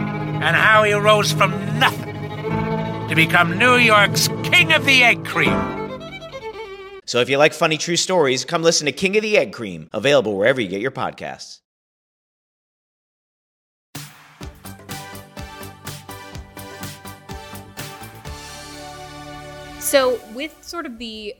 and 0.41 0.55
how 0.55 0.83
he 0.83 0.93
rose 0.93 1.31
from 1.31 1.51
nothing 1.77 2.15
to 3.07 3.13
become 3.15 3.57
New 3.57 3.75
York's 3.75 4.27
King 4.43 4.73
of 4.73 4.85
the 4.85 5.03
Egg 5.03 5.23
Cream. 5.23 5.81
So 7.05 7.19
if 7.19 7.29
you 7.29 7.37
like 7.37 7.53
funny 7.53 7.77
true 7.77 7.95
stories, 7.95 8.43
come 8.43 8.63
listen 8.63 8.85
to 8.85 8.91
King 8.91 9.17
of 9.17 9.21
the 9.21 9.37
Egg 9.37 9.53
Cream, 9.53 9.89
available 9.93 10.35
wherever 10.35 10.59
you 10.59 10.67
get 10.67 10.81
your 10.81 10.91
podcasts. 10.91 11.59
So 19.79 20.21
with 20.33 20.55
sort 20.63 20.85
of 20.85 20.97
the 20.97 21.35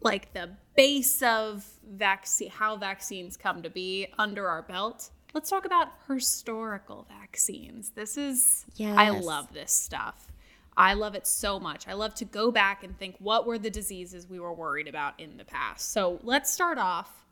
like 0.00 0.32
the 0.32 0.50
base 0.76 1.20
of 1.22 1.66
vaccine 1.84 2.50
how 2.50 2.76
vaccines 2.76 3.36
come 3.36 3.62
to 3.62 3.70
be 3.70 4.06
under 4.16 4.48
our 4.48 4.62
belt, 4.62 5.10
let's 5.34 5.50
talk 5.50 5.64
about 5.64 5.88
historical 6.08 7.06
vaccines. 7.08 7.90
This 7.90 8.16
is, 8.16 8.64
I 8.80 9.10
love 9.10 9.52
this 9.52 9.72
stuff. 9.72 10.32
I 10.76 10.92
love 10.94 11.14
it 11.14 11.26
so 11.26 11.58
much. 11.58 11.88
I 11.88 11.94
love 11.94 12.14
to 12.16 12.24
go 12.24 12.50
back 12.50 12.84
and 12.84 12.98
think 12.98 13.16
what 13.18 13.46
were 13.46 13.58
the 13.58 13.70
diseases 13.70 14.28
we 14.28 14.38
were 14.38 14.52
worried 14.52 14.88
about 14.88 15.18
in 15.18 15.38
the 15.38 15.44
past. 15.44 15.90
So 15.92 16.20
let's 16.22 16.50
start 16.50 16.76
off 16.78 17.24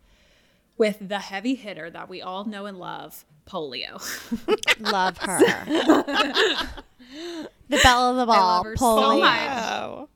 with 0.79 1.09
the 1.09 1.19
heavy 1.19 1.55
hitter 1.55 1.91
that 1.91 2.09
we 2.09 2.23
all 2.23 2.45
know 2.45 2.67
and 2.67 2.79
love 2.79 3.25
polio. 3.47 4.01
Love 4.81 5.19
her. 5.19 5.39
the 7.69 7.79
bell 7.83 8.11
of 8.11 8.17
the 8.17 8.23
I 8.23 8.37
ball. 8.37 8.57
love 8.57 8.65
her 8.65 8.77
so 8.77 8.85
polio. 8.85 10.01
much. 10.01 10.09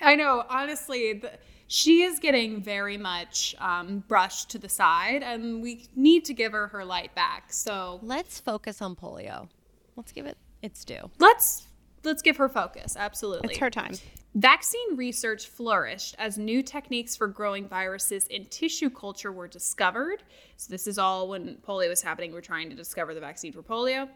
I 0.00 0.16
know, 0.16 0.44
honestly, 0.50 1.14
the, 1.14 1.30
she 1.74 2.02
is 2.02 2.20
getting 2.20 2.62
very 2.62 2.96
much 2.96 3.52
um, 3.58 4.04
brushed 4.06 4.48
to 4.50 4.58
the 4.58 4.68
side, 4.68 5.24
and 5.24 5.60
we 5.60 5.88
need 5.96 6.24
to 6.26 6.32
give 6.32 6.52
her 6.52 6.68
her 6.68 6.84
light 6.84 7.12
back. 7.16 7.52
So 7.52 7.98
Let's 8.00 8.38
focus 8.38 8.80
on 8.80 8.94
polio. 8.94 9.48
Let's 9.96 10.12
give 10.12 10.24
it 10.24 10.38
its 10.62 10.84
due. 10.84 11.10
let's 11.18 11.66
let's 12.04 12.22
give 12.22 12.36
her 12.36 12.48
focus. 12.48 12.96
Absolutely, 12.96 13.50
It's 13.50 13.58
her 13.58 13.70
time. 13.70 13.94
Vaccine 14.36 14.96
research 14.96 15.48
flourished 15.48 16.14
as 16.18 16.38
new 16.38 16.62
techniques 16.62 17.16
for 17.16 17.26
growing 17.26 17.66
viruses 17.66 18.28
in 18.28 18.44
tissue 18.46 18.88
culture 18.90 19.32
were 19.32 19.48
discovered. 19.48 20.22
So, 20.56 20.70
this 20.70 20.86
is 20.86 20.96
all 20.96 21.28
when 21.28 21.56
polio 21.66 21.88
was 21.88 22.02
happening. 22.02 22.32
We're 22.32 22.40
trying 22.40 22.70
to 22.70 22.76
discover 22.76 23.14
the 23.14 23.20
vaccine 23.20 23.52
for 23.52 23.64
polio. 23.64 24.08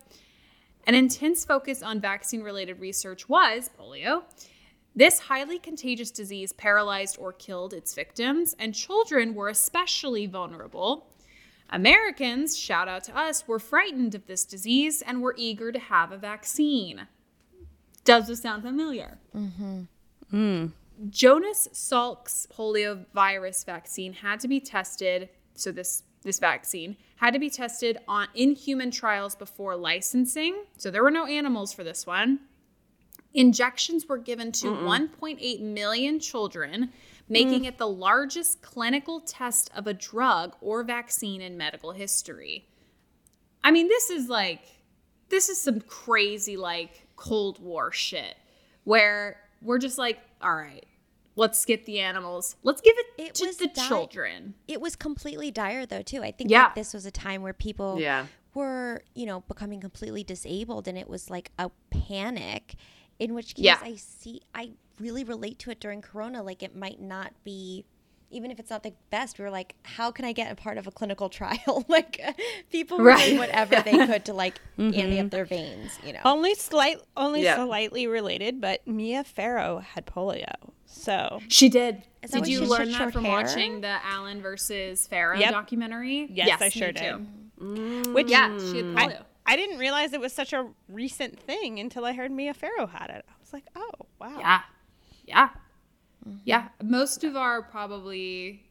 An 0.86 0.94
intense 0.94 1.44
focus 1.44 1.82
on 1.82 2.00
vaccine 2.00 2.42
related 2.42 2.78
research 2.78 3.28
was 3.28 3.68
polio. 3.78 4.22
This 4.98 5.20
highly 5.20 5.60
contagious 5.60 6.10
disease 6.10 6.52
paralyzed 6.52 7.18
or 7.20 7.32
killed 7.32 7.72
its 7.72 7.94
victims, 7.94 8.56
and 8.58 8.74
children 8.74 9.32
were 9.32 9.48
especially 9.48 10.26
vulnerable. 10.26 11.06
Americans, 11.70 12.58
shout 12.58 12.88
out 12.88 13.04
to 13.04 13.16
us, 13.16 13.46
were 13.46 13.60
frightened 13.60 14.16
of 14.16 14.26
this 14.26 14.44
disease 14.44 15.00
and 15.00 15.22
were 15.22 15.36
eager 15.38 15.70
to 15.70 15.78
have 15.78 16.10
a 16.10 16.16
vaccine. 16.16 17.06
Does 18.02 18.26
this 18.26 18.42
sound 18.42 18.64
familiar? 18.64 19.18
Mm-hmm. 19.36 19.82
Mm. 20.32 20.72
Jonas 21.10 21.68
Salk's 21.70 22.48
polio 22.52 23.06
virus 23.14 23.62
vaccine 23.62 24.14
had 24.14 24.40
to 24.40 24.48
be 24.48 24.58
tested. 24.58 25.28
So 25.54 25.70
this 25.70 26.02
this 26.24 26.40
vaccine 26.40 26.96
had 27.18 27.34
to 27.34 27.38
be 27.38 27.50
tested 27.50 27.98
on 28.08 28.26
in 28.34 28.50
human 28.56 28.90
trials 28.90 29.36
before 29.36 29.76
licensing. 29.76 30.64
So 30.76 30.90
there 30.90 31.04
were 31.04 31.12
no 31.12 31.26
animals 31.26 31.72
for 31.72 31.84
this 31.84 32.04
one. 32.04 32.40
Injections 33.38 34.08
were 34.08 34.18
given 34.18 34.50
to 34.50 34.66
1.8 34.66 35.60
million 35.60 36.18
children, 36.18 36.90
making 37.28 37.62
mm. 37.62 37.68
it 37.68 37.78
the 37.78 37.86
largest 37.86 38.62
clinical 38.62 39.20
test 39.20 39.70
of 39.76 39.86
a 39.86 39.94
drug 39.94 40.56
or 40.60 40.82
vaccine 40.82 41.40
in 41.40 41.56
medical 41.56 41.92
history. 41.92 42.66
I 43.62 43.70
mean, 43.70 43.86
this 43.86 44.10
is 44.10 44.28
like 44.28 44.62
this 45.28 45.48
is 45.48 45.60
some 45.60 45.80
crazy 45.82 46.56
like 46.56 47.06
Cold 47.14 47.62
War 47.62 47.92
shit 47.92 48.36
where 48.82 49.40
we're 49.62 49.78
just 49.78 49.98
like, 49.98 50.18
all 50.42 50.56
right, 50.56 50.84
let's 51.36 51.60
skip 51.60 51.84
the 51.84 52.00
animals. 52.00 52.56
Let's 52.64 52.80
give 52.80 52.96
it, 52.98 53.06
It 53.22 53.34
to 53.36 53.46
was 53.46 53.58
the 53.58 53.68
di- 53.68 53.86
children. 53.86 54.54
It 54.66 54.80
was 54.80 54.96
completely 54.96 55.52
dire 55.52 55.86
though 55.86 56.02
too. 56.02 56.24
I 56.24 56.32
think 56.32 56.50
Yeah. 56.50 56.64
like, 56.64 56.74
this 56.74 56.92
was 56.92 57.06
a 57.06 57.12
time 57.12 57.42
where 57.42 57.52
people 57.52 58.00
Yeah. 58.00 58.26
were, 58.52 59.04
you 59.14 59.26
know, 59.26 59.42
becoming 59.42 59.80
completely 59.80 60.24
disabled 60.24 60.88
and 60.88 60.98
it 60.98 61.08
was 61.08 61.30
like 61.30 61.52
a 61.56 61.70
panic 61.90 62.74
in 63.18 63.34
which 63.34 63.54
case 63.54 63.64
Yeah. 63.64 63.78
I 63.82 63.96
see 63.96 64.40
I 64.54 64.70
really 65.00 65.24
relate 65.24 65.58
to 65.60 65.70
it 65.70 65.80
during 65.80 66.02
corona 66.02 66.42
like 66.42 66.62
it 66.62 66.74
might 66.76 67.00
not 67.00 67.32
be 67.44 67.84
even 68.30 68.50
if 68.50 68.58
it's 68.60 68.68
not 68.68 68.82
the 68.82 68.92
best, 69.08 69.38
we 69.38 69.44
were 69.46 69.50
like, 69.50 69.74
how 69.84 70.10
can 70.10 70.26
I 70.26 70.32
get 70.32 70.52
a 70.52 70.54
part 70.54 70.76
of 70.76 70.86
a 70.86 70.90
clinical 70.90 71.28
trial? 71.30 71.82
like, 71.88 72.20
people 72.70 72.98
were 72.98 73.04
Right. 73.04 73.24
doing 73.24 73.38
whatever 73.38 73.80
they 73.80 74.06
could 74.06 74.26
to 74.26 74.34
like 74.34 74.60
mm-hmm. 74.78 74.98
ante 75.00 75.18
up 75.18 75.30
their 75.30 75.46
veins, 75.46 75.98
you 76.04 76.12
know. 76.12 76.20
Only 76.26 76.54
slight, 76.54 76.98
only 77.16 77.42
Yeah. 77.42 77.64
slightly 77.64 78.06
related, 78.06 78.60
but 78.60 78.86
Mia 78.86 79.24
Farrow 79.24 79.78
had 79.78 80.04
polio. 80.04 80.52
So 80.84 81.40
She 81.48 81.70
did. 81.70 82.02
Is 82.22 82.32
Did 82.32 82.46
you 82.48 82.58
she 82.58 82.66
learn 82.66 82.90
that 82.92 83.14
from 83.14 83.24
hair? 83.24 83.32
watching 83.44 83.80
the 83.80 83.96
Allen 84.04 84.42
versus 84.42 85.06
Farrow 85.06 85.38
Yep. 85.38 85.50
documentary? 85.50 86.28
yes, 86.30 86.60
I 86.60 86.66
me 86.66 86.70
sure 86.70 86.92
too. 86.92 86.92
did. 86.92 87.26
Mm. 87.60 88.12
Which 88.12 88.30
Yeah, 88.30 88.58
she 88.58 88.76
had 88.76 88.84
polio. 88.94 88.96
I 88.96 89.24
didn't 89.56 89.78
realize 89.78 90.12
it 90.12 90.20
was 90.20 90.32
such 90.32 90.52
a 90.52 90.66
recent 90.88 91.38
thing 91.40 91.78
until 91.78 92.04
I 92.04 92.12
heard 92.12 92.30
Mia 92.30 92.54
Farrow 92.54 92.86
had 92.86 93.10
it. 93.10 93.24
I 93.28 93.32
was 93.40 93.52
like, 93.52 93.64
oh 93.76 93.90
wow. 94.20 94.38
Yeah. 94.38 94.60
Yeah. 95.26 95.48
Mm-hmm. 96.26 96.38
Yeah. 96.44 96.68
Most 96.82 97.24
of 97.24 97.36
our 97.36 97.62
probably 97.62 98.64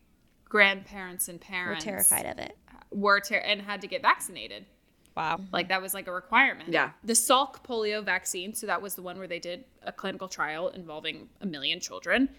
grandparents 0.45 1.27
and 1.27 1.39
parents 1.41 1.85
were 1.85 1.91
terrified 1.91 2.25
of 2.25 2.37
it. 2.39 2.57
were 2.91 3.19
ter- 3.19 3.37
and 3.37 3.61
had 3.61 3.81
to 3.81 3.87
get 3.87 4.01
vaccinated. 4.01 4.65
Wow. 5.15 5.39
Like 5.51 5.69
that 5.69 5.81
was 5.81 5.93
like 5.93 6.07
a 6.07 6.11
requirement. 6.11 6.69
Yeah. 6.71 6.91
The 7.03 7.13
Salk 7.13 7.63
polio 7.63 8.03
vaccine, 8.03 8.53
so 8.53 8.67
that 8.67 8.81
was 8.81 8.93
the 8.95 9.01
one 9.01 9.17
where 9.17 9.27
they 9.27 9.39
did 9.39 9.63
a 9.83 9.91
clinical 9.91 10.27
trial 10.27 10.69
involving 10.69 11.27
a 11.41 11.45
million 11.47 11.79
children. 11.79 12.29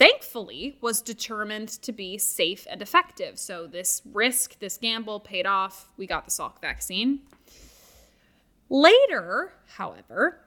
Thankfully, 0.00 0.78
was 0.80 1.02
determined 1.02 1.68
to 1.82 1.92
be 1.92 2.16
safe 2.16 2.66
and 2.70 2.80
effective. 2.80 3.38
So 3.38 3.66
this 3.66 4.00
risk, 4.14 4.58
this 4.58 4.78
gamble 4.78 5.20
paid 5.20 5.44
off. 5.44 5.90
We 5.98 6.06
got 6.06 6.24
the 6.24 6.30
Salk 6.30 6.58
vaccine. 6.62 7.20
Later, 8.70 9.52
however, 9.76 10.40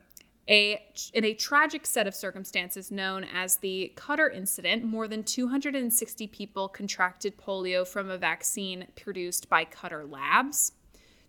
a, 0.50 0.82
in 1.14 1.24
a 1.24 1.36
tragic 1.36 1.86
set 1.86 2.08
of 2.08 2.16
circumstances 2.16 2.90
known 2.90 3.26
as 3.26 3.58
the 3.58 3.94
Cutter 3.96 4.28
incident, 4.28 4.86
more 4.86 5.08
than 5.08 5.24
260 5.24 6.26
people 6.30 6.68
contracted 6.68 7.38
polio 7.38 7.88
from 7.88 8.10
a 8.10 8.18
vaccine 8.18 8.88
produced 8.96 9.50
by 9.50 9.66
Cutter 9.66 10.04
Labs. 10.04 10.72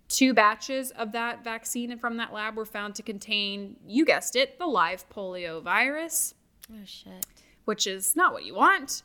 Two 0.08 0.32
batches 0.32 0.92
of 0.92 1.12
that 1.12 1.44
vaccine 1.44 1.98
from 1.98 2.16
that 2.16 2.32
lab 2.32 2.56
were 2.56 2.64
found 2.64 2.94
to 2.94 3.02
contain, 3.02 3.76
you 3.86 4.06
guessed 4.06 4.34
it, 4.34 4.58
the 4.58 4.66
live 4.66 5.06
polio 5.10 5.62
virus, 5.62 6.32
Oh 6.72 6.84
shit. 6.84 7.26
Which 7.64 7.86
is 7.86 8.16
not 8.16 8.32
what 8.32 8.44
you 8.44 8.54
want. 8.54 9.02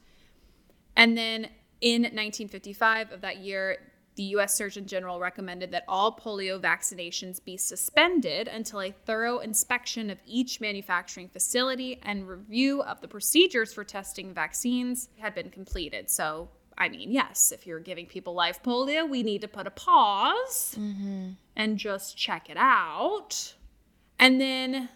And 0.96 1.18
then 1.18 1.50
in 1.82 2.02
1955 2.02 3.12
of 3.12 3.22
that 3.22 3.38
year, 3.38 3.78
the 4.20 4.36
US 4.36 4.54
Surgeon 4.54 4.86
General 4.86 5.18
recommended 5.18 5.72
that 5.72 5.86
all 5.88 6.14
polio 6.14 6.60
vaccinations 6.60 7.42
be 7.42 7.56
suspended 7.56 8.50
until 8.50 8.82
a 8.82 8.92
thorough 8.92 9.40
inspection 9.40 10.10
of 10.10 10.18
each 10.26 10.60
manufacturing 10.60 11.30
facility 11.30 12.02
and 12.04 12.28
review 12.28 12.82
of 12.84 13.00
the 13.00 13.08
procedures 13.08 13.74
for 13.74 13.86
testing 13.86 14.34
vaccines 14.34 15.08
had 15.20 15.34
been 15.34 15.50
completed. 15.50 16.10
So, 16.10 16.50
I 16.78 16.90
mean, 16.90 17.14
yes, 17.14 17.54
if 17.54 17.66
you're 17.66 17.80
giving 17.80 18.08
people 18.08 18.34
live 18.34 18.62
polio, 18.62 19.10
we 19.10 19.24
need 19.24 19.40
to 19.40 19.48
put 19.48 19.68
a 19.68 19.72
pause 19.72 20.76
mm-hmm. 20.78 21.30
and 21.56 21.78
just 21.78 22.18
check 22.18 22.50
it 22.50 22.58
out. 22.58 23.54
And 24.20 24.42
then 24.42 24.90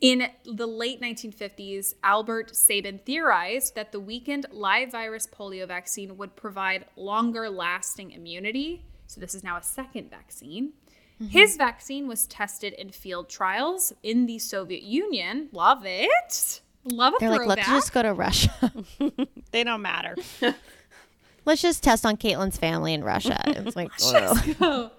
in 0.00 0.28
the 0.44 0.66
late 0.66 1.00
1950s, 1.00 1.94
Albert 2.04 2.54
Sabin 2.54 2.98
theorized 2.98 3.74
that 3.74 3.92
the 3.92 4.00
weakened 4.00 4.46
live 4.52 4.92
virus 4.92 5.26
polio 5.26 5.66
vaccine 5.66 6.16
would 6.16 6.36
provide 6.36 6.84
longer 6.96 7.50
lasting 7.50 8.12
immunity. 8.12 8.84
So, 9.06 9.20
this 9.20 9.34
is 9.34 9.42
now 9.42 9.56
a 9.56 9.62
second 9.62 10.10
vaccine. 10.10 10.72
Mm-hmm. 11.20 11.30
His 11.30 11.56
vaccine 11.56 12.06
was 12.06 12.26
tested 12.26 12.74
in 12.74 12.90
field 12.90 13.28
trials 13.28 13.92
in 14.02 14.26
the 14.26 14.38
Soviet 14.38 14.82
Union. 14.82 15.48
Love 15.52 15.82
it. 15.84 16.60
Love 16.84 17.14
a 17.14 17.16
They're 17.18 17.30
like, 17.30 17.46
let's 17.46 17.66
just 17.66 17.92
go 17.92 18.02
to 18.02 18.12
Russia. 18.12 18.72
They 19.50 19.64
don't 19.64 19.80
matter. 19.80 20.14
let's 21.46 21.62
just 21.62 21.82
test 21.82 22.04
on 22.04 22.18
Caitlin's 22.18 22.58
family 22.58 22.92
in 22.92 23.02
Russia. 23.02 23.40
It's 23.46 23.74
like. 23.74 23.90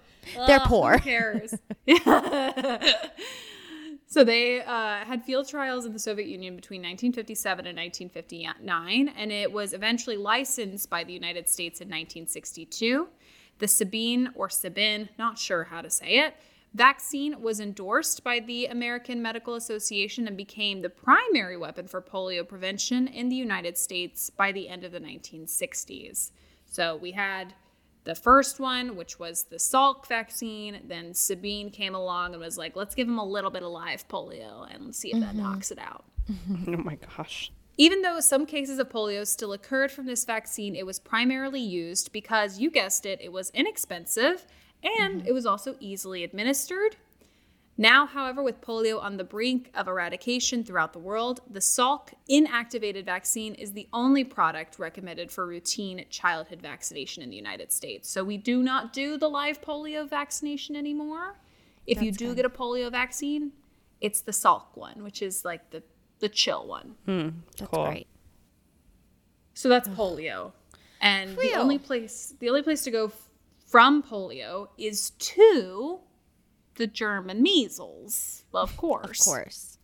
They're 0.46 0.60
Ugh, 0.60 0.62
poor. 0.66 0.98
Who 0.98 0.98
cares? 0.98 1.54
So 4.10 4.24
they 4.24 4.60
uh, 4.60 5.04
had 5.04 5.24
field 5.24 5.46
trials 5.46 5.86
in 5.86 5.92
the 5.92 5.98
Soviet 6.00 6.26
Union 6.26 6.56
between 6.56 6.80
1957 6.80 7.64
and 7.64 7.78
1959, 7.78 9.08
and 9.16 9.30
it 9.30 9.52
was 9.52 9.72
eventually 9.72 10.16
licensed 10.16 10.90
by 10.90 11.04
the 11.04 11.12
United 11.12 11.48
States 11.48 11.80
in 11.80 11.86
1962. 11.86 13.06
The 13.60 13.68
Sabine 13.68 14.30
or 14.34 14.48
Sabin, 14.48 15.10
not 15.16 15.38
sure 15.38 15.62
how 15.62 15.80
to 15.80 15.88
say 15.88 16.18
it, 16.18 16.34
vaccine 16.74 17.40
was 17.40 17.60
endorsed 17.60 18.24
by 18.24 18.40
the 18.40 18.66
American 18.66 19.22
Medical 19.22 19.54
Association 19.54 20.26
and 20.26 20.36
became 20.36 20.82
the 20.82 20.90
primary 20.90 21.56
weapon 21.56 21.86
for 21.86 22.02
polio 22.02 22.46
prevention 22.46 23.06
in 23.06 23.28
the 23.28 23.36
United 23.36 23.78
States 23.78 24.28
by 24.28 24.50
the 24.50 24.68
end 24.68 24.82
of 24.82 24.90
the 24.90 25.00
1960s. 25.00 26.32
So 26.66 26.96
we 26.96 27.12
had 27.12 27.54
the 28.10 28.16
first 28.16 28.58
one, 28.58 28.96
which 28.96 29.20
was 29.20 29.44
the 29.44 29.56
Salk 29.56 30.04
vaccine. 30.08 30.80
Then 30.88 31.14
Sabine 31.14 31.70
came 31.70 31.94
along 31.94 32.32
and 32.32 32.42
was 32.42 32.58
like, 32.58 32.74
let's 32.74 32.96
give 32.96 33.06
him 33.06 33.20
a 33.20 33.24
little 33.24 33.52
bit 33.52 33.62
of 33.62 33.70
live 33.70 34.08
polio 34.08 34.66
and 34.74 34.92
see 34.92 35.12
if 35.12 35.20
that 35.20 35.36
mm-hmm. 35.36 35.42
knocks 35.44 35.70
it 35.70 35.78
out. 35.78 36.06
oh 36.28 36.76
my 36.76 36.96
gosh. 36.96 37.52
Even 37.76 38.02
though 38.02 38.18
some 38.18 38.46
cases 38.46 38.80
of 38.80 38.88
polio 38.88 39.24
still 39.24 39.52
occurred 39.52 39.92
from 39.92 40.06
this 40.06 40.24
vaccine, 40.24 40.74
it 40.74 40.84
was 40.84 40.98
primarily 40.98 41.60
used 41.60 42.10
because, 42.10 42.58
you 42.58 42.68
guessed 42.68 43.06
it, 43.06 43.20
it 43.22 43.30
was 43.30 43.50
inexpensive 43.50 44.44
and 44.82 45.20
mm-hmm. 45.20 45.28
it 45.28 45.32
was 45.32 45.46
also 45.46 45.76
easily 45.78 46.24
administered. 46.24 46.96
Now, 47.80 48.04
however, 48.04 48.42
with 48.42 48.60
polio 48.60 49.02
on 49.02 49.16
the 49.16 49.24
brink 49.24 49.70
of 49.74 49.88
eradication 49.88 50.62
throughout 50.62 50.92
the 50.92 50.98
world, 50.98 51.40
the 51.48 51.60
Salk 51.60 52.10
inactivated 52.30 53.06
vaccine 53.06 53.54
is 53.54 53.72
the 53.72 53.88
only 53.94 54.22
product 54.22 54.78
recommended 54.78 55.30
for 55.32 55.46
routine 55.46 56.04
childhood 56.10 56.60
vaccination 56.60 57.22
in 57.22 57.30
the 57.30 57.36
United 57.36 57.72
States. 57.72 58.06
So 58.10 58.22
we 58.22 58.36
do 58.36 58.62
not 58.62 58.92
do 58.92 59.16
the 59.16 59.30
live 59.30 59.62
polio 59.62 60.06
vaccination 60.06 60.76
anymore. 60.76 61.38
If 61.86 62.02
you 62.02 62.12
do 62.12 62.26
good. 62.28 62.36
get 62.36 62.44
a 62.44 62.50
polio 62.50 62.90
vaccine, 62.90 63.52
it's 64.02 64.20
the 64.20 64.32
Salk 64.32 64.64
one, 64.74 65.02
which 65.02 65.22
is 65.22 65.46
like 65.46 65.70
the 65.70 65.82
the 66.18 66.28
chill 66.28 66.66
one. 66.66 66.96
That's 67.06 67.70
Cool. 67.70 67.86
great. 67.86 68.06
So 69.54 69.70
that's 69.70 69.88
polio. 69.88 70.52
And 71.00 71.34
the 71.34 71.54
only 71.54 71.78
place 71.78 72.34
the 72.40 72.50
only 72.50 72.62
place 72.62 72.84
to 72.84 72.90
go 72.90 73.06
f- 73.06 73.30
from 73.66 74.02
polio 74.02 74.68
is 74.76 75.12
to 75.32 76.00
the 76.80 76.86
German 76.86 77.42
measles. 77.42 78.42
Of 78.54 78.74
course. 78.78 79.20
Of 79.20 79.24
course. 79.26 79.78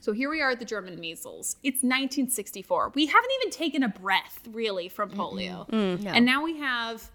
So 0.00 0.12
here 0.12 0.30
we 0.30 0.40
are 0.40 0.52
at 0.52 0.60
the 0.60 0.64
German 0.64 1.00
measles. 1.00 1.56
It's 1.64 1.82
1964. 1.82 2.92
We 2.94 3.06
haven't 3.06 3.30
even 3.40 3.50
taken 3.50 3.82
a 3.82 3.88
breath 3.88 4.42
really 4.52 4.88
from 4.88 5.10
polio. 5.10 5.68
No. 5.72 6.10
And 6.10 6.24
now 6.24 6.44
we 6.44 6.58
have 6.58 7.10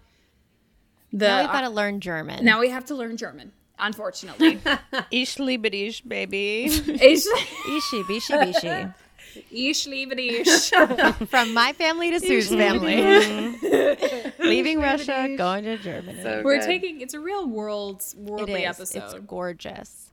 the 1.10 1.28
now 1.28 1.40
we've 1.40 1.50
got 1.52 1.62
to 1.62 1.70
learn 1.70 2.00
German. 2.00 2.44
now 2.44 2.60
we 2.60 2.68
have 2.68 2.84
to 2.86 2.94
learn 2.94 3.16
German, 3.16 3.52
unfortunately. 3.78 4.60
Ich 5.10 5.38
liebe 5.38 5.70
dich, 5.70 6.06
baby. 6.06 6.64
Ich 6.68 7.24
bishi, 8.06 8.94
bishi. 9.34 9.44
ich 9.50 9.86
liebe 9.86 10.14
dich. 10.16 10.70
From 11.28 11.52
my 11.54 11.72
family 11.72 12.10
to 12.10 12.20
Sue's 12.20 12.48
family. 12.48 12.96
Leaving 14.38 14.80
Russia, 14.80 15.34
going 15.36 15.64
to 15.64 15.78
Germany. 15.78 16.22
So 16.22 16.42
We're 16.44 16.58
good. 16.58 16.66
taking 16.66 17.00
it's 17.00 17.14
a 17.14 17.20
real 17.20 17.48
world's 17.48 18.14
it 18.14 18.20
worldly 18.20 18.64
is. 18.64 18.78
episode. 18.78 19.02
It's 19.16 19.26
gorgeous. 19.26 20.10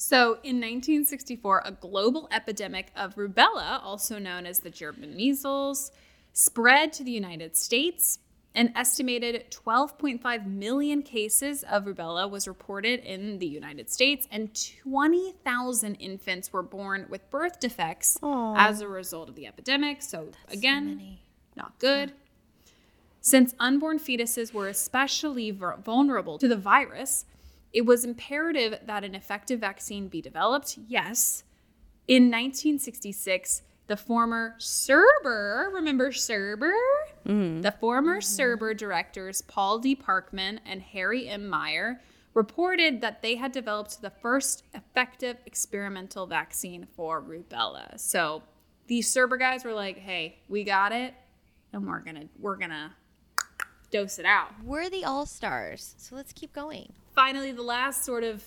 So, 0.00 0.34
in 0.44 0.60
1964, 0.60 1.62
a 1.64 1.72
global 1.72 2.28
epidemic 2.30 2.92
of 2.94 3.16
rubella, 3.16 3.82
also 3.82 4.20
known 4.20 4.46
as 4.46 4.60
the 4.60 4.70
German 4.70 5.16
measles, 5.16 5.90
spread 6.32 6.92
to 6.94 7.02
the 7.02 7.10
United 7.10 7.56
States. 7.56 8.20
An 8.58 8.72
estimated 8.74 9.52
12.5 9.52 10.46
million 10.46 11.02
cases 11.02 11.62
of 11.62 11.84
rubella 11.84 12.28
was 12.28 12.48
reported 12.48 12.98
in 13.04 13.38
the 13.38 13.46
United 13.46 13.88
States, 13.88 14.26
and 14.32 14.50
20,000 14.82 15.94
infants 15.94 16.52
were 16.52 16.64
born 16.64 17.06
with 17.08 17.30
birth 17.30 17.60
defects 17.60 18.18
as 18.20 18.80
a 18.80 18.88
result 18.88 19.28
of 19.28 19.36
the 19.36 19.46
epidemic. 19.46 20.02
So, 20.02 20.30
again, 20.48 21.18
not 21.54 21.78
good. 21.78 22.14
Since 23.20 23.54
unborn 23.60 24.00
fetuses 24.00 24.52
were 24.52 24.66
especially 24.66 25.52
vulnerable 25.52 26.36
to 26.38 26.48
the 26.48 26.56
virus, 26.56 27.26
it 27.72 27.86
was 27.86 28.04
imperative 28.04 28.80
that 28.84 29.04
an 29.04 29.14
effective 29.14 29.60
vaccine 29.60 30.08
be 30.08 30.20
developed. 30.20 30.80
Yes. 30.88 31.44
In 32.08 32.24
1966, 32.24 33.62
the 33.88 33.96
former 33.96 34.54
CBER, 34.58 35.72
remember 35.72 36.12
CBER? 36.12 36.70
Mm-hmm. 37.26 37.62
The 37.62 37.72
former 37.72 38.20
CBER 38.20 38.76
directors 38.76 39.42
Paul 39.42 39.78
D. 39.80 39.96
Parkman 39.96 40.60
and 40.64 40.80
Harry 40.80 41.26
M. 41.28 41.48
Meyer 41.48 42.00
reported 42.34 43.00
that 43.00 43.22
they 43.22 43.36
had 43.36 43.50
developed 43.50 44.00
the 44.00 44.10
first 44.10 44.62
effective 44.74 45.38
experimental 45.46 46.26
vaccine 46.26 46.86
for 46.94 47.20
rubella. 47.20 47.98
So 47.98 48.42
these 48.86 49.12
CBER 49.12 49.38
guys 49.38 49.64
were 49.64 49.72
like, 49.72 49.98
"Hey, 49.98 50.38
we 50.48 50.64
got 50.64 50.92
it, 50.92 51.14
and 51.72 51.86
we're 51.86 52.00
gonna 52.00 52.28
we're 52.38 52.56
gonna 52.56 52.94
dose 53.90 54.18
it 54.18 54.26
out." 54.26 54.50
We're 54.62 54.90
the 54.90 55.04
all 55.04 55.26
stars, 55.26 55.94
so 55.98 56.14
let's 56.14 56.32
keep 56.32 56.52
going. 56.52 56.92
finally, 57.14 57.50
the 57.50 57.62
last 57.62 58.04
sort 58.04 58.22
of 58.22 58.44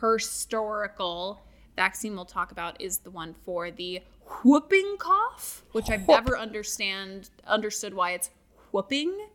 historical 0.00 1.42
vaccine 1.76 2.14
we'll 2.16 2.24
talk 2.24 2.50
about 2.50 2.80
is 2.80 2.98
the 2.98 3.10
one 3.10 3.34
for 3.44 3.70
the 3.70 4.02
whooping 4.42 4.96
cough, 4.98 5.62
which 5.72 5.90
I've 5.90 6.08
never 6.08 6.36
understand 6.36 7.30
understood 7.46 7.94
why 7.94 8.12
it's 8.12 8.30
whooping, 8.72 9.28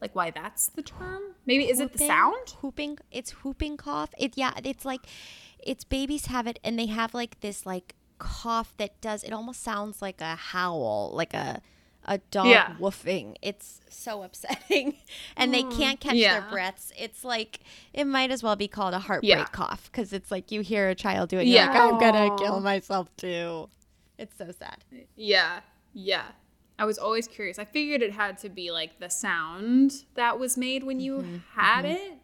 like 0.00 0.14
why 0.14 0.30
that's 0.30 0.68
the 0.68 0.82
term. 0.82 1.22
Maybe 1.44 1.68
is 1.68 1.80
it 1.80 1.92
the 1.92 2.06
sound? 2.06 2.54
Whooping. 2.62 2.98
It's 3.10 3.44
whooping 3.44 3.76
cough. 3.76 4.10
It 4.18 4.32
yeah. 4.36 4.52
It's 4.64 4.84
like, 4.84 5.02
it's 5.58 5.84
babies 5.84 6.26
have 6.26 6.46
it, 6.46 6.58
and 6.64 6.78
they 6.78 6.86
have 6.86 7.12
like 7.12 7.40
this 7.40 7.66
like 7.66 7.94
cough 8.18 8.72
that 8.78 9.00
does. 9.00 9.24
It 9.24 9.32
almost 9.32 9.62
sounds 9.62 10.00
like 10.00 10.20
a 10.20 10.36
howl, 10.36 11.10
like 11.12 11.34
a 11.34 11.60
a 12.04 12.18
dog 12.18 12.46
Yeah. 12.46 12.74
woofing. 12.78 13.36
It's 13.42 13.80
so 13.88 14.22
upsetting, 14.22 14.94
and 15.36 15.52
they 15.52 15.62
can't 15.62 15.98
mm, 15.98 16.00
catch 16.00 16.14
Yeah. 16.14 16.40
their 16.40 16.50
breaths. 16.50 16.92
It's 16.98 17.24
like 17.24 17.60
it 17.92 18.04
might 18.04 18.30
as 18.30 18.42
well 18.42 18.56
be 18.56 18.68
called 18.68 18.94
a 18.94 18.98
heartbreak 18.98 19.30
Yeah. 19.30 19.44
cough 19.44 19.90
because 19.90 20.12
it's 20.12 20.30
like 20.30 20.50
you 20.50 20.62
hear 20.62 20.88
a 20.88 20.94
child 20.94 21.28
do 21.28 21.38
it. 21.38 21.46
You're 21.46 21.66
like, 21.66 21.74
Yeah. 21.74 21.86
I'm 21.86 21.98
gonna 21.98 22.36
kill 22.38 22.60
myself 22.60 23.14
too. 23.16 23.68
It's 24.18 24.36
so 24.36 24.50
sad. 24.58 24.78
Yeah, 25.16 25.60
yeah. 25.92 26.26
I 26.78 26.84
was 26.86 26.98
always 26.98 27.28
curious. 27.28 27.58
I 27.58 27.64
figured 27.64 28.00
it 28.00 28.12
had 28.12 28.38
to 28.38 28.48
be 28.48 28.70
like 28.70 28.98
the 28.98 29.10
sound 29.10 30.04
that 30.14 30.38
was 30.38 30.56
made 30.56 30.82
when 30.82 30.98
you 31.00 31.18
mm-hmm. 31.18 31.36
had 31.54 31.84
mm-hmm. 31.84 31.94
it. 31.94 32.18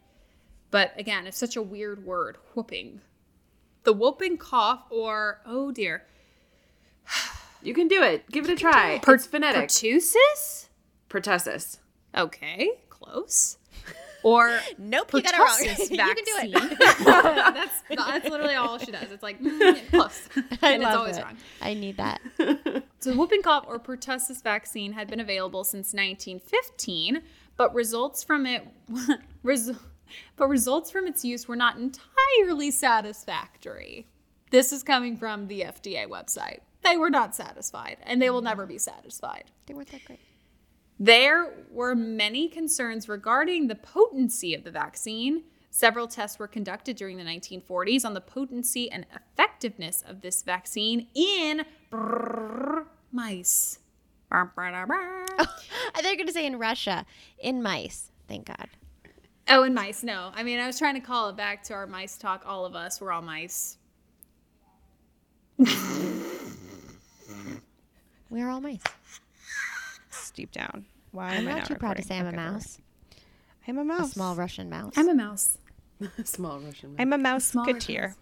But 0.71 0.99
again, 0.99 1.27
it's 1.27 1.37
such 1.37 1.55
a 1.55 1.61
weird 1.61 2.03
word, 2.03 2.37
whooping. 2.55 3.01
The 3.83 3.93
whooping 3.93 4.37
cough, 4.37 4.83
or 4.89 5.41
oh 5.45 5.71
dear, 5.71 6.03
You 7.61 7.73
can 7.73 7.87
do 7.87 8.01
it. 8.03 8.29
Give 8.31 8.45
it 8.47 8.51
a 8.51 8.55
try. 8.55 8.99
Per- 9.01 9.15
it's 9.15 9.25
phonetic. 9.25 9.69
pertussis? 9.69 10.67
Pertussis. 11.09 11.77
Okay, 12.15 12.69
close. 12.89 13.57
Or 14.23 14.59
Nope, 14.79 15.13
you 15.13 15.21
got 15.21 15.35
it 15.35 15.39
wrong. 15.39 15.75
You 15.89 15.97
can 15.97 16.15
do 16.15 16.59
it. 16.59 16.79
that's 17.05 17.83
that's 17.95 18.27
literally 18.27 18.55
all 18.55 18.77
she 18.79 18.91
does. 18.91 19.09
It's 19.11 19.21
like 19.23 19.39
mm, 19.39 19.89
close, 19.91 20.27
I 20.61 20.73
and 20.73 20.83
it's 20.83 20.95
always 20.95 21.17
it. 21.17 21.23
wrong. 21.23 21.37
I 21.61 21.75
need 21.75 21.95
that. 21.97 22.19
So, 22.99 23.11
the 23.11 23.15
whooping 23.15 23.43
cough 23.43 23.65
or 23.67 23.79
pertussis 23.79 24.41
vaccine 24.43 24.91
had 24.93 25.07
been 25.07 25.19
available 25.19 25.63
since 25.63 25.93
1915, 25.93 27.21
but 27.55 27.73
results 27.75 28.23
from 28.23 28.47
it, 28.47 28.67
res, 29.43 29.71
but 30.35 30.47
results 30.49 30.89
from 30.91 31.05
its 31.07 31.23
use 31.23 31.47
were 31.47 31.55
not 31.55 31.77
entirely 31.77 32.71
satisfactory. 32.71 34.07
This 34.49 34.73
is 34.73 34.81
coming 34.83 35.15
from 35.15 35.47
the 35.47 35.61
FDA 35.61 36.07
website. 36.07 36.61
They 36.87 36.97
were 36.97 37.09
not 37.09 37.35
satisfied, 37.35 37.97
and 38.03 38.21
they 38.21 38.29
will 38.29 38.41
never 38.41 38.65
be 38.65 38.77
satisfied. 38.77 39.45
They 39.65 39.73
weren't 39.73 39.91
that 39.91 40.05
great. 40.05 40.19
There 40.99 41.53
were 41.69 41.95
many 41.95 42.47
concerns 42.47 43.09
regarding 43.09 43.67
the 43.67 43.75
potency 43.75 44.53
of 44.53 44.63
the 44.63 44.71
vaccine. 44.71 45.43
Several 45.69 46.07
tests 46.07 46.39
were 46.39 46.47
conducted 46.47 46.95
during 46.95 47.17
the 47.17 47.23
1940s 47.23 48.05
on 48.05 48.13
the 48.13 48.21
potency 48.21 48.89
and 48.89 49.05
effectiveness 49.13 50.03
of 50.07 50.21
this 50.21 50.41
vaccine 50.41 51.07
in 51.13 51.65
mice. 53.11 53.79
Brr. 54.29 54.45
They're 56.01 56.15
going 56.15 56.27
to 56.27 56.33
say 56.33 56.45
in 56.45 56.57
Russia, 56.57 57.05
in 57.37 57.61
mice. 57.61 58.11
Thank 58.27 58.47
God. 58.47 58.69
Oh, 59.49 59.63
in 59.63 59.73
mice. 59.73 60.03
No, 60.03 60.31
I 60.33 60.43
mean 60.43 60.59
I 60.59 60.67
was 60.67 60.79
trying 60.79 60.95
to 60.95 61.01
call 61.01 61.29
it 61.29 61.37
back 61.37 61.63
to 61.63 61.73
our 61.73 61.85
mice 61.85 62.17
talk. 62.17 62.43
All 62.45 62.65
of 62.65 62.75
us, 62.75 62.99
we're 62.99 63.11
all 63.11 63.21
mice. 63.21 63.77
We're 68.29 68.49
all 68.49 68.61
mice. 68.61 68.81
Deep 70.33 70.51
down. 70.51 70.85
Why 71.11 71.29
I'm 71.29 71.47
am 71.47 71.55
I 71.55 71.59
not 71.59 71.67
too 71.67 71.75
proud 71.75 71.97
to 71.97 72.03
say 72.03 72.17
I'm 72.19 72.25
a 72.25 72.29
Okay, 72.29 72.37
there 72.37 72.45
we 72.45 72.51
mouse. 72.53 72.77
go. 72.77 72.83
I'm 73.67 73.77
a 73.79 73.83
mouse. 73.85 74.09
A 74.09 74.11
small 74.13 74.35
Russian 74.35 74.69
mouse. 74.69 74.93
I'm 74.97 75.09
a 75.09 75.13
mouse. 75.15 75.57
Small 76.25 76.59
Russian. 76.59 76.91
Mouse. 76.91 76.97
I'm 76.99 77.13
a 77.13 77.17
mouse 77.17 77.45
Smaller 77.45 77.73
musketeer. 77.73 78.15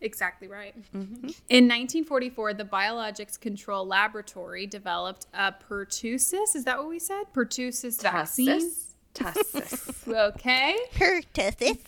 Exactly 0.00 0.46
right. 0.48 0.74
Mm-hmm. 0.94 1.26
In 1.48 1.64
1944, 1.64 2.54
the 2.54 2.64
Biologics 2.64 3.38
Control 3.38 3.84
Laboratory 3.86 4.66
developed 4.66 5.26
a 5.34 5.52
pertussis. 5.52 6.54
Is 6.54 6.64
that 6.64 6.78
what 6.78 6.88
we 6.88 6.98
said? 7.00 7.24
Pertussis 7.34 8.00
vaccine. 8.00 8.60
Tussis. 8.60 8.94
Tussis. 9.14 10.08
Okay. 10.14 10.76
Pertussis. 10.94 11.78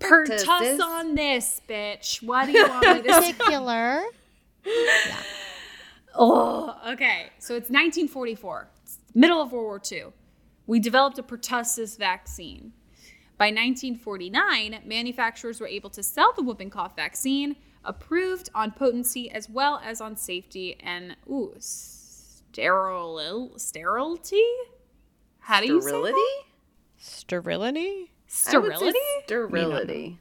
Pertuss 0.00 0.44
Pertussis. 0.44 0.80
on 0.80 1.14
this, 1.14 1.60
bitch. 1.68 2.22
What 2.22 2.46
do 2.46 2.52
you 2.52 2.68
want 2.68 2.84
me 2.84 3.02
to 3.02 3.12
say? 3.22 3.32
Particular. 3.32 4.02
Oh, 6.14 6.76
okay. 6.92 7.30
So 7.38 7.54
it's 7.54 7.70
1944, 7.70 8.68
it's 8.82 8.98
middle 9.14 9.40
of 9.40 9.52
World 9.52 9.64
War 9.64 9.80
II. 9.90 10.12
We 10.66 10.78
developed 10.78 11.18
a 11.18 11.22
pertussis 11.22 11.98
vaccine. 11.98 12.72
By 13.38 13.46
1949, 13.46 14.82
manufacturers 14.84 15.60
were 15.60 15.66
able 15.66 15.90
to 15.90 16.02
sell 16.02 16.32
the 16.36 16.42
whooping 16.42 16.70
cough 16.70 16.94
vaccine, 16.94 17.56
approved 17.84 18.48
on 18.54 18.70
potency 18.72 19.30
as 19.30 19.48
well 19.50 19.80
as 19.84 20.00
on 20.00 20.16
safety 20.16 20.76
and 20.80 21.16
ooh, 21.28 21.54
sterile 21.58 23.52
sterility. 23.56 24.44
How 25.40 25.60
do 25.60 25.66
you 25.66 25.80
say 25.80 25.88
Sterility? 25.88 26.12
that? 26.12 26.42
Sterility? 26.98 27.80
I 27.80 28.08
Sterility? 28.28 28.98
Sterility. 29.24 30.18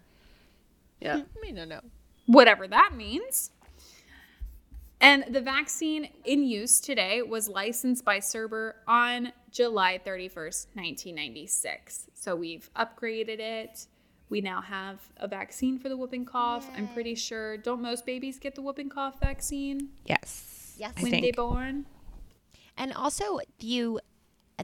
Yeah. 0.99 1.21
I 1.45 1.51
don't 1.51 1.69
know. 1.69 1.81
whatever 2.25 2.67
that 2.67 2.93
means. 2.95 3.51
And 5.01 5.25
the 5.33 5.41
vaccine 5.41 6.09
in 6.25 6.43
use 6.43 6.79
today 6.79 7.21
was 7.23 7.49
licensed 7.49 8.05
by 8.05 8.19
CBER 8.19 8.73
on 8.87 9.33
July 9.51 9.99
31st, 10.05 10.67
1996. 10.75 12.07
So 12.13 12.35
we've 12.35 12.69
upgraded 12.75 13.39
it. 13.39 13.87
we 14.29 14.39
now 14.41 14.61
have 14.61 14.99
a 15.17 15.27
vaccine 15.27 15.77
for 15.79 15.89
the 15.89 15.97
whooping 15.97 16.25
cough. 16.25 16.69
I'm 16.77 16.87
pretty 16.89 17.15
sure. 17.15 17.57
Don't 17.57 17.81
most 17.81 18.05
babies 18.05 18.39
get 18.39 18.55
the 18.55 18.61
whooping 18.61 18.89
cough 18.89 19.19
vaccine 19.19 19.89
Yes. 20.05 20.75
Yes. 20.77 20.93
When 21.01 21.11
think. 21.11 21.25
they 21.25 21.31
born? 21.31 21.85
And 22.77 22.93
also, 22.93 23.39
you 23.59 23.99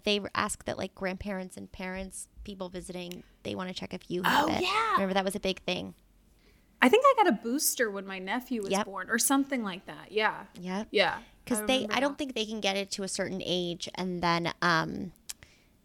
they 0.03 0.21
ask 0.35 0.63
that 0.65 0.77
like 0.77 0.93
grandparents 0.93 1.57
and 1.57 1.71
parents, 1.71 2.27
people 2.43 2.69
visiting, 2.69 3.23
they 3.43 3.55
want 3.55 3.67
to 3.69 3.73
check 3.75 3.93
if 3.93 4.09
you 4.09 4.21
have 4.23 4.45
Oh, 4.45 4.53
it. 4.53 4.61
yeah. 4.61 4.91
Remember 4.93 5.15
that 5.15 5.25
was 5.25 5.35
a 5.35 5.39
big 5.39 5.61
thing. 5.63 5.95
I 6.81 6.89
think 6.89 7.03
I 7.07 7.23
got 7.23 7.27
a 7.33 7.35
booster 7.43 7.89
when 7.89 8.05
my 8.05 8.19
nephew 8.19 8.61
was 8.61 8.71
Yep. 8.71 8.85
born, 8.85 9.09
or 9.09 9.17
something 9.19 9.63
like 9.63 9.85
that. 9.87 10.11
Yeah, 10.11 10.45
Yeah. 10.59 10.83
yeah. 10.91 11.19
Because 11.43 11.59
they, 11.65 11.75
remember 11.77 11.95
I 11.95 11.99
don't 12.01 12.17
think 12.17 12.35
they 12.35 12.45
can 12.45 12.59
get 12.59 12.75
it 12.77 12.91
to 12.91 13.03
a 13.03 13.07
certain 13.07 13.41
age, 13.43 13.87
and 13.95 14.21
then 14.21 14.53
um, 14.61 15.11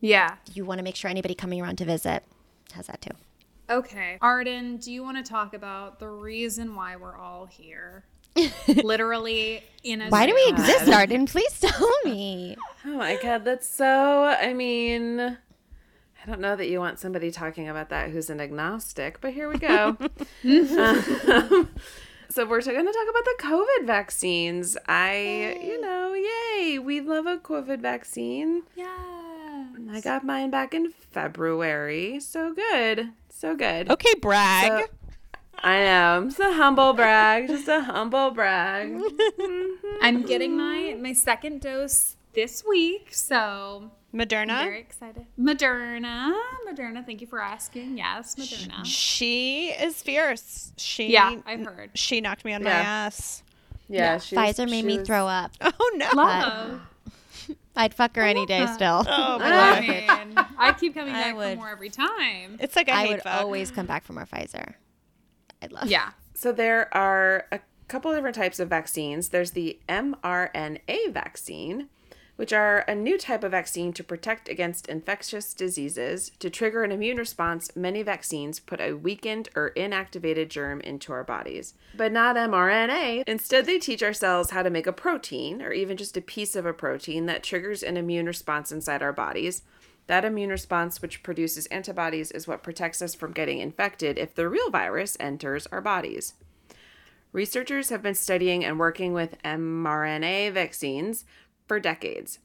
Yeah. 0.01 0.37
you 0.53 0.65
want 0.65 0.79
to 0.79 0.83
make 0.85 0.97
sure 0.97 1.11
anybody 1.11 1.35
coming 1.35 1.61
around 1.63 1.77
to 1.77 1.85
visit 1.85 2.25
has 2.75 2.87
that 2.89 3.01
too. 3.01 3.13
Okay. 3.71 4.19
Arden, 4.21 4.77
do 4.79 4.93
you 4.93 5.03
want 5.03 5.17
to 5.17 5.23
talk 5.23 5.55
about 5.55 5.99
the 5.99 6.09
reason 6.09 6.75
why 6.75 6.97
we're 6.97 7.17
all 7.17 7.47
here? 7.47 8.05
Literally 8.69 9.63
in 9.85 10.01
a 10.03 10.09
Why 10.09 10.27
do 10.27 10.35
we 10.35 10.45
Zoom. 10.47 10.55
exist, 10.57 10.89
Arden? 10.91 11.27
Please 11.27 11.61
tell 11.61 11.91
me. 12.05 12.57
Oh 12.85 12.97
my 12.97 13.17
god, 13.23 13.45
that's 13.45 13.69
so. 13.69 14.25
I 14.25 14.53
mean, 14.53 15.37
I 16.23 16.31
don't 16.31 16.41
know 16.41 16.55
that 16.55 16.69
you 16.69 16.79
want 16.79 17.01
somebody 17.01 17.33
talking 17.33 17.69
about 17.69 17.89
that 17.89 18.11
who's 18.11 18.31
an 18.31 18.41
agnostic, 18.41 19.21
but 19.21 19.33
here 19.33 19.49
we 19.49 19.59
go. 19.59 19.97
Um, 19.99 20.11
so 22.29 22.47
we're 22.47 22.61
going 22.61 22.87
to 22.87 22.93
talk 22.93 23.09
about 23.11 23.25
the 23.25 23.37
COVID 23.41 23.87
vaccines. 23.87 24.77
I, 24.87 25.59
you 25.61 25.81
know, 25.81 26.15
yay, 26.15 26.79
we 26.79 27.01
love 27.01 27.27
a 27.27 27.39
COVID 27.39 27.81
vaccine. 27.81 28.63
Yeah. 28.77 29.67
I 29.91 30.01
got 30.01 30.25
mine 30.25 30.51
back 30.51 30.75
in 30.75 30.93
February. 31.11 32.21
So 32.21 32.55
good. 32.55 33.11
So 33.29 33.57
good. 33.57 33.91
Okay, 33.91 34.15
brag. 34.21 34.69
So- 34.71 34.87
I 35.65 35.85
know. 35.85 36.25
Just 36.27 36.41
a 36.41 36.53
humble 36.53 36.93
brag. 36.93 37.47
Just 37.47 37.69
a 37.69 37.83
humble 37.83 38.31
brag. 38.33 39.01
I'm 40.03 40.23
getting 40.23 40.57
my 40.57 40.97
my 41.01 41.13
second 41.13 41.61
dose 41.61 42.17
this 42.33 42.65
week, 42.69 43.15
so 43.15 43.93
Moderna. 44.15 44.51
I'm 44.51 44.65
very 44.67 44.81
excited. 44.81 45.25
Moderna, 45.41 46.39
Moderna. 46.69 47.05
Thank 47.05 47.21
you 47.23 47.27
for 47.27 47.41
asking. 47.41 47.97
Yes, 47.97 48.35
Moderna. 48.37 48.85
She 48.85 49.69
is 49.71 50.03
fierce. 50.03 50.73
She 50.77 51.13
Yeah, 51.13 51.37
I've 51.47 51.65
heard. 51.65 51.91
She 51.95 52.21
knocked 52.21 52.45
me 52.45 52.53
on 52.53 52.63
my 52.63 52.71
ass. 52.71 53.43
Yeah, 53.89 54.19
she 54.19 54.37
was- 54.37 54.57
Pfizer 54.57 54.69
made 54.71 54.85
me 54.85 54.99
was- 54.99 55.07
throw 55.07 55.27
up. 55.27 55.53
Oh 55.63 55.91
no. 55.97 56.09
Love. 56.15 56.81
I'd 57.75 57.95
fuck 57.95 58.15
her 58.17 58.23
any 58.23 58.45
day 58.45 58.67
still. 58.75 59.03
Oh 59.09 59.39
my 59.39 59.47
I 59.47 60.07
god. 60.07 60.27
mean, 60.29 60.47
I 60.59 60.73
keep 60.79 60.93
coming 60.95 61.15
back 61.15 61.31
for 61.33 61.37
would. 61.39 61.57
more 61.57 61.71
every 61.71 61.89
time. 61.89 62.59
It's 62.61 62.77
like 62.77 62.91
I, 62.91 63.03
hate 63.03 63.11
would 63.13 63.23
fuck. 63.23 63.41
always 63.41 63.71
come 63.71 63.87
back 63.87 64.05
for 64.05 64.13
more 64.13 64.27
Pfizer. 64.27 64.75
I'd 65.63 65.73
love. 65.73 65.87
Yeah. 65.89 66.11
So 66.35 66.53
there 66.53 66.95
are 66.95 67.47
a 67.51 67.61
couple 67.89 68.11
of 68.11 68.17
different 68.19 68.37
types 68.37 68.61
of 68.61 68.69
vaccines. 68.69 69.31
There's 69.31 69.53
the 69.53 69.79
mRNA 69.89 71.13
vaccine, 71.13 71.89
which 72.37 72.53
are 72.53 72.79
a 72.89 72.95
new 72.95 73.19
type 73.19 73.45
of 73.45 73.51
vaccine 73.51 73.93
to 73.93 74.03
protect 74.03 74.49
against 74.49 74.89
infectious 74.89 75.55
diseases. 75.55 76.33
To 76.39 76.51
trigger 76.51 76.83
an 76.83 76.93
immune 76.93 77.19
response, 77.19 77.75
many 77.77 78.03
vaccines 78.03 78.59
put 78.59 78.81
a 78.81 78.95
weakened 78.95 79.49
or 79.55 79.73
inactivated 79.77 80.49
germ 80.49 80.81
into 80.81 81.13
our 81.13 81.25
bodies. 81.25 81.75
But 81.97 82.13
not 82.13 82.37
mRNA. 82.37 83.25
Instead, 83.27 83.67
they 83.67 83.79
teach 83.79 84.03
our 84.03 84.15
cells 84.15 84.51
how 84.51 84.63
to 84.63 84.71
make 84.71 84.87
a 84.87 84.93
protein, 84.93 85.63
or 85.63 85.73
even 85.73 85.97
just 85.97 86.17
a 86.17 86.23
piece 86.23 86.57
of 86.57 86.67
a 86.67 86.73
protein, 86.73 87.27
that 87.27 87.43
triggers 87.43 87.83
an 87.83 87.97
immune 87.97 88.27
response 88.27 88.73
inside 88.73 89.03
our 89.03 89.13
bodies. 89.13 89.63
That 90.07 90.25
immune 90.25 90.51
response, 90.51 91.01
which 91.01 91.23
produces 91.23 91.67
antibodies, 91.67 92.31
is 92.31 92.49
what 92.49 92.63
protects 92.63 93.03
us 93.03 93.15
from 93.15 93.33
getting 93.33 93.59
infected 93.59 94.19
if 94.19 94.35
the 94.35 94.49
real 94.49 94.71
virus 94.71 95.17
enters 95.21 95.67
our 95.69 95.81
bodies. 95.81 96.35
Researchers 97.33 97.89
have 97.89 98.03
been 98.03 98.15
studying 98.15 98.65
and 98.65 98.79
working 98.79 99.15
with 99.15 99.41
mRNA 99.43 100.53
vaccines 100.53 101.25
for 101.73 101.81
decades. 101.81 102.39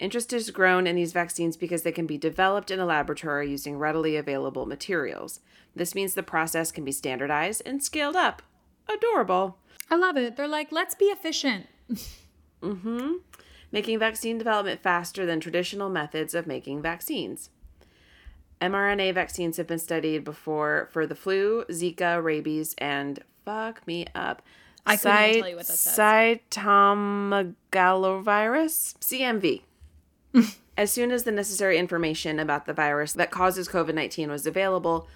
Interest 0.00 0.32
has 0.32 0.50
grown 0.50 0.88
in 0.88 0.96
these 0.96 1.12
vaccines 1.12 1.56
because 1.56 1.84
they 1.84 1.92
can 1.92 2.06
be 2.06 2.18
developed 2.18 2.72
in 2.72 2.80
a 2.80 2.84
laboratory 2.84 3.48
using 3.48 3.78
readily 3.78 4.16
available 4.16 4.66
materials. 4.66 5.38
This 5.76 5.94
means 5.94 6.14
the 6.14 6.24
process 6.24 6.72
can 6.72 6.84
be 6.84 6.90
standardized 6.90 7.62
and 7.64 7.80
scaled 7.80 8.16
up. 8.16 8.42
Adorable. 8.88 9.58
I 9.88 9.94
love 9.94 10.16
it. 10.16 10.34
They're 10.34 10.48
like, 10.48 10.72
let's 10.72 10.96
be 10.96 11.04
efficient. 11.04 11.68
Mm-hmm. 12.62 13.16
Making 13.70 13.98
vaccine 13.98 14.38
development 14.38 14.82
faster 14.82 15.26
than 15.26 15.38
traditional 15.38 15.90
methods 15.90 16.34
of 16.34 16.46
making 16.46 16.80
vaccines. 16.80 17.50
mRNA 18.58 19.12
vaccines 19.12 19.58
have 19.58 19.66
been 19.66 19.78
studied 19.78 20.24
before 20.24 20.88
for 20.90 21.06
the 21.06 21.14
flu, 21.14 21.66
Zika, 21.70 22.24
rabies, 22.24 22.74
and 22.78 23.22
fuck 23.44 23.86
me 23.86 24.06
up. 24.14 24.40
I 24.86 24.96
couldn't 24.96 25.40
tell 25.40 25.48
you 25.48 25.56
what 25.56 25.66
that 25.66 25.76
says. 25.76 25.98
Cytomegalovirus, 25.98 28.94
CMV. 29.00 29.62
as 30.76 30.92
soon 30.92 31.10
as 31.10 31.22
the 31.22 31.32
necessary 31.32 31.78
information 31.78 32.38
about 32.38 32.66
the 32.66 32.72
virus 32.72 33.12
that 33.14 33.30
causes 33.30 33.68
COVID 33.68 33.94
19 33.94 34.30
was 34.30 34.46
available, 34.46 35.08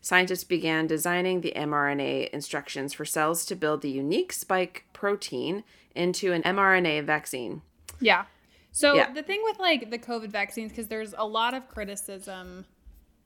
scientists 0.00 0.44
began 0.44 0.86
designing 0.86 1.40
the 1.40 1.52
mRNA 1.56 2.28
instructions 2.30 2.92
for 2.92 3.04
cells 3.04 3.44
to 3.46 3.56
build 3.56 3.82
the 3.82 3.90
unique 3.90 4.32
spike 4.32 4.84
protein 4.92 5.64
into 5.94 6.32
an 6.32 6.42
mRNA 6.42 7.04
vaccine. 7.04 7.62
Yeah. 8.00 8.24
So 8.72 8.94
Yeah. 8.94 9.12
the 9.12 9.22
thing 9.22 9.40
with 9.44 9.58
like 9.60 9.90
the 9.90 9.98
COVID 9.98 10.30
vaccines, 10.30 10.72
because 10.72 10.88
there's 10.88 11.14
a 11.16 11.26
lot 11.26 11.54
of 11.54 11.68
criticism, 11.68 12.66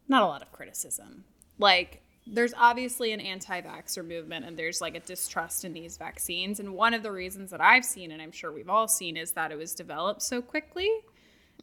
not 0.06 0.22
a 0.22 0.26
lot 0.26 0.42
of 0.42 0.52
criticism. 0.52 1.24
Like 1.58 2.02
there's 2.30 2.54
obviously 2.56 3.12
an 3.12 3.20
anti-vaxxer 3.20 4.06
movement 4.06 4.44
and 4.44 4.56
there's 4.58 4.80
like 4.80 4.94
a 4.94 5.00
distrust 5.00 5.64
in 5.64 5.72
these 5.72 5.96
vaccines. 5.96 6.60
And 6.60 6.74
one 6.74 6.94
of 6.94 7.02
the 7.02 7.12
reasons 7.12 7.50
that 7.50 7.60
I've 7.60 7.84
seen, 7.84 8.10
and 8.10 8.20
I'm 8.20 8.32
sure 8.32 8.52
we've 8.52 8.68
all 8.68 8.88
seen, 8.88 9.16
is 9.16 9.32
that 9.32 9.50
it 9.50 9.58
was 9.58 9.74
developed 9.74 10.22
so 10.22 10.42
quickly. 10.42 10.90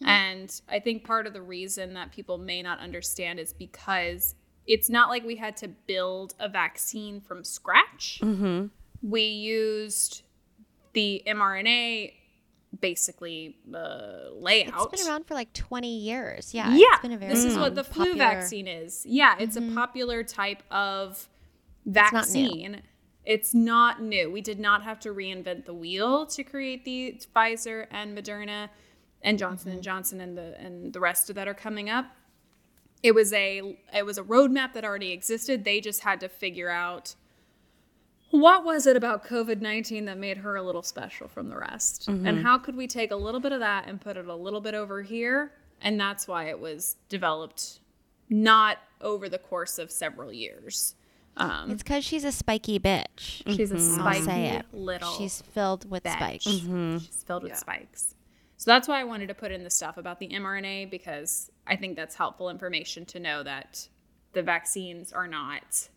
Mm-hmm. 0.01 0.07
And 0.07 0.61
I 0.67 0.79
think 0.79 1.05
part 1.05 1.27
of 1.27 1.33
the 1.33 1.41
reason 1.41 1.93
that 1.93 2.11
people 2.11 2.37
may 2.37 2.61
not 2.61 2.79
understand 2.79 3.39
is 3.39 3.53
because 3.53 4.35
it's 4.67 4.89
not 4.89 5.09
like 5.09 5.23
we 5.23 5.35
had 5.35 5.55
to 5.57 5.67
build 5.67 6.33
a 6.39 6.49
vaccine 6.49 7.21
from 7.21 7.43
scratch. 7.43 8.19
Mm-hmm. 8.21 8.67
We 9.01 9.21
used 9.21 10.23
the 10.93 11.21
mRNA 11.27 12.13
basically 12.81 13.57
uh, 13.73 14.29
layout. 14.33 14.89
It's 14.93 15.03
been 15.03 15.11
around 15.11 15.25
for 15.27 15.33
like 15.33 15.53
20 15.53 15.87
years. 15.97 16.53
Yeah. 16.53 16.73
Yeah, 16.75 16.85
It's 16.93 17.01
been 17.01 17.11
a 17.11 17.17
very 17.17 17.33
this 17.33 17.43
is 17.43 17.57
what 17.57 17.75
the 17.75 17.83
flu 17.83 18.05
popular- 18.05 18.25
Mm-hmm. 18.25 18.39
vaccine 18.39 18.67
is. 18.67 19.05
Yeah, 19.07 19.35
it's 19.39 19.55
a 19.55 19.61
popular 19.61 20.23
type 20.23 20.63
of 20.71 21.27
not 21.85 22.11
new. 22.11 22.19
vaccine. 22.19 22.81
It's 23.25 23.53
not 23.53 24.01
new. 24.01 24.31
We 24.31 24.41
did 24.41 24.59
not 24.59 24.83
have 24.83 24.99
to 25.01 25.09
reinvent 25.09 25.65
the 25.65 25.73
wheel 25.73 26.25
to 26.27 26.43
create 26.43 26.85
the 26.85 27.19
Pfizer 27.35 27.87
and 27.91 28.15
Moderna 28.17 28.69
and 29.21 29.39
Johnson 29.39 29.69
Mm-hmm. 29.69 29.75
and 29.77 29.83
Johnson 29.83 30.21
and 30.21 30.37
the 30.37 30.59
and 30.59 30.93
the 30.93 30.99
rest 30.99 31.29
of 31.29 31.35
that 31.35 31.47
are 31.47 31.53
coming 31.55 31.89
up. 31.89 32.05
It 33.01 33.13
was 33.13 33.33
a 33.33 33.77
it 33.93 34.05
was 34.05 34.17
a 34.17 34.23
roadmap 34.23 34.73
that 34.73 34.85
already 34.85 35.11
existed. 35.11 35.63
They 35.63 35.79
just 35.81 36.01
had 36.01 36.19
to 36.21 36.29
figure 36.29 36.69
out 36.69 37.15
what 38.39 38.63
was 38.63 38.85
it 38.87 38.95
about 38.95 39.25
COVID 39.25 39.61
19 39.61 40.05
that 40.05 40.17
made 40.17 40.37
her 40.37 40.55
a 40.55 40.63
little 40.63 40.83
special 40.83 41.27
from 41.27 41.49
the 41.49 41.57
rest? 41.57 42.07
And 42.07 42.43
how 42.43 42.57
could 42.57 42.75
we 42.75 42.87
take 42.87 43.11
a 43.11 43.15
little 43.15 43.39
bit 43.39 43.51
of 43.51 43.59
that 43.59 43.87
and 43.87 43.99
put 43.99 44.17
it 44.17 44.27
a 44.27 44.35
little 44.35 44.61
bit 44.61 44.73
over 44.73 45.01
here? 45.01 45.51
And 45.81 45.99
that's 45.99 46.27
why 46.27 46.45
it 46.49 46.59
was 46.59 46.95
developed 47.09 47.79
not 48.29 48.77
over 49.01 49.29
the 49.29 49.37
course 49.37 49.77
of 49.77 49.91
several 49.91 50.31
years. 50.33 50.95
Um, 51.37 51.69
It's 51.71 51.83
because 51.83 52.05
she's 52.05 52.23
a 52.23 52.31
spiky 52.31 52.79
bitch. 52.79 53.43
she's 53.55 53.71
a 53.71 53.75
I'll 53.75 53.79
spiky 53.99 54.21
say 54.23 54.47
it. 54.57 54.65
little. 54.73 55.11
She's 55.11 55.41
filled 55.41 55.89
with 55.91 56.03
bitch. 56.03 56.13
spikes. 56.41 56.43
She's 57.05 57.23
filled 57.23 57.43
with 57.43 57.57
spikes. 57.57 58.15
So 58.57 58.71
that's 58.71 58.87
why 58.87 59.01
I 59.01 59.03
wanted 59.03 59.27
to 59.27 59.33
put 59.33 59.51
in 59.51 59.63
the 59.63 59.69
stuff 59.69 59.97
about 59.97 60.19
the 60.19 60.29
mRNA 60.29 60.89
because 60.89 61.51
I 61.67 61.75
think 61.75 61.97
that's 61.97 62.15
helpful 62.15 62.49
information 62.49 63.05
to 63.07 63.19
know 63.19 63.43
that 63.43 63.89
the 64.31 64.41
vaccines 64.41 65.11
are 65.11 65.27
not 65.27 65.89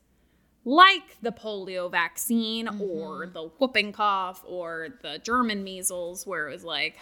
like 0.69 1.17
the 1.23 1.33
polio 1.33 1.91
vaccine 1.91 2.69
or 2.69 3.27
the 3.27 3.51
whooping 3.59 3.91
cough 3.93 4.45
or 4.47 4.89
the 5.01 5.19
German 5.19 5.65
measles, 5.65 6.27
where 6.27 6.47
it 6.47 6.53
was 6.53 6.63
like, 6.63 6.99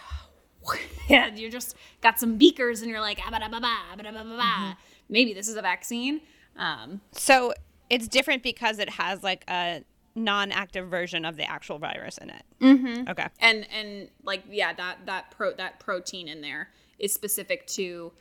yeah, 1.09 1.27
you 1.35 1.51
just 1.51 1.75
got 2.01 2.17
some 2.17 2.37
beakers 2.37 2.81
and 2.81 2.89
you're 2.89 3.01
like, 3.01 3.19
ba. 3.19 4.77
maybe 5.09 5.33
this 5.33 5.49
is 5.49 5.57
a 5.57 5.61
vaccine. 5.61 6.21
Um, 6.55 7.01
So 7.11 7.53
it's 7.89 8.07
different 8.07 8.41
because 8.41 8.79
it 8.79 8.89
has 8.91 9.21
like 9.21 9.43
a 9.49 9.83
non-active 10.15 10.87
version 10.87 11.25
of 11.25 11.35
the 11.35 11.43
actual 11.43 11.77
virus 11.77 12.17
in 12.19 12.29
it. 12.29 12.43
Mm-hmm. 12.61 13.09
Okay. 13.09 13.27
and 13.39 13.67
and 13.71 14.09
like 14.23 14.43
yeah 14.49 14.73
that 14.73 14.99
that 15.05 15.31
pro 15.31 15.53
that 15.55 15.79
protein 15.79 16.29
in 16.29 16.39
there 16.39 16.69
is 16.99 17.13
specific 17.13 17.67
to 17.67 18.13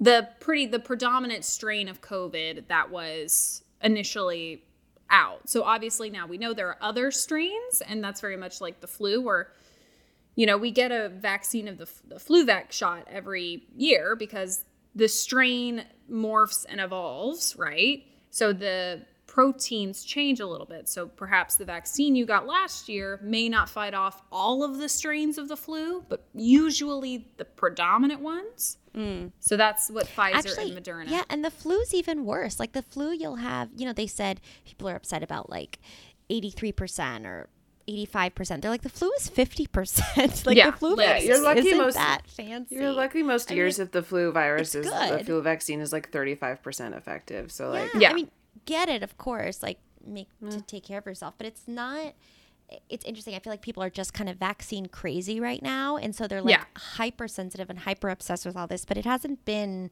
the 0.00 0.28
pretty 0.40 0.66
the 0.66 0.80
predominant 0.80 1.44
strain 1.44 1.88
of 1.88 2.00
covid 2.00 2.66
that 2.66 2.90
was 2.90 3.62
initially 3.82 4.64
out 5.10 5.48
so 5.48 5.62
obviously 5.62 6.10
now 6.10 6.26
we 6.26 6.38
know 6.38 6.52
there 6.52 6.68
are 6.68 6.78
other 6.80 7.10
strains 7.10 7.82
and 7.86 8.02
that's 8.02 8.20
very 8.20 8.36
much 8.36 8.60
like 8.60 8.80
the 8.80 8.86
flu 8.86 9.20
where 9.20 9.52
you 10.36 10.46
know 10.46 10.56
we 10.56 10.70
get 10.70 10.92
a 10.92 11.08
vaccine 11.08 11.68
of 11.68 11.78
the, 11.78 11.88
the 12.08 12.18
flu 12.18 12.44
vac 12.44 12.72
shot 12.72 13.06
every 13.10 13.62
year 13.76 14.14
because 14.16 14.64
the 14.94 15.08
strain 15.08 15.84
morphs 16.10 16.66
and 16.68 16.80
evolves 16.80 17.56
right 17.56 18.04
So 18.30 18.52
the 18.52 19.02
proteins 19.26 20.04
change 20.04 20.40
a 20.40 20.46
little 20.46 20.66
bit. 20.66 20.88
So 20.88 21.06
perhaps 21.06 21.56
the 21.56 21.64
vaccine 21.64 22.16
you 22.16 22.26
got 22.26 22.46
last 22.46 22.88
year 22.88 23.20
may 23.22 23.48
not 23.48 23.68
fight 23.68 23.94
off 23.94 24.22
all 24.32 24.64
of 24.64 24.78
the 24.78 24.88
strains 24.88 25.38
of 25.38 25.48
the 25.48 25.56
flu, 25.56 26.04
but 26.08 26.26
usually 26.34 27.28
the 27.36 27.44
predominant 27.44 28.20
ones. 28.20 28.77
Mm. 28.94 29.32
So 29.40 29.56
that's 29.56 29.90
what 29.90 30.06
Pfizer 30.06 30.34
Actually, 30.34 30.72
and 30.76 30.84
Moderna. 30.84 31.10
yeah, 31.10 31.22
and 31.30 31.44
the 31.44 31.50
flu's 31.50 31.92
even 31.94 32.24
worse. 32.24 32.58
Like 32.60 32.72
the 32.72 32.82
flu, 32.82 33.10
you'll 33.12 33.36
have, 33.36 33.70
you 33.76 33.86
know, 33.86 33.92
they 33.92 34.06
said 34.06 34.40
people 34.64 34.88
are 34.88 34.96
upset 34.96 35.22
about 35.22 35.48
like 35.50 35.78
83% 36.30 37.24
or 37.24 37.48
85%. 37.88 38.60
They're 38.60 38.70
like, 38.70 38.82
the 38.82 38.88
flu 38.88 39.10
is 39.18 39.30
50%. 39.30 40.46
like 40.46 40.56
Yeah, 40.56 40.70
the 40.70 40.76
flu 40.76 40.96
yeah, 41.00 41.18
you're 41.18 41.42
lucky 41.42 41.60
isn't 41.68 41.78
most- 41.78 41.94
that 41.94 42.22
fancy. 42.26 42.74
You're 42.74 42.92
lucky 42.92 43.22
most 43.22 43.50
I 43.50 43.54
years 43.54 43.78
mean, 43.78 43.86
of 43.86 43.92
the 43.92 44.02
flu 44.02 44.30
virus 44.32 44.74
is 44.74 44.86
the 44.86 45.22
flu 45.24 45.40
vaccine 45.42 45.80
is 45.80 45.92
like 45.92 46.10
35% 46.12 46.96
effective. 46.96 47.50
So 47.50 47.70
like 47.70 47.92
yeah, 47.94 48.00
Yeah. 48.00 48.10
I 48.10 48.14
mean, 48.14 48.30
get 48.66 48.88
it, 48.88 49.02
of 49.02 49.16
course, 49.16 49.62
like 49.62 49.78
make 50.06 50.28
to 50.50 50.60
take 50.62 50.84
care 50.84 50.98
of 50.98 51.06
yourself, 51.06 51.34
but 51.38 51.46
it's 51.46 51.66
not. 51.66 52.14
It's 52.88 53.04
interesting. 53.04 53.34
I 53.34 53.38
feel 53.38 53.52
like 53.52 53.62
people 53.62 53.82
are 53.82 53.90
just 53.90 54.12
kind 54.12 54.28
of 54.28 54.36
vaccine 54.36 54.86
crazy 54.86 55.40
right 55.40 55.62
now, 55.62 55.96
and 55.96 56.14
so 56.14 56.26
they're 56.28 56.42
like 56.42 56.50
Yeah. 56.52 56.64
hypersensitive 56.76 57.70
and 57.70 57.78
hyper 57.80 58.08
obsessed 58.10 58.44
with 58.44 58.56
all 58.56 58.66
this. 58.66 58.84
But 58.84 58.96
it 58.96 59.04
hasn't 59.04 59.44
been. 59.44 59.90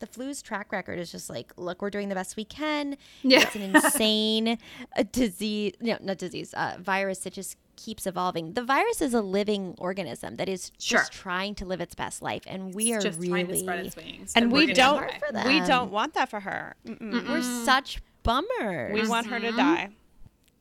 The 0.00 0.06
flu's 0.06 0.42
track 0.42 0.70
record 0.70 1.00
is 1.00 1.10
just 1.10 1.28
like, 1.28 1.52
look, 1.56 1.82
we're 1.82 1.90
doing 1.90 2.08
the 2.08 2.14
best 2.14 2.36
we 2.36 2.44
can. 2.44 2.96
Yeah. 3.24 3.40
It's 3.40 3.56
an 3.56 3.62
insane 3.62 4.56
uh, 4.96 5.02
disease, 5.10 5.72
no, 5.80 5.98
not 6.00 6.18
disease, 6.18 6.54
uh, 6.54 6.76
virus 6.80 7.18
that 7.20 7.32
just 7.32 7.56
keeps 7.74 8.06
evolving. 8.06 8.52
The 8.52 8.62
virus 8.62 9.02
is 9.02 9.12
a 9.12 9.20
living 9.22 9.74
organism 9.76 10.36
that 10.36 10.48
is 10.48 10.70
Sure. 10.78 11.00
just 11.00 11.10
trying 11.10 11.56
to 11.56 11.64
live 11.64 11.80
its 11.80 11.96
best 11.96 12.22
life, 12.22 12.44
and 12.46 12.72
we 12.74 12.92
are 12.92 13.00
just 13.00 13.18
really 13.18 13.30
trying 13.42 13.48
to 13.48 13.56
spread 13.56 13.86
its 13.86 13.96
wings. 13.96 14.32
And 14.36 14.52
we're 14.52 14.66
we 14.66 14.72
don't 14.72 15.10
we 15.46 15.60
don't 15.62 15.90
want 15.90 16.14
that 16.14 16.28
for 16.28 16.40
her. 16.40 16.76
Mm-mm. 16.86 17.28
we're 17.28 17.42
such 17.64 18.00
bummers. 18.22 18.92
We 18.92 19.08
want 19.08 19.26
her 19.26 19.40
to 19.40 19.50
die. 19.50 19.88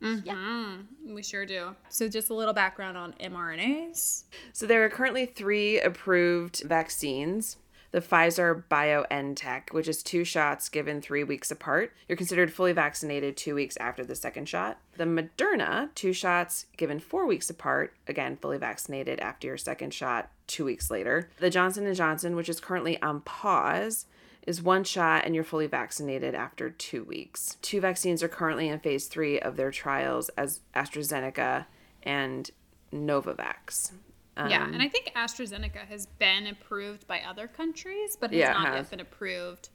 Mm-hmm. 0.01 1.13
We 1.13 1.23
sure 1.23 1.45
do. 1.45 1.75
So 1.89 2.07
just 2.07 2.29
a 2.29 2.33
little 2.33 2.53
background 2.53 2.97
on 2.97 3.13
mRNAs. 3.13 4.23
So 4.53 4.65
there 4.65 4.83
are 4.85 4.89
currently 4.89 5.25
three 5.25 5.79
approved 5.79 6.61
vaccines. 6.63 7.57
The 7.91 8.01
Pfizer 8.01 8.63
BioNTech, 8.69 9.71
which 9.71 9.87
is 9.87 10.03
two 10.03 10.25
shots 10.25 10.67
given 10.67 11.01
three 11.01 11.23
weeks 11.23 11.51
apart. 11.51 11.93
You're 12.07 12.17
considered 12.17 12.51
fully 12.51 12.73
vaccinated 12.73 13.37
two 13.37 13.55
weeks 13.55 13.77
after 13.77 14.03
the 14.03 14.13
second 14.13 14.49
shot. 14.49 14.77
The 14.97 15.05
Moderna, 15.05 15.89
two 15.95 16.11
shots 16.11 16.65
given 16.75 16.99
four 16.99 17.25
weeks 17.25 17.49
apart. 17.49 17.93
Again, 18.05 18.35
fully 18.35 18.57
vaccinated 18.57 19.21
after 19.21 19.47
your 19.47 19.57
second 19.57 19.93
shot 19.93 20.29
two 20.47 20.65
weeks 20.65 20.91
later. 20.91 21.29
The 21.39 21.49
Johnson 21.49 21.91
& 21.93 21.95
Johnson, 21.95 22.35
which 22.35 22.49
is 22.49 22.59
currently 22.59 23.01
on 23.01 23.21
pause, 23.21 24.05
is 24.47 24.61
one 24.63 24.83
shot 24.83 25.25
and 25.25 25.35
you're 25.35 25.43
fully 25.43 25.67
vaccinated 25.67 26.33
after 26.33 26.69
two 26.69 27.03
weeks. 27.03 27.57
Two 27.61 27.81
vaccines 27.81 28.23
are 28.23 28.29
currently 28.29 28.69
in 28.69 28.79
phase 28.79 29.07
three 29.07 29.39
of 29.39 29.57
their 29.57 29.69
trials 29.71 30.29
as 30.29 30.61
AstraZeneca 30.73 31.65
and 32.03 32.49
Novavax. 32.93 33.91
yeah, 34.37 34.63
Um, 34.63 34.73
and 34.73 34.81
I 34.81 34.87
think 34.87 35.11
AstraZeneca 35.15 35.85
has 35.89 36.05
been 36.05 36.47
approved 36.47 37.05
by 37.07 37.19
other 37.21 37.47
countries, 37.47 38.15
but 38.19 38.31
has 38.31 38.39
Yeah, 38.39 38.53
not 38.53 38.67
has. 38.67 38.75
yet 38.75 38.89
been 38.91 38.99
approved 39.01 39.69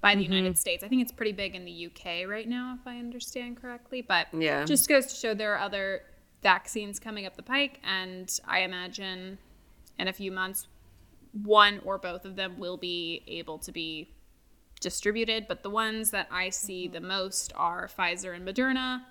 by 0.00 0.14
the 0.16 0.22
United 0.22 0.58
States. 0.58 0.82
I 0.82 0.88
think 0.88 1.02
it's 1.02 1.12
pretty 1.12 1.32
big 1.32 1.54
in 1.54 1.64
the 1.64 1.86
UK 1.86 2.24
right 2.26 2.48
now, 2.48 2.76
if 2.80 2.86
I 2.86 2.98
understand 2.98 3.60
correctly. 3.60 4.00
But 4.02 4.28
Yeah. 4.32 4.64
just 4.64 4.88
goes 4.88 5.06
to 5.06 5.14
show 5.14 5.34
there 5.34 5.54
are 5.54 5.60
other 5.60 6.02
vaccines 6.42 6.98
coming 6.98 7.24
up 7.26 7.36
the 7.36 7.42
pike, 7.42 7.80
and 7.84 8.36
I 8.46 8.60
imagine 8.60 9.38
in 9.98 10.08
a 10.08 10.12
few 10.12 10.32
months, 10.32 10.66
one 11.42 11.80
or 11.84 11.98
both 11.98 12.24
of 12.24 12.36
them 12.36 12.58
will 12.58 12.76
be 12.76 13.22
able 13.26 13.58
to 13.58 13.72
be 13.72 14.14
distributed. 14.80 15.46
But 15.48 15.62
the 15.62 15.70
ones 15.70 16.10
that 16.10 16.28
I 16.30 16.50
see 16.50 16.88
the 16.88 16.98
mm-hmm. 16.98 17.08
most 17.08 17.52
are 17.56 17.88
Pfizer 17.88 18.34
and 18.34 18.46
Moderna. 18.46 19.02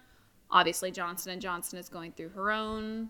Obviously, 0.49 0.91
Johnson 0.91 1.34
and 1.34 1.41
Johnson 1.41 1.78
is 1.78 1.89
going 1.89 2.13
through 2.13 2.30
her 2.30 2.51
own 2.51 3.09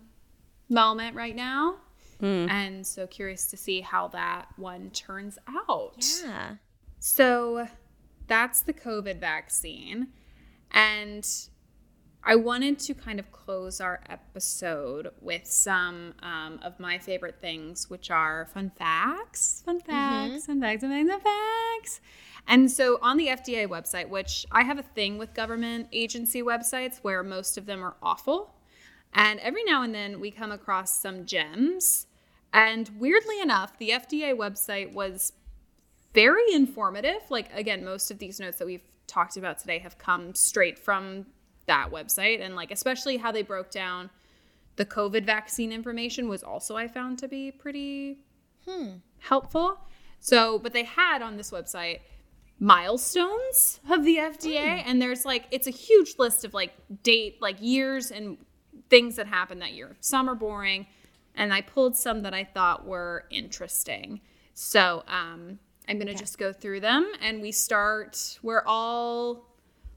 moment 0.68 1.14
right 1.14 1.36
now. 1.36 1.76
Mm. 2.20 2.50
And 2.50 2.86
so 2.86 3.06
curious 3.06 3.46
to 3.46 3.56
see 3.56 3.80
how 3.80 4.08
that 4.08 4.48
one 4.56 4.90
turns 4.90 5.38
out. 5.48 6.04
Yeah. 6.24 6.56
So 6.98 7.68
that's 8.26 8.62
the 8.62 8.72
COVID 8.72 9.20
vaccine. 9.20 10.08
And 10.72 11.26
I 12.24 12.34
wanted 12.34 12.78
to 12.80 12.94
kind 12.94 13.18
of 13.18 13.30
close 13.32 13.80
our 13.80 14.00
episode 14.08 15.10
with 15.20 15.46
some 15.46 16.14
um, 16.22 16.60
of 16.62 16.78
my 16.78 16.98
favorite 16.98 17.36
things, 17.40 17.88
which 17.88 18.10
are 18.10 18.48
fun 18.52 18.70
facts, 18.76 19.62
fun 19.64 19.80
facts, 19.80 20.46
fun 20.46 20.60
facts, 20.60 20.82
fun 20.82 20.90
facts, 20.90 21.10
fun 21.10 21.20
facts. 21.20 22.00
And 22.46 22.70
so 22.70 22.98
on 23.02 23.16
the 23.18 23.28
FDA 23.28 23.68
website, 23.68 24.08
which 24.08 24.46
I 24.50 24.62
have 24.62 24.78
a 24.78 24.82
thing 24.82 25.18
with 25.18 25.34
government 25.34 25.88
agency 25.92 26.42
websites 26.42 26.98
where 26.98 27.22
most 27.22 27.56
of 27.58 27.66
them 27.66 27.82
are 27.82 27.94
awful. 28.02 28.54
And 29.14 29.38
every 29.40 29.64
now 29.64 29.82
and 29.82 29.94
then 29.94 30.20
we 30.20 30.30
come 30.30 30.50
across 30.50 31.00
some 31.00 31.24
gems. 31.24 32.06
And 32.52 32.90
weirdly 32.98 33.40
enough, 33.40 33.78
the 33.78 33.90
FDA 33.90 34.34
website 34.34 34.92
was 34.92 35.32
very 36.14 36.52
informative. 36.52 37.20
Like, 37.30 37.54
again, 37.54 37.84
most 37.84 38.10
of 38.10 38.18
these 38.18 38.40
notes 38.40 38.58
that 38.58 38.66
we've 38.66 38.88
talked 39.06 39.36
about 39.36 39.58
today 39.58 39.78
have 39.78 39.98
come 39.98 40.34
straight 40.34 40.78
from 40.78 41.26
that 41.68 41.90
website. 41.90 42.40
And, 42.40 42.56
like, 42.56 42.70
especially 42.70 43.16
how 43.16 43.30
they 43.32 43.42
broke 43.42 43.70
down 43.70 44.10
the 44.76 44.84
COVID 44.84 45.24
vaccine 45.24 45.72
information 45.72 46.28
was 46.28 46.42
also, 46.42 46.76
I 46.76 46.88
found 46.88 47.18
to 47.20 47.28
be 47.28 47.50
pretty 47.50 48.18
helpful. 49.20 49.80
So, 50.20 50.58
but 50.58 50.72
they 50.72 50.84
had 50.84 51.22
on 51.22 51.36
this 51.36 51.50
website 51.50 52.00
milestones 52.60 53.80
of 53.88 54.04
the 54.04 54.16
FDA, 54.16 54.82
and 54.84 55.00
there's 55.00 55.24
like, 55.24 55.46
it's 55.50 55.66
a 55.66 55.72
huge 55.72 56.14
list 56.18 56.44
of 56.44 56.54
like 56.54 56.74
date, 57.02 57.40
like 57.40 57.56
years 57.60 58.10
and 58.10 58.36
things 58.90 59.16
that 59.16 59.26
happened 59.26 59.62
that 59.62 59.72
year. 59.72 59.96
Some 60.00 60.28
are 60.28 60.34
boring, 60.34 60.86
and 61.34 61.52
I 61.52 61.60
pulled 61.60 61.96
some 61.96 62.22
that 62.22 62.34
I 62.34 62.44
thought 62.44 62.86
were 62.86 63.24
interesting. 63.30 64.20
So 64.54 65.04
um, 65.08 65.58
I'm 65.88 65.98
going 65.98 66.08
to 66.08 66.14
just 66.14 66.38
go 66.38 66.52
through 66.52 66.80
them, 66.80 67.10
and 67.22 67.40
we 67.40 67.52
start 67.52 68.38
We're 68.42 68.64
all 68.66 69.47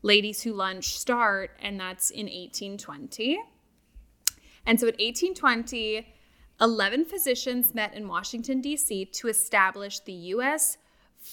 ladies 0.02 0.42
who 0.42 0.54
lunch 0.54 0.98
start, 0.98 1.52
and 1.62 1.80
that's 1.80 2.10
in 2.10 2.26
1820. 2.26 3.40
And 4.66 4.80
so 4.80 4.88
at 4.88 5.00
1820, 5.00 6.08
11 6.60 7.06
physicians 7.06 7.74
met 7.74 7.94
in 7.94 8.08
Washington, 8.08 8.62
D.C. 8.62 9.06
to 9.06 9.28
establish 9.28 10.00
the 10.00 10.14
U.S. 10.14 10.78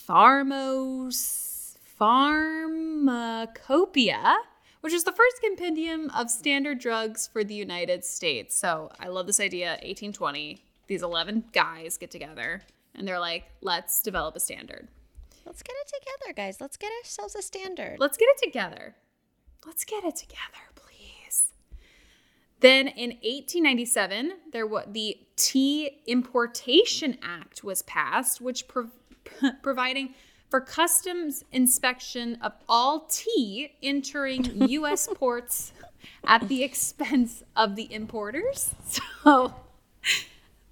Pharmos- 0.08 1.76
Pharmacopoeia, 1.98 4.36
which 4.80 4.92
is 4.92 5.04
the 5.04 5.12
first 5.12 5.40
compendium 5.42 6.10
of 6.10 6.30
standard 6.30 6.78
drugs 6.78 7.28
for 7.30 7.44
the 7.44 7.54
United 7.54 8.04
States. 8.04 8.56
So 8.56 8.90
I 8.98 9.08
love 9.08 9.26
this 9.26 9.40
idea. 9.40 9.70
1820, 9.82 10.62
these 10.86 11.02
11 11.02 11.44
guys 11.52 11.98
get 11.98 12.10
together 12.10 12.62
and 12.94 13.06
they're 13.06 13.20
like, 13.20 13.44
let's 13.60 14.02
develop 14.02 14.34
a 14.36 14.40
standard. 14.40 14.88
Let's 15.48 15.62
get 15.62 15.76
it 15.80 15.92
together, 15.98 16.34
guys. 16.34 16.60
Let's 16.60 16.76
get 16.76 16.92
ourselves 17.02 17.34
a 17.34 17.40
standard. 17.40 17.96
Let's 17.98 18.18
get 18.18 18.28
it 18.28 18.42
together. 18.42 18.94
Let's 19.64 19.82
get 19.82 20.04
it 20.04 20.14
together, 20.14 20.68
please. 20.74 21.52
Then 22.60 22.86
in 22.86 23.12
1897, 23.22 24.32
there 24.52 24.66
was 24.66 24.84
the 24.92 25.16
Tea 25.36 26.02
Importation 26.06 27.16
Act 27.22 27.64
was 27.64 27.80
passed, 27.80 28.42
which 28.42 28.68
prov- 28.68 28.92
providing 29.62 30.12
for 30.50 30.60
customs 30.60 31.44
inspection 31.50 32.36
of 32.42 32.52
all 32.68 33.06
tea 33.10 33.72
entering 33.82 34.68
U.S. 34.68 35.08
ports 35.14 35.72
at 36.26 36.46
the 36.48 36.62
expense 36.62 37.42
of 37.56 37.74
the 37.74 37.92
importers. 37.92 38.74
So, 39.24 39.52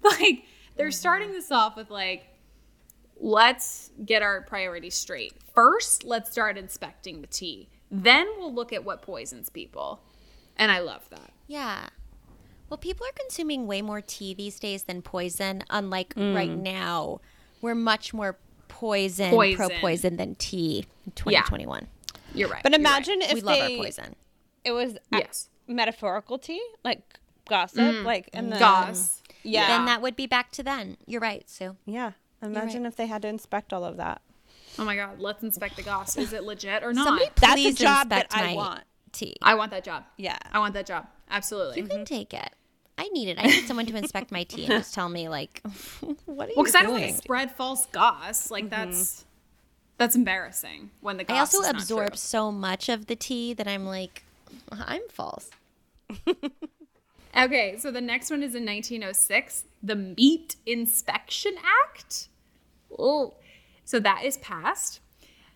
like, 0.01 0.45
they're 0.77 0.87
oh, 0.87 0.89
starting 0.89 1.31
this 1.31 1.51
off 1.51 1.75
with 1.75 1.91
like, 1.91 2.25
let's 3.19 3.91
get 4.05 4.21
our 4.21 4.41
priorities 4.41 4.95
straight. 4.95 5.33
First, 5.53 6.03
let's 6.03 6.31
start 6.31 6.57
inspecting 6.57 7.21
the 7.21 7.27
tea. 7.27 7.69
Then 7.89 8.27
we'll 8.37 8.53
look 8.53 8.73
at 8.73 8.83
what 8.83 9.01
poisons 9.01 9.49
people. 9.49 10.01
And 10.57 10.71
I 10.71 10.79
love 10.79 11.09
that. 11.09 11.31
Yeah. 11.47 11.87
Well, 12.69 12.77
people 12.77 13.05
are 13.05 13.13
consuming 13.13 13.65
way 13.65 13.81
more 13.81 14.01
tea 14.01 14.33
these 14.33 14.59
days 14.59 14.83
than 14.83 15.01
poison. 15.01 15.63
Unlike 15.69 16.15
mm. 16.15 16.35
right 16.35 16.49
now, 16.51 17.21
we're 17.61 17.75
much 17.75 18.13
more 18.13 18.37
poison, 18.67 19.29
Poison. 19.31 19.55
pro 19.55 19.69
poison 19.79 20.17
than 20.17 20.35
tea 20.35 20.85
in 21.05 21.11
2021. 21.13 21.87
You're 22.33 22.49
right. 22.49 22.61
But 22.61 22.71
You're 22.73 22.79
right. 22.79 22.87
imagine 22.87 23.21
if 23.21 23.33
we 23.35 23.41
love 23.41 23.55
they, 23.55 23.77
our 23.77 23.83
poison. 23.83 24.15
it 24.65 24.71
was 24.71 24.95
a- 24.95 24.99
Yes. 25.19 25.49
metaphorical 25.67 26.37
tea, 26.37 26.61
like 26.83 26.99
mm. 26.99 27.49
gossip, 27.49 28.03
like 28.05 28.29
and 28.33 28.51
then 28.51 28.59
Goss. 28.59 29.21
Yeah, 29.43 29.67
Then 29.67 29.85
that 29.85 30.01
would 30.01 30.17
be 30.17 30.27
back 30.27 30.51
to 30.53 30.63
then. 30.63 30.97
You're 31.05 31.21
right, 31.21 31.49
Sue. 31.49 31.77
yeah. 31.85 32.11
Imagine 32.41 32.85
if 32.85 32.95
they 32.95 33.07
had 33.07 33.23
to 33.23 33.27
inspect 33.27 33.73
all 33.73 33.83
of 33.83 33.97
that. 33.97 34.21
Oh 34.79 34.85
my 34.85 34.95
God, 34.95 35.19
let's 35.19 35.43
inspect 35.43 35.75
the 35.75 35.83
goss. 35.83 36.17
Is 36.17 36.33
it 36.33 36.43
legit 36.43 36.83
or 36.83 36.93
not? 36.93 37.05
Somebody 37.05 37.29
That's 37.35 37.53
a 37.53 37.55
please 37.55 37.75
job 37.75 38.09
that 38.09 38.27
I 38.31 38.53
want. 38.53 38.83
Tea. 39.11 39.35
I 39.41 39.55
want 39.55 39.71
that 39.71 39.83
job. 39.83 40.03
Yeah. 40.17 40.37
I 40.51 40.59
want 40.59 40.75
that 40.75 40.85
job. 40.85 41.07
Absolutely. 41.29 41.81
You 41.81 41.87
can 41.87 41.97
mm-hmm. 41.97 42.03
take 42.03 42.33
it. 42.33 42.49
I 42.97 43.07
need 43.09 43.29
it. 43.29 43.37
I 43.39 43.43
need 43.43 43.65
someone 43.65 43.85
to 43.87 43.95
inspect 43.95 44.31
my 44.31 44.43
tea 44.43 44.65
and 44.65 44.73
just 44.73 44.93
tell 44.93 45.09
me 45.09 45.29
like, 45.29 45.61
what 46.01 46.09
are 46.09 46.15
Well, 46.27 46.47
you 46.47 46.53
Well, 46.55 46.63
because 46.65 46.75
I 46.75 46.83
don't 46.83 46.91
want 46.91 47.05
to 47.05 47.13
spread 47.13 47.51
false 47.51 47.85
goss. 47.87 48.51
Like 48.51 48.65
mm-hmm. 48.65 48.89
that's 48.89 49.25
That's 49.97 50.15
embarrassing 50.15 50.91
when 51.01 51.17
the 51.17 51.31
I 51.31 51.39
also 51.39 51.59
is 51.59 51.65
not 51.65 51.75
absorb 51.75 52.09
true. 52.09 52.17
so 52.17 52.51
much 52.51 52.89
of 52.89 53.07
the 53.07 53.15
tea 53.15 53.53
that 53.53 53.67
I'm 53.67 53.85
like, 53.85 54.23
I'm 54.71 55.07
false. 55.09 55.49
Okay, 57.35 57.77
so 57.77 57.91
the 57.91 58.01
next 58.01 58.31
one 58.31 58.41
is 58.41 58.55
in 58.55 58.65
1906, 58.65 59.65
the 59.83 59.95
Meat 59.95 60.55
Inspection 60.65 61.55
Act. 61.85 62.29
Oh, 62.97 63.35
so 63.83 63.99
that 63.99 64.23
is 64.23 64.37
passed. 64.37 65.01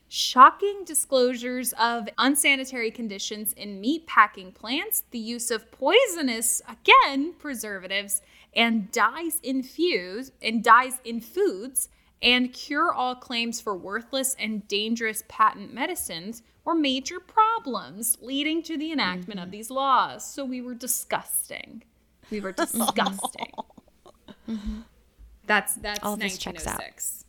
Shocking 0.07 0.83
disclosures 0.85 1.73
of 1.79 2.09
unsanitary 2.17 2.91
conditions 2.91 3.53
in 3.53 3.79
meat 3.79 4.05
packing 4.05 4.51
plants, 4.51 5.05
the 5.11 5.19
use 5.19 5.49
of 5.49 5.71
poisonous, 5.71 6.61
again, 6.67 7.33
preservatives, 7.39 8.21
and 8.53 8.91
dyes 8.91 9.39
infused 9.41 10.33
and 10.41 10.63
dyes 10.63 10.99
in 11.05 11.21
foods, 11.21 11.87
and 12.21 12.53
cure 12.53 12.91
all 12.91 13.15
claims 13.15 13.61
for 13.61 13.75
worthless 13.75 14.35
and 14.37 14.67
dangerous 14.67 15.23
patent 15.29 15.73
medicines 15.73 16.43
were 16.63 16.75
major 16.75 17.19
problems 17.19 18.17
leading 18.21 18.61
to 18.63 18.77
the 18.77 18.91
enactment 18.91 19.39
of 19.39 19.51
these 19.51 19.69
laws. 19.71 20.25
So 20.31 20.45
we 20.45 20.61
were 20.61 20.75
disgusting. 20.75 21.83
We 22.29 22.39
were 22.39 22.51
disgusting. 22.65 23.51
That's 25.47 25.75
that's 25.75 25.99
All 26.03 26.15
this 26.17 26.37
checks 26.37 26.67
out. 26.67 26.79
1906. 26.79 27.25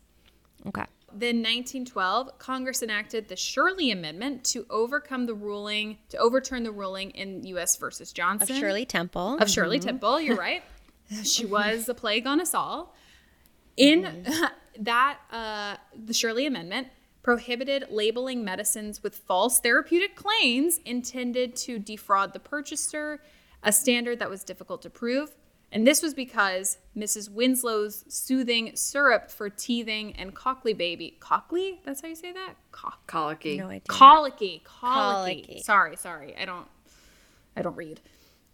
Okay. 0.68 0.84
Then 1.14 1.36
1912, 1.42 2.38
Congress 2.38 2.82
enacted 2.82 3.28
the 3.28 3.34
Sherley 3.34 3.92
Amendment 3.92 4.44
to 4.44 4.64
overcome 4.70 5.26
the 5.26 5.34
ruling, 5.34 5.98
to 6.08 6.16
overturn 6.16 6.62
the 6.62 6.72
ruling 6.72 7.10
in 7.10 7.44
U.S. 7.48 7.76
versus 7.76 8.12
Johnson. 8.12 8.50
Of 8.56 8.60
Shirley 8.60 8.86
Temple. 8.86 9.36
Of 9.38 9.50
Shirley 9.50 9.78
Mhm. 9.78 9.84
Temple, 9.84 10.20
you're 10.20 10.36
right. 10.48 10.62
she 11.22 11.44
was 11.44 11.88
a 11.88 11.94
plague 11.94 12.26
on 12.26 12.40
us 12.40 12.54
all. 12.54 12.94
In 13.76 14.26
that, 14.78 15.18
uh, 15.30 15.76
the 15.94 16.14
Sherley 16.14 16.46
Amendment 16.46 16.88
prohibited 17.22 17.86
labeling 17.90 18.44
medicines 18.44 19.02
with 19.02 19.16
false 19.16 19.60
therapeutic 19.60 20.16
claims 20.16 20.78
intended 20.84 21.54
to 21.56 21.78
defraud 21.78 22.32
the 22.32 22.40
purchaser, 22.40 23.20
a 23.62 23.72
standard 23.72 24.18
that 24.18 24.28
was 24.28 24.42
difficult 24.42 24.82
to 24.82 24.90
prove. 24.90 25.34
And 25.70 25.86
this 25.86 26.02
was 26.02 26.12
because 26.12 26.76
Mrs. 26.94 27.30
Winslow's 27.30 28.04
soothing 28.08 28.76
syrup 28.76 29.30
for 29.30 29.48
teething 29.48 30.14
and 30.16 30.34
cockley 30.34 30.74
baby. 30.74 31.16
Cockley? 31.18 31.80
That's 31.84 32.02
how 32.02 32.08
you 32.08 32.14
say 32.14 32.32
that? 32.32 32.56
Co- 32.72 32.90
Colicky. 33.06 33.56
No 33.56 33.68
idea. 33.68 33.80
colicky. 33.88 34.62
Colicky. 34.64 35.42
Colicky. 35.42 35.62
Sorry, 35.62 35.96
sorry. 35.96 36.36
I 36.36 36.44
don't 36.44 36.66
I 37.56 37.62
don't 37.62 37.76
read. 37.76 38.00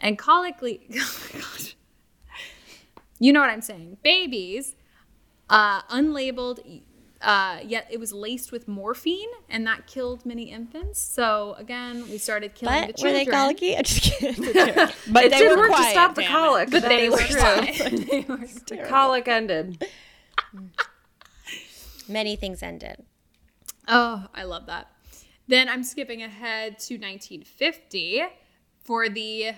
And 0.00 0.16
colicky 0.16 0.86
gosh. 0.92 1.74
You 3.18 3.32
know 3.32 3.40
what 3.40 3.50
I'm 3.50 3.62
saying. 3.62 3.98
Babies, 4.04 4.76
uh, 5.50 5.82
unlabeled, 5.82 6.82
uh, 7.20 7.58
yet 7.64 7.86
it 7.90 7.98
was 7.98 8.12
laced 8.12 8.52
with 8.52 8.68
morphine, 8.68 9.28
and 9.48 9.66
that 9.66 9.86
killed 9.86 10.24
many 10.24 10.50
infants. 10.52 11.00
So 11.00 11.54
again, 11.58 12.08
we 12.10 12.18
started 12.18 12.54
killing 12.54 12.86
But 12.86 12.96
the 12.96 13.02
were 13.02 13.12
they 13.12 13.24
colicky? 13.24 13.76
I'm 13.76 13.82
just 13.84 14.02
kidding. 14.02 14.44
But 15.12 15.24
it 15.24 15.30
they 15.30 15.38
did 15.38 15.50
were 15.56 15.68
work 15.68 15.76
to 15.76 15.82
stop 15.84 16.14
the 16.14 16.22
damn 16.22 16.30
it. 16.30 16.34
colic, 16.34 16.70
But 16.70 16.82
that 16.82 16.88
they 16.88 17.08
were 17.08 17.16
true. 17.18 17.98
They 18.06 18.24
were 18.28 18.36
The 18.66 18.84
colic 18.88 19.26
ended. 19.28 19.84
Many 22.08 22.36
things 22.36 22.62
ended. 22.62 23.04
Oh, 23.86 24.26
I 24.34 24.44
love 24.44 24.66
that. 24.66 24.90
Then 25.46 25.68
I'm 25.68 25.82
skipping 25.82 26.22
ahead 26.22 26.78
to 26.80 26.94
1950 26.94 28.22
for 28.84 29.08
the 29.08 29.52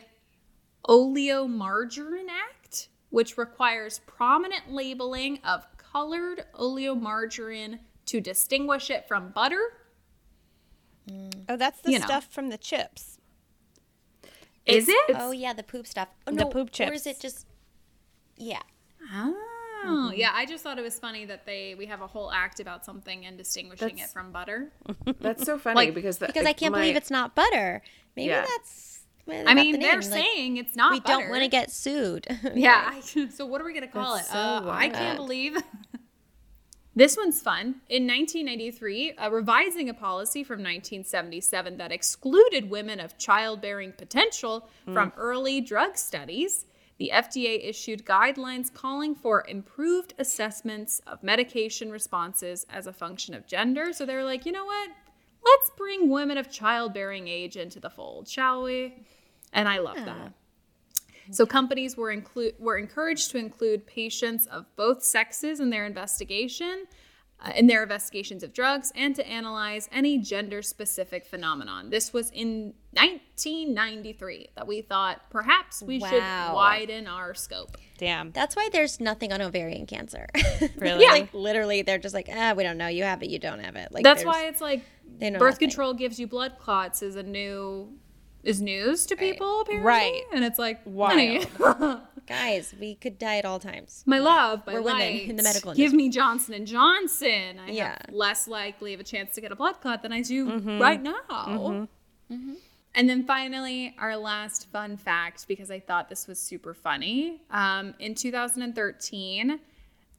Oleomargarine 0.88 2.28
Act, 2.28 2.88
which 3.11 3.36
requires 3.36 4.00
prominent 4.06 4.70
labeling 4.72 5.38
of 5.44 5.66
colored 5.93 6.45
oleomargarine 6.55 7.78
to 8.07 8.20
distinguish 8.20 8.91
it 8.91 9.07
from 9.09 9.30
butter. 9.30 9.61
Oh, 11.49 11.57
that's 11.57 11.80
the 11.80 11.93
You 11.93 11.99
know. 11.99 12.07
stuff 12.07 12.26
from 12.30 12.51
the 12.51 12.59
chips. 12.59 13.18
Is 14.66 14.88
it? 14.88 15.16
Oh 15.16 15.32
yeah, 15.32 15.53
the 15.53 15.62
poop 15.62 15.86
stuff. 15.86 16.09
Oh, 16.26 16.30
The 16.32 16.45
no, 16.45 16.49
poop 16.51 16.70
chips. 16.70 16.91
Or 16.91 16.95
is 16.95 17.07
it 17.07 17.18
just? 17.20 17.47
Yeah. 18.36 18.61
Oh, 19.12 19.34
mm-hmm. 19.86 20.16
yeah. 20.16 20.30
I 20.34 20.47
just 20.47 20.62
thought 20.62 20.78
it 20.78 20.82
was 20.82 20.99
funny 20.99 21.24
that 21.24 21.47
they 21.47 21.74
we 21.76 21.86
have 21.86 22.01
a 22.03 22.07
whole 22.07 22.30
act 22.30 22.61
about 22.61 22.84
something 22.84 23.26
and 23.26 23.36
distinguishing 23.36 23.99
it 23.99 24.11
from 24.11 24.30
butter. 24.30 24.70
That's 25.20 25.45
so 25.45 25.59
funny 25.59 25.74
Like, 25.76 25.95
because 25.95 26.18
the, 26.18 26.26
Because 26.26 26.47
I 26.47 26.53
can't 26.53 26.72
my- 26.72 26.80
believe 26.80 26.97
it's 26.97 27.11
not 27.11 27.34
butter. 27.34 27.82
Maybe 28.14 28.28
Yeah. 28.28 28.45
that's. 28.47 28.99
I 29.33 29.55
mean, 29.55 29.72
the 29.74 29.78
they're. 29.81 29.95
Like, 29.97 30.05
saying 30.05 30.57
it's 30.57 30.76
not 30.76 30.93
we 30.93 31.01
butter. 31.01 31.20
don't 31.22 31.31
want 31.31 31.43
to 31.43 31.49
get 31.49 31.70
sued. 31.70 32.26
Yeah. 32.55 33.01
So 33.31 33.47
what 33.47 33.61
are 33.61 33.64
we 33.64 33.72
gonna 33.74 33.87
call 33.89 34.14
That's 34.16 34.28
it? 34.28 34.33
so 34.33 34.39
Uh, 34.39 34.70
I 34.70 34.89
can't 34.89 35.16
believe. 35.16 35.57
this 36.95 37.16
one's 37.16 37.41
fun. 37.41 37.76
In 37.89 38.07
1993, 38.07 39.12
uh, 39.12 39.31
revising 39.31 39.89
a 39.89 39.95
policy 39.95 40.43
from 40.45 40.59
1977 40.59 41.76
that 41.78 41.93
excluded 41.93 42.68
women 42.68 43.01
of 43.01 43.16
childbearing 43.18 43.93
potential 43.93 44.68
from 44.93 45.12
early 45.16 45.61
drug 45.61 45.97
studies, 45.97 46.66
the 46.99 47.11
FDA 47.14 47.66
issued 47.66 48.05
guidelines 48.05 48.72
calling 48.72 49.14
for 49.14 49.45
improved 49.49 50.12
assessments 50.18 51.01
of 51.07 51.22
medication 51.22 51.91
responses 51.91 52.66
as 52.68 52.87
a 52.87 52.93
function 52.93 53.35
of 53.35 53.47
gender. 53.47 53.93
So 53.93 54.05
they're 54.05 54.24
like, 54.24 54.45
you 54.45 54.53
know 54.53 54.66
what? 54.66 54.91
Let's 55.43 55.70
bring 55.78 56.11
women 56.11 56.37
of 56.37 56.51
childbearing 56.51 57.26
age 57.28 57.57
into 57.57 57.81
the 57.81 57.89
fold, 57.89 58.28
shall 58.28 58.62
we? 58.64 58.95
And 59.53 59.68
I 59.68 59.78
love 59.78 59.96
that. 59.96 60.32
So 61.32 61.46
companies 61.46 61.96
were 61.96 62.11
include 62.11 62.55
were 62.59 62.76
encouraged 62.76 63.30
to 63.32 63.38
include 63.38 63.86
patients 63.86 64.46
of 64.46 64.66
both 64.76 65.03
sexes 65.05 65.61
in 65.61 65.70
their 65.70 65.86
investigation, 65.86 66.86
uh, 67.40 67.53
in 67.55 67.68
their 67.68 67.84
investigations 67.84 68.42
of 68.42 68.53
drugs, 68.53 68.92
and 68.96 69.14
to 69.14 69.26
analyze 69.28 69.88
any 69.92 70.18
gender-specific 70.18 71.24
phenomenon. 71.24 71.90
This 71.90 72.12
was 72.12 72.30
in 72.30 72.74
1993 72.94 74.48
that 74.57 74.66
we 74.66 74.82
thought 74.82 75.22
perhaps 75.30 75.82
we 75.82 76.01
should 76.01 76.22
widen 76.22 77.07
our 77.07 77.34
scope. 77.34 77.76
Damn. 77.98 78.32
That's 78.32 78.57
why 78.57 78.68
there's 78.72 78.98
nothing 78.98 79.32
on 79.32 79.40
ovarian 79.40 79.86
cancer. 79.86 80.26
Really? 80.76 81.05
yeah. 81.05 81.12
Like 81.12 81.32
literally, 81.34 81.82
they're 81.82 81.98
just 81.98 82.14
like, 82.14 82.28
ah, 82.32 82.55
we 82.57 82.62
don't 82.62 82.76
know. 82.78 82.88
You 82.88 83.05
have 83.05 83.22
it. 83.22 83.30
You 83.30 83.38
don't 83.38 83.61
have 83.61 83.76
it. 83.76 83.92
Like 83.92 84.03
That's 84.05 84.24
why 84.24 84.46
it's 84.46 84.61
like 84.61 84.82
birth 85.18 85.32
nothing. 85.32 85.59
control 85.68 85.94
gives 85.94 86.18
you 86.18 86.26
blood 86.26 86.59
clots 86.59 87.03
is 87.03 87.16
a 87.16 87.22
new 87.22 87.92
is 88.43 88.61
news 88.61 89.07
to 89.07 89.16
people 89.16 89.61
apparently. 89.62 89.86
Right. 89.86 90.22
And 90.32 90.45
it's 90.45 90.59
like, 90.59 90.80
why 90.84 91.45
guys, 92.26 92.74
we 92.80 92.95
could 92.95 93.18
die 93.18 93.36
at 93.38 93.45
all 93.45 93.59
times. 93.59 94.03
My 94.07 94.18
love, 94.18 94.66
my 94.66 94.74
We're 94.74 94.82
women 94.82 95.03
in 95.03 95.36
the 95.36 95.43
medical 95.43 95.70
industry. 95.70 95.84
Give 95.84 95.93
me 95.93 96.09
Johnson 96.09 96.55
and 96.55 96.66
Johnson. 96.66 97.59
I 97.61 97.70
Yeah. 97.70 97.97
have 98.07 98.14
less 98.14 98.49
likely 98.49 98.95
of 98.95 99.01
a 99.01 99.05
chance 99.05 99.34
to 99.34 99.41
get 99.41 99.53
a 99.53 99.57
blood 99.57 99.80
clot 99.80 100.03
than 100.03 100.12
I 100.12 100.22
do 100.22 100.47
Mhm. 100.47 100.80
right 100.80 101.03
now. 101.03 101.18
Mm-hmm. 102.30 102.55
And 102.95 103.09
then 103.09 103.24
finally, 103.24 103.95
our 103.99 104.16
last 104.16 104.68
fun 104.72 104.97
fact, 104.97 105.47
because 105.47 105.70
I 105.70 105.78
thought 105.80 106.09
this 106.09 106.26
was 106.26 106.41
super 106.41 106.74
funny. 106.74 107.41
Um, 107.51 107.95
in 107.99 108.14
2013, 108.14 109.61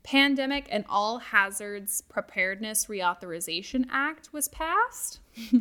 Pandemic 0.04 0.68
and 0.72 0.84
All 0.90 1.20
Hazards 1.20 2.02
Preparedness 2.10 2.86
Reauthorization 2.88 3.86
Act 3.92 4.30
was 4.34 4.48
passed. 4.48 5.20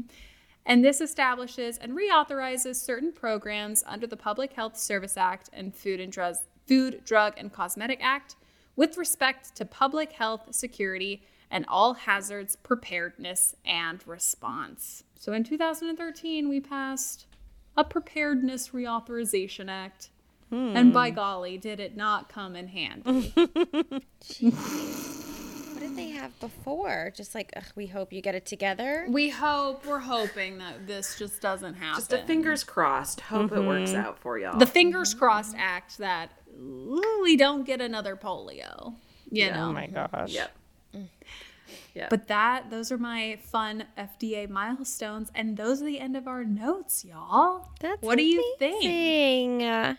and 0.67 0.85
this 0.85 1.01
establishes 1.01 1.79
and 1.79 1.93
reauthorizes 1.93 2.77
certain 2.77 3.13
programs 3.13 3.83
under 3.87 4.07
the 4.07 4.17
Public 4.17 4.53
Health 4.53 4.77
Service 4.77 5.17
Act 5.17 5.51
and 5.53 5.75
Food 5.75 6.01
and 6.01 6.13
Drug, 6.13 6.37
Food, 6.67 7.03
Drug 7.05 7.35
and 7.37 7.53
Cosmetic 7.53 7.99
Act 8.03 8.37
with 8.77 8.97
respect 8.97 9.57
to 9.57 9.65
public 9.65 10.13
health, 10.13 10.55
security, 10.55 11.23
and 11.51 11.65
all 11.69 11.95
hazards 11.95 12.57
preparedness 12.57 13.55
and 13.65 14.07
response. 14.07 15.03
So 15.19 15.33
in 15.33 15.45
2013, 15.45 16.49
we 16.49 16.61
passed 16.61 17.27
a 17.77 17.85
Preparedness 17.85 18.71
Reauthorization 18.71 19.69
Act. 19.69 20.11
And 20.53 20.89
hmm. 20.89 20.93
by 20.93 21.11
golly, 21.11 21.59
did 21.59 21.79
it 21.79 21.97
not 21.97 22.29
come 22.29 22.57
in 22.57 22.67
handy? 22.67 23.33
What 25.91 25.97
did 25.97 26.07
they 26.07 26.11
have 26.13 26.39
before? 26.39 27.13
Just 27.17 27.35
like, 27.35 27.53
ugh, 27.57 27.65
we 27.75 27.89
hope 27.89 28.13
you 28.13 28.23
get 28.23 28.37
it 28.37 28.47
together. 28.47 29.07
we 29.09 29.29
hope, 29.29 29.85
we're 29.85 29.99
hoping 29.99 30.59
that 30.59 30.87
this 30.87 31.19
just 31.19 31.43
doesn't 31.43 31.75
happen. 31.75 31.97
Just 31.99 32.13
a 32.13 32.19
fingers 32.19 32.63
crossed. 32.63 33.21
Hope 33.23 33.51
it 33.51 33.61
works 33.61 33.91
mm-hmm. 33.91 34.01
out 34.07 34.19
for 34.21 34.39
y'all. 34.39 34.57
the 34.57 34.67
fingers 34.67 35.15
crossed 35.15 35.57
act 35.59 35.99
that 35.99 36.31
we 37.23 37.37
don't 37.37 37.65
get 37.65 37.81
another 37.81 38.15
polio. 38.15 38.95
You 39.31 39.47
Yeah. 39.47 39.57
know. 39.57 39.69
Oh 39.71 39.73
my 39.73 39.89
gosh. 39.89 40.33
Yep. 40.33 40.57
Mm. 40.95 41.09
Yeah. 41.95 42.07
But 42.09 42.29
that 42.29 42.71
those 42.71 42.93
are 42.93 42.99
my 42.99 43.41
fun 43.43 43.85
FDA 43.99 44.49
milestones, 44.49 45.31
and 45.35 45.57
those 45.57 45.83
are 45.83 45.87
the 45.87 45.99
end 45.99 46.17
of 46.17 46.29
our 46.29 46.45
notes, 46.45 47.05
y'all. 47.05 47.69
That's 47.81 48.01
what 48.01 48.17
do 48.17 48.25
you 48.25 48.55
think? 48.61 48.83
Here's 48.83 49.99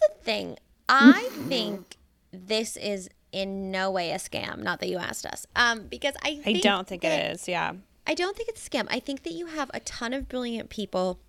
the 0.00 0.10
thing. 0.22 0.58
I 0.88 1.28
think 1.48 1.96
this 2.32 2.76
is 2.76 3.10
in 3.32 3.70
no 3.70 3.90
way 3.90 4.10
a 4.12 4.16
scam. 4.16 4.58
Not 4.58 4.80
that 4.80 4.88
you 4.88 4.98
asked 4.98 5.26
us. 5.26 5.46
Um, 5.56 5.82
because 5.88 6.14
I 6.22 6.30
I 6.30 6.42
think 6.42 6.62
don't 6.62 6.86
think 6.86 7.04
it 7.04 7.32
is. 7.32 7.48
Yeah. 7.48 7.72
I 8.06 8.14
don't 8.14 8.36
think 8.36 8.48
it's 8.48 8.66
a 8.66 8.70
scam. 8.70 8.86
I 8.90 9.00
think 9.00 9.22
that 9.24 9.32
you 9.32 9.46
have 9.46 9.70
a 9.74 9.80
ton 9.80 10.14
of 10.14 10.28
brilliant 10.28 10.70
people 10.70 11.20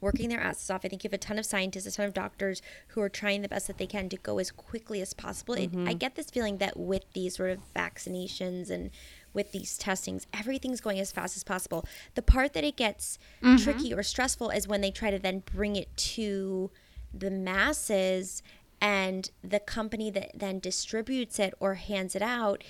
working 0.00 0.28
their 0.28 0.40
asses 0.40 0.68
off. 0.68 0.80
I 0.84 0.88
think 0.88 1.04
you 1.04 1.08
have 1.08 1.14
a 1.14 1.18
ton 1.18 1.38
of 1.38 1.46
scientists, 1.46 1.86
a 1.86 1.92
ton 1.92 2.06
of 2.06 2.12
doctors 2.12 2.60
who 2.88 3.00
are 3.00 3.08
trying 3.08 3.42
the 3.42 3.48
best 3.48 3.68
that 3.68 3.78
they 3.78 3.86
can 3.86 4.08
to 4.08 4.16
go 4.16 4.40
as 4.40 4.50
quickly 4.50 5.00
as 5.00 5.14
possible. 5.14 5.54
It, 5.54 5.70
I 5.86 5.92
get 5.92 6.16
this 6.16 6.28
feeling 6.28 6.58
that 6.58 6.76
with 6.76 7.04
these 7.12 7.36
sort 7.36 7.50
of 7.50 7.60
vaccinations 7.74 8.68
and 8.68 8.90
with 9.32 9.52
these 9.52 9.78
testings, 9.78 10.26
everything's 10.36 10.80
going 10.80 10.98
as 10.98 11.12
fast 11.12 11.36
as 11.36 11.44
possible. 11.44 11.86
The 12.16 12.22
part 12.22 12.52
that 12.54 12.64
it 12.64 12.76
gets 12.76 13.16
tricky 13.58 13.94
or 13.94 14.02
stressful 14.02 14.50
is 14.50 14.66
when 14.66 14.80
they 14.80 14.90
try 14.90 15.12
to 15.12 15.20
then 15.20 15.44
bring 15.54 15.76
it 15.76 15.96
to 15.96 16.72
the 17.14 17.30
masses 17.30 18.42
and 18.82 19.30
the 19.44 19.60
company 19.60 20.10
that 20.10 20.32
then 20.34 20.58
distributes 20.58 21.38
it 21.38 21.54
or 21.60 21.74
hands 21.74 22.16
it 22.16 22.20
out 22.20 22.64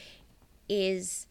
is 0.69 1.27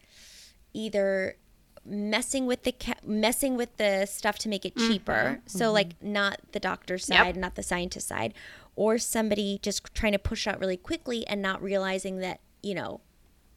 either 0.73 1.37
messing 1.85 2.47
with 2.47 2.63
the 2.63 2.71
ca- 2.71 2.95
messing 3.03 3.55
with 3.55 3.77
the 3.77 4.05
stuff 4.05 4.37
to 4.39 4.49
make 4.49 4.65
it 4.65 4.75
mm-hmm. 4.75 4.87
cheaper 4.87 5.39
so 5.45 5.65
mm-hmm. 5.65 5.73
like 5.73 6.03
not 6.03 6.39
the 6.51 6.59
doctor's 6.59 7.05
side 7.05 7.35
not 7.35 7.55
the 7.55 7.63
scientist 7.63 8.07
side 8.07 8.33
or 8.75 8.97
somebody 8.97 9.59
just 9.61 9.93
trying 9.93 10.11
to 10.11 10.19
push 10.19 10.47
out 10.47 10.59
really 10.59 10.77
quickly 10.77 11.25
and 11.27 11.41
not 11.41 11.61
realizing 11.61 12.17
that 12.17 12.39
you 12.61 12.73
know 12.73 13.01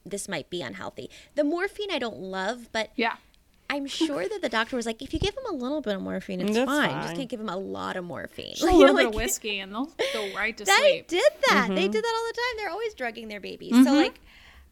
this 0.06 0.28
might 0.28 0.50
be 0.50 0.60
unhealthy. 0.60 1.08
The 1.34 1.44
morphine 1.44 1.90
i 1.90 1.98
don't 1.98 2.18
love 2.18 2.68
but 2.72 2.90
Yeah. 2.96 3.16
I'm 3.74 3.86
sure 3.86 4.28
that 4.28 4.40
the 4.42 4.48
doctor 4.48 4.76
was 4.76 4.86
like 4.86 5.00
if 5.02 5.12
you 5.12 5.18
give 5.18 5.34
him 5.34 5.44
a 5.48 5.52
little 5.52 5.80
bit 5.80 5.94
of 5.96 6.02
morphine 6.02 6.40
it's 6.40 6.52
That's 6.54 6.70
fine. 6.70 6.90
You 6.96 7.02
just 7.02 7.16
can't 7.16 7.28
give 7.28 7.40
him 7.40 7.48
a 7.48 7.56
lot 7.56 7.96
of 7.96 8.04
morphine 8.04 8.54
A 8.62 8.64
You 8.64 8.66
know, 8.70 8.76
little 8.78 8.96
bit 8.96 9.04
like- 9.06 9.06
of 9.08 9.14
whiskey 9.14 9.58
and 9.60 9.72
they'll 9.72 9.92
go 10.12 10.34
right 10.34 10.56
to 10.56 10.64
they 10.64 10.72
sleep. 10.72 11.08
did 11.08 11.32
that. 11.50 11.64
Mm-hmm. 11.66 11.74
They 11.74 11.88
did 11.88 12.02
that 12.04 12.14
all 12.16 12.26
the 12.26 12.36
time. 12.36 12.56
They're 12.58 12.70
always 12.70 12.94
drugging 12.94 13.28
their 13.28 13.40
babies. 13.40 13.72
So 13.84 13.92
like, 13.92 14.20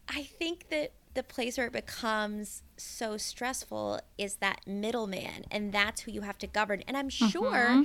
I 0.08 0.22
think 0.22 0.68
that 0.70 0.92
the 1.14 1.22
place 1.22 1.58
where 1.58 1.66
it 1.66 1.72
becomes 1.72 2.62
so 2.76 3.16
stressful 3.18 4.00
is 4.16 4.36
that 4.36 4.60
middleman, 4.66 5.44
and 5.50 5.70
that's 5.72 6.00
who 6.02 6.10
you 6.10 6.22
have 6.22 6.38
to 6.38 6.46
govern. 6.46 6.82
And 6.88 6.96
I'm 6.96 7.10
sure 7.10 7.52
Mm-hmm. 7.52 7.82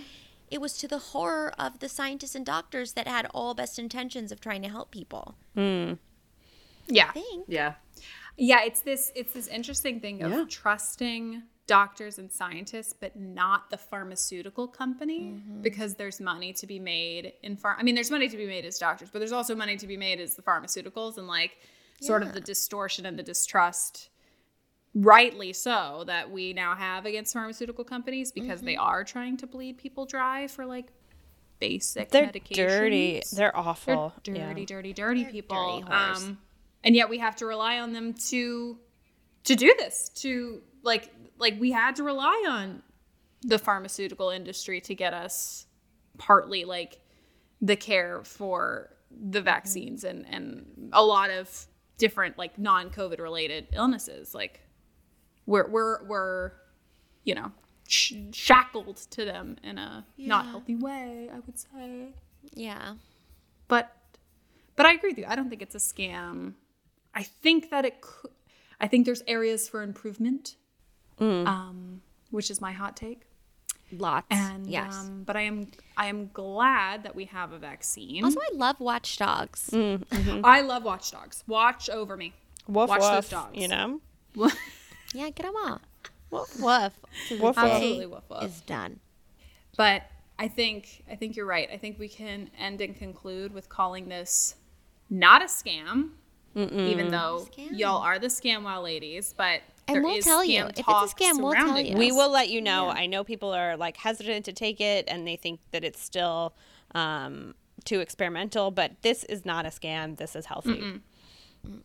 it 0.50 0.62
was 0.62 0.78
to 0.78 0.88
the 0.88 0.98
horror 1.00 1.54
of 1.60 1.80
the 1.80 1.90
scientists 1.90 2.36
and 2.36 2.46
doctors 2.46 2.94
that 2.94 3.06
had 3.08 3.28
all 3.34 3.54
best 3.54 3.78
intentions 3.78 4.32
of 4.32 4.40
trying 4.40 4.62
to 4.62 4.70
help 4.70 4.92
people. 4.92 5.36
Yeah. 5.58 7.10
I 7.10 7.12
think. 7.12 7.46
Yeah. 7.50 7.74
Yeah, 8.38 8.64
it's 8.64 8.82
this 8.82 9.12
it's 9.16 9.34
this 9.34 9.48
interesting 9.48 10.00
thing 10.00 10.22
of 10.22 10.32
Yeah. 10.32 10.46
trusting 10.48 11.44
doctors 11.66 12.18
and 12.18 12.32
scientists 12.32 12.94
but 12.94 13.14
not 13.18 13.70
the 13.70 13.78
pharmaceutical 13.78 14.70
company 14.70 15.38
because 15.62 15.96
there's 15.96 16.22
money 16.22 16.54
to 16.54 16.66
be 16.66 16.80
made 16.80 17.34
in 17.44 17.58
phar- 17.58 17.76
I 17.78 17.84
mean 17.84 17.94
there's 17.94 18.10
money 18.12 18.30
to 18.30 18.38
be 18.38 18.46
made 18.48 18.64
as 18.64 18.78
doctors, 18.80 19.10
but 19.12 19.20
there's 19.20 19.34
also 19.34 19.54
money 19.54 19.76
to 19.76 19.86
be 19.88 19.98
made 19.98 20.22
as 20.22 20.36
the 20.36 20.42
pharmaceuticals 20.42 21.18
and 21.18 21.28
like 21.28 21.58
sort 22.00 22.22
of 22.24 22.32
the 22.34 22.40
distortion 22.40 23.06
and 23.06 23.20
the 23.20 23.24
distrust 23.24 24.10
rightly 24.96 25.52
so 25.52 26.04
that 26.08 26.32
we 26.32 26.54
now 26.54 26.74
have 26.74 27.06
against 27.06 27.34
pharmaceutical 27.34 27.84
companies 27.84 28.32
because 28.32 28.62
they 28.62 28.78
are 28.78 29.04
trying 29.04 29.36
to 29.38 29.46
bleed 29.48 29.78
people 29.78 30.06
dry 30.06 30.48
for 30.48 30.66
like 30.66 30.88
basic 31.60 32.10
They're 32.12 32.28
medications. 32.28 32.56
dirty. 32.56 33.22
They're 33.34 33.56
awful. 33.58 34.14
They're 34.24 34.36
Yeah. 34.36 34.48
dirty, 34.54 34.66
dirty, 34.66 34.94
dirty 34.94 35.26
people. 35.26 35.82
dirty 35.82 35.92
um, 35.92 36.38
and 36.84 36.96
yet 36.96 37.10
we 37.10 37.20
have 37.20 37.36
to 37.38 37.46
rely 37.46 37.80
on 37.80 37.94
them 37.94 38.14
to 38.30 38.78
to 39.46 39.56
do 39.56 39.74
this. 39.78 40.10
To 40.16 40.62
like 40.84 41.12
like 41.38 41.60
we 41.60 41.72
had 41.72 41.96
to 41.98 42.04
rely 42.04 42.46
on 42.48 42.82
the 43.42 43.60
pharmaceutical 43.60 44.30
industry 44.30 44.82
to 44.82 44.96
get 44.96 45.14
us 45.14 45.66
partly 46.18 46.66
like 46.66 47.00
the 47.62 47.76
care 47.76 48.24
for 48.24 48.90
the 49.12 49.40
mm-hmm. 49.40 49.46
vaccines 49.46 50.04
and 50.04 50.26
and 50.28 50.90
a 50.94 51.04
lot 51.04 51.30
of 51.30 51.68
different 51.98 52.38
like 52.38 52.58
non-covid 52.60 53.20
related 53.20 53.68
illnesses 53.74 54.36
like 54.36 54.62
we're 55.46 55.68
we're 55.70 56.04
we're 56.06 56.52
you 57.24 57.34
know 57.34 57.52
sh- 57.88 58.14
shackled 58.32 58.98
to 58.98 59.26
them 59.26 59.56
in 59.64 59.78
a 59.78 60.06
not 60.18 60.46
healthy 60.46 60.76
way 60.76 61.30
i 61.34 61.40
would 61.40 61.58
say 61.58 62.14
Yeah. 62.54 62.96
but 63.68 63.96
but 64.78 64.86
I 64.86 64.94
agree 64.94 65.10
with 65.10 65.18
you. 65.18 65.26
I 65.28 65.36
don't 65.36 65.50
think 65.50 65.62
it's 65.62 65.76
a 65.76 65.80
scam. 65.80 66.54
I 67.18 67.24
think 67.24 67.72
that 67.72 67.84
it 67.84 68.00
could. 68.00 68.30
I 68.80 68.88
think 68.88 69.08
there's 69.08 69.24
areas 69.28 69.68
for 69.68 69.82
improvement, 69.82 70.56
um, 71.20 72.02
which 72.30 72.52
is 72.52 72.62
my 72.62 72.72
hot 72.72 72.96
take. 72.96 73.24
Lots. 73.92 74.28
And 74.30 74.68
yes. 74.68 74.96
um, 74.96 75.24
but 75.26 75.36
I 75.36 75.42
am 75.42 75.72
I 75.98 76.08
am 76.08 76.30
glad 76.32 77.02
that 77.04 77.16
we 77.16 77.26
have 77.26 77.54
a 77.54 77.58
vaccine. 77.58 78.24
also, 78.24 78.40
I 78.40 78.54
love 78.54 78.80
Watch 78.80 79.18
Dogs. 79.18 79.70
I 79.74 80.62
love 80.62 80.84
Watch 80.84 81.12
Dogs. 81.12 81.44
Watch 81.48 81.90
over 81.90 82.16
me. 82.16 82.34
Woof 82.68 82.90
Watch 82.90 83.02
woof, 83.02 83.12
those 83.12 83.30
dogs. 83.30 83.58
You 83.58 83.68
know. 83.68 84.00
Yeah, 85.14 85.30
get 85.32 85.44
them 85.44 85.56
off. 85.56 85.82
Woof 86.30 86.56
woof. 86.60 86.94
Woof, 87.32 87.42
woof. 87.42 87.58
Absolutely 87.58 88.06
woof 88.06 88.24
woof. 88.30 88.44
is 88.44 88.62
done. 88.62 89.00
But 89.76 90.04
I 90.38 90.50
think 90.50 91.04
I 91.10 91.16
think 91.16 91.36
you're 91.36 91.48
right. 91.48 91.68
I 91.74 91.78
think 91.78 91.98
we 91.98 92.10
can 92.10 92.52
end 92.60 92.82
and 92.82 92.96
conclude 92.96 93.54
with 93.54 93.70
calling 93.70 94.10
this 94.10 94.54
not 95.10 95.42
a 95.42 95.46
scam, 95.46 96.10
even 96.58 97.12
though 97.12 97.48
Scam. 97.52 97.78
y'all 97.78 98.02
are 98.02 98.20
the 98.20 98.28
ScamWow 98.28 98.82
ladies. 98.84 99.34
But 99.38 99.62
And 99.88 99.96
there 99.96 100.04
we'll 100.04 100.16
is 100.16 100.26
tell 100.26 100.44
you. 100.44 100.66
If 100.66 100.80
it's 100.80 100.88
a 100.88 101.16
scam, 101.16 101.42
we'll 101.42 101.54
tell 101.54 101.80
you. 101.80 101.96
We 101.98 102.12
will 102.12 102.32
let 102.32 102.50
you 102.50 102.62
know. 102.62 102.90
I 102.90 103.06
know 103.06 103.24
people 103.24 103.54
are 103.54 103.78
like 103.78 103.98
hesitant 103.98 104.46
to 104.46 104.54
take 104.54 104.82
it 104.82 105.06
and 105.08 105.28
they 105.28 105.36
think 105.36 105.60
that 105.72 105.84
it's 105.84 106.02
still 106.02 106.56
um, 106.96 107.56
too 107.86 108.00
experimental, 108.00 108.72
but 108.72 109.02
this 109.02 109.24
is 109.26 109.46
not 109.46 109.66
a 109.66 109.70
scam. 109.70 110.18
This 110.18 110.36
is 110.36 110.46
healthy. 110.46 111.02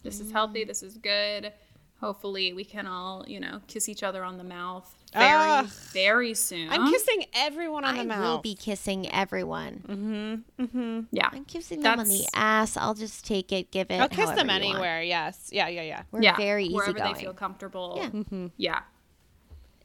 This 0.02 0.20
is 0.20 0.32
healthy. 0.32 0.64
This 0.64 0.82
is 0.82 0.96
good. 0.96 1.52
Hopefully, 2.00 2.52
we 2.52 2.64
can 2.64 2.86
all, 2.86 3.24
you 3.28 3.38
know, 3.38 3.60
kiss 3.68 3.88
each 3.88 4.02
other 4.02 4.24
on 4.24 4.36
the 4.38 4.44
mouth 4.44 5.01
very, 5.12 5.50
Ugh. 5.50 5.66
very 5.92 6.34
soon. 6.34 6.70
I'm 6.70 6.90
kissing 6.90 7.24
everyone 7.34 7.84
on 7.84 7.96
the 7.96 8.04
mouth. 8.04 8.18
I 8.18 8.20
will 8.28 8.38
be 8.38 8.54
kissing 8.54 9.10
everyone. 9.12 9.82
Mm-hmm. 9.86 10.64
Mm-hmm. 10.64 11.00
Yeah, 11.10 11.28
I'm 11.32 11.44
kissing 11.44 11.82
them 11.82 12.00
on 12.00 12.08
the 12.08 12.24
ass. 12.34 12.76
I'll 12.76 12.94
just 12.94 13.26
take 13.26 13.52
it, 13.52 13.70
give 13.70 13.90
it. 13.90 14.00
I'll 14.00 14.08
kiss 14.08 14.30
them 14.30 14.50
anywhere. 14.50 15.02
Yes. 15.02 15.48
Yeah. 15.52 15.68
Yeah. 15.68 15.82
Yeah. 15.82 16.02
We're 16.10 16.22
yeah, 16.22 16.36
very 16.36 16.68
wherever 16.68 16.92
easygoing. 16.96 17.14
they 17.14 17.20
feel 17.20 17.34
comfortable. 17.34 17.98
Yeah. 18.30 18.48
yeah. 18.56 18.80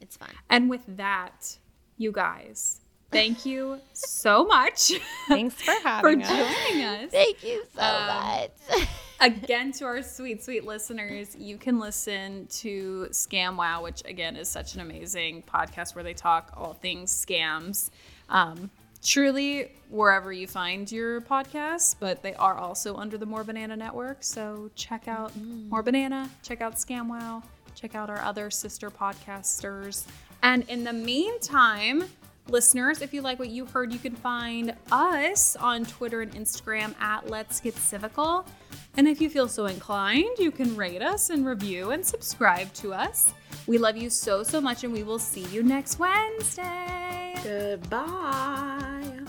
It's 0.00 0.16
fun. 0.16 0.30
And 0.48 0.70
with 0.70 0.84
that, 0.96 1.58
you 1.96 2.12
guys, 2.12 2.80
thank 3.10 3.44
you 3.44 3.80
so 3.92 4.44
much 4.44 4.92
Thanks 5.28 5.54
for 5.56 5.72
for 5.80 5.88
having 5.88 6.22
us. 6.22 6.28
joining 6.28 6.84
us. 6.84 7.10
Thank 7.10 7.42
you 7.42 7.64
so 7.74 7.82
Um, 7.82 8.06
much. 8.06 8.88
again 9.20 9.72
to 9.72 9.84
our 9.84 10.02
sweet 10.02 10.42
sweet 10.42 10.64
listeners 10.64 11.34
you 11.36 11.56
can 11.56 11.78
listen 11.78 12.46
to 12.46 13.06
ScamWow 13.10 13.82
which 13.82 14.02
again 14.04 14.36
is 14.36 14.48
such 14.48 14.74
an 14.74 14.80
amazing 14.80 15.42
podcast 15.42 15.94
where 15.94 16.04
they 16.04 16.14
talk 16.14 16.52
all 16.56 16.74
things 16.74 17.12
scams. 17.12 17.90
Um, 18.28 18.70
truly 19.02 19.72
wherever 19.90 20.32
you 20.32 20.46
find 20.46 20.90
your 20.90 21.20
podcasts 21.20 21.94
but 21.98 22.22
they 22.22 22.34
are 22.34 22.54
also 22.54 22.96
under 22.96 23.16
the 23.16 23.26
more 23.26 23.44
banana 23.44 23.76
network 23.76 24.24
so 24.24 24.70
check 24.74 25.06
out 25.06 25.32
more 25.36 25.82
banana 25.82 26.28
check 26.42 26.60
out 26.60 26.74
ScamWow 26.74 27.42
check 27.78 27.94
out 27.94 28.10
our 28.10 28.20
other 28.22 28.50
sister 28.50 28.90
podcasters. 28.90 30.04
And 30.42 30.68
in 30.68 30.84
the 30.84 30.92
meantime 30.92 32.04
Listeners, 32.48 33.02
if 33.02 33.12
you 33.12 33.20
like 33.20 33.38
what 33.38 33.50
you 33.50 33.66
heard, 33.66 33.92
you 33.92 33.98
can 33.98 34.14
find 34.16 34.74
us 34.90 35.54
on 35.56 35.84
Twitter 35.84 36.22
and 36.22 36.32
Instagram 36.32 36.98
at 36.98 37.28
Let's 37.28 37.60
Get 37.60 37.74
Civical. 37.74 38.46
And 38.96 39.06
if 39.06 39.20
you 39.20 39.28
feel 39.28 39.48
so 39.48 39.66
inclined, 39.66 40.38
you 40.38 40.50
can 40.50 40.74
rate 40.74 41.02
us 41.02 41.28
and 41.28 41.44
review 41.44 41.90
and 41.90 42.04
subscribe 42.04 42.72
to 42.74 42.94
us. 42.94 43.34
We 43.66 43.76
love 43.76 43.98
you 43.98 44.08
so, 44.08 44.42
so 44.42 44.62
much, 44.62 44.82
and 44.82 44.92
we 44.92 45.02
will 45.02 45.18
see 45.18 45.44
you 45.54 45.62
next 45.62 45.98
Wednesday. 45.98 47.34
Goodbye. 47.44 49.20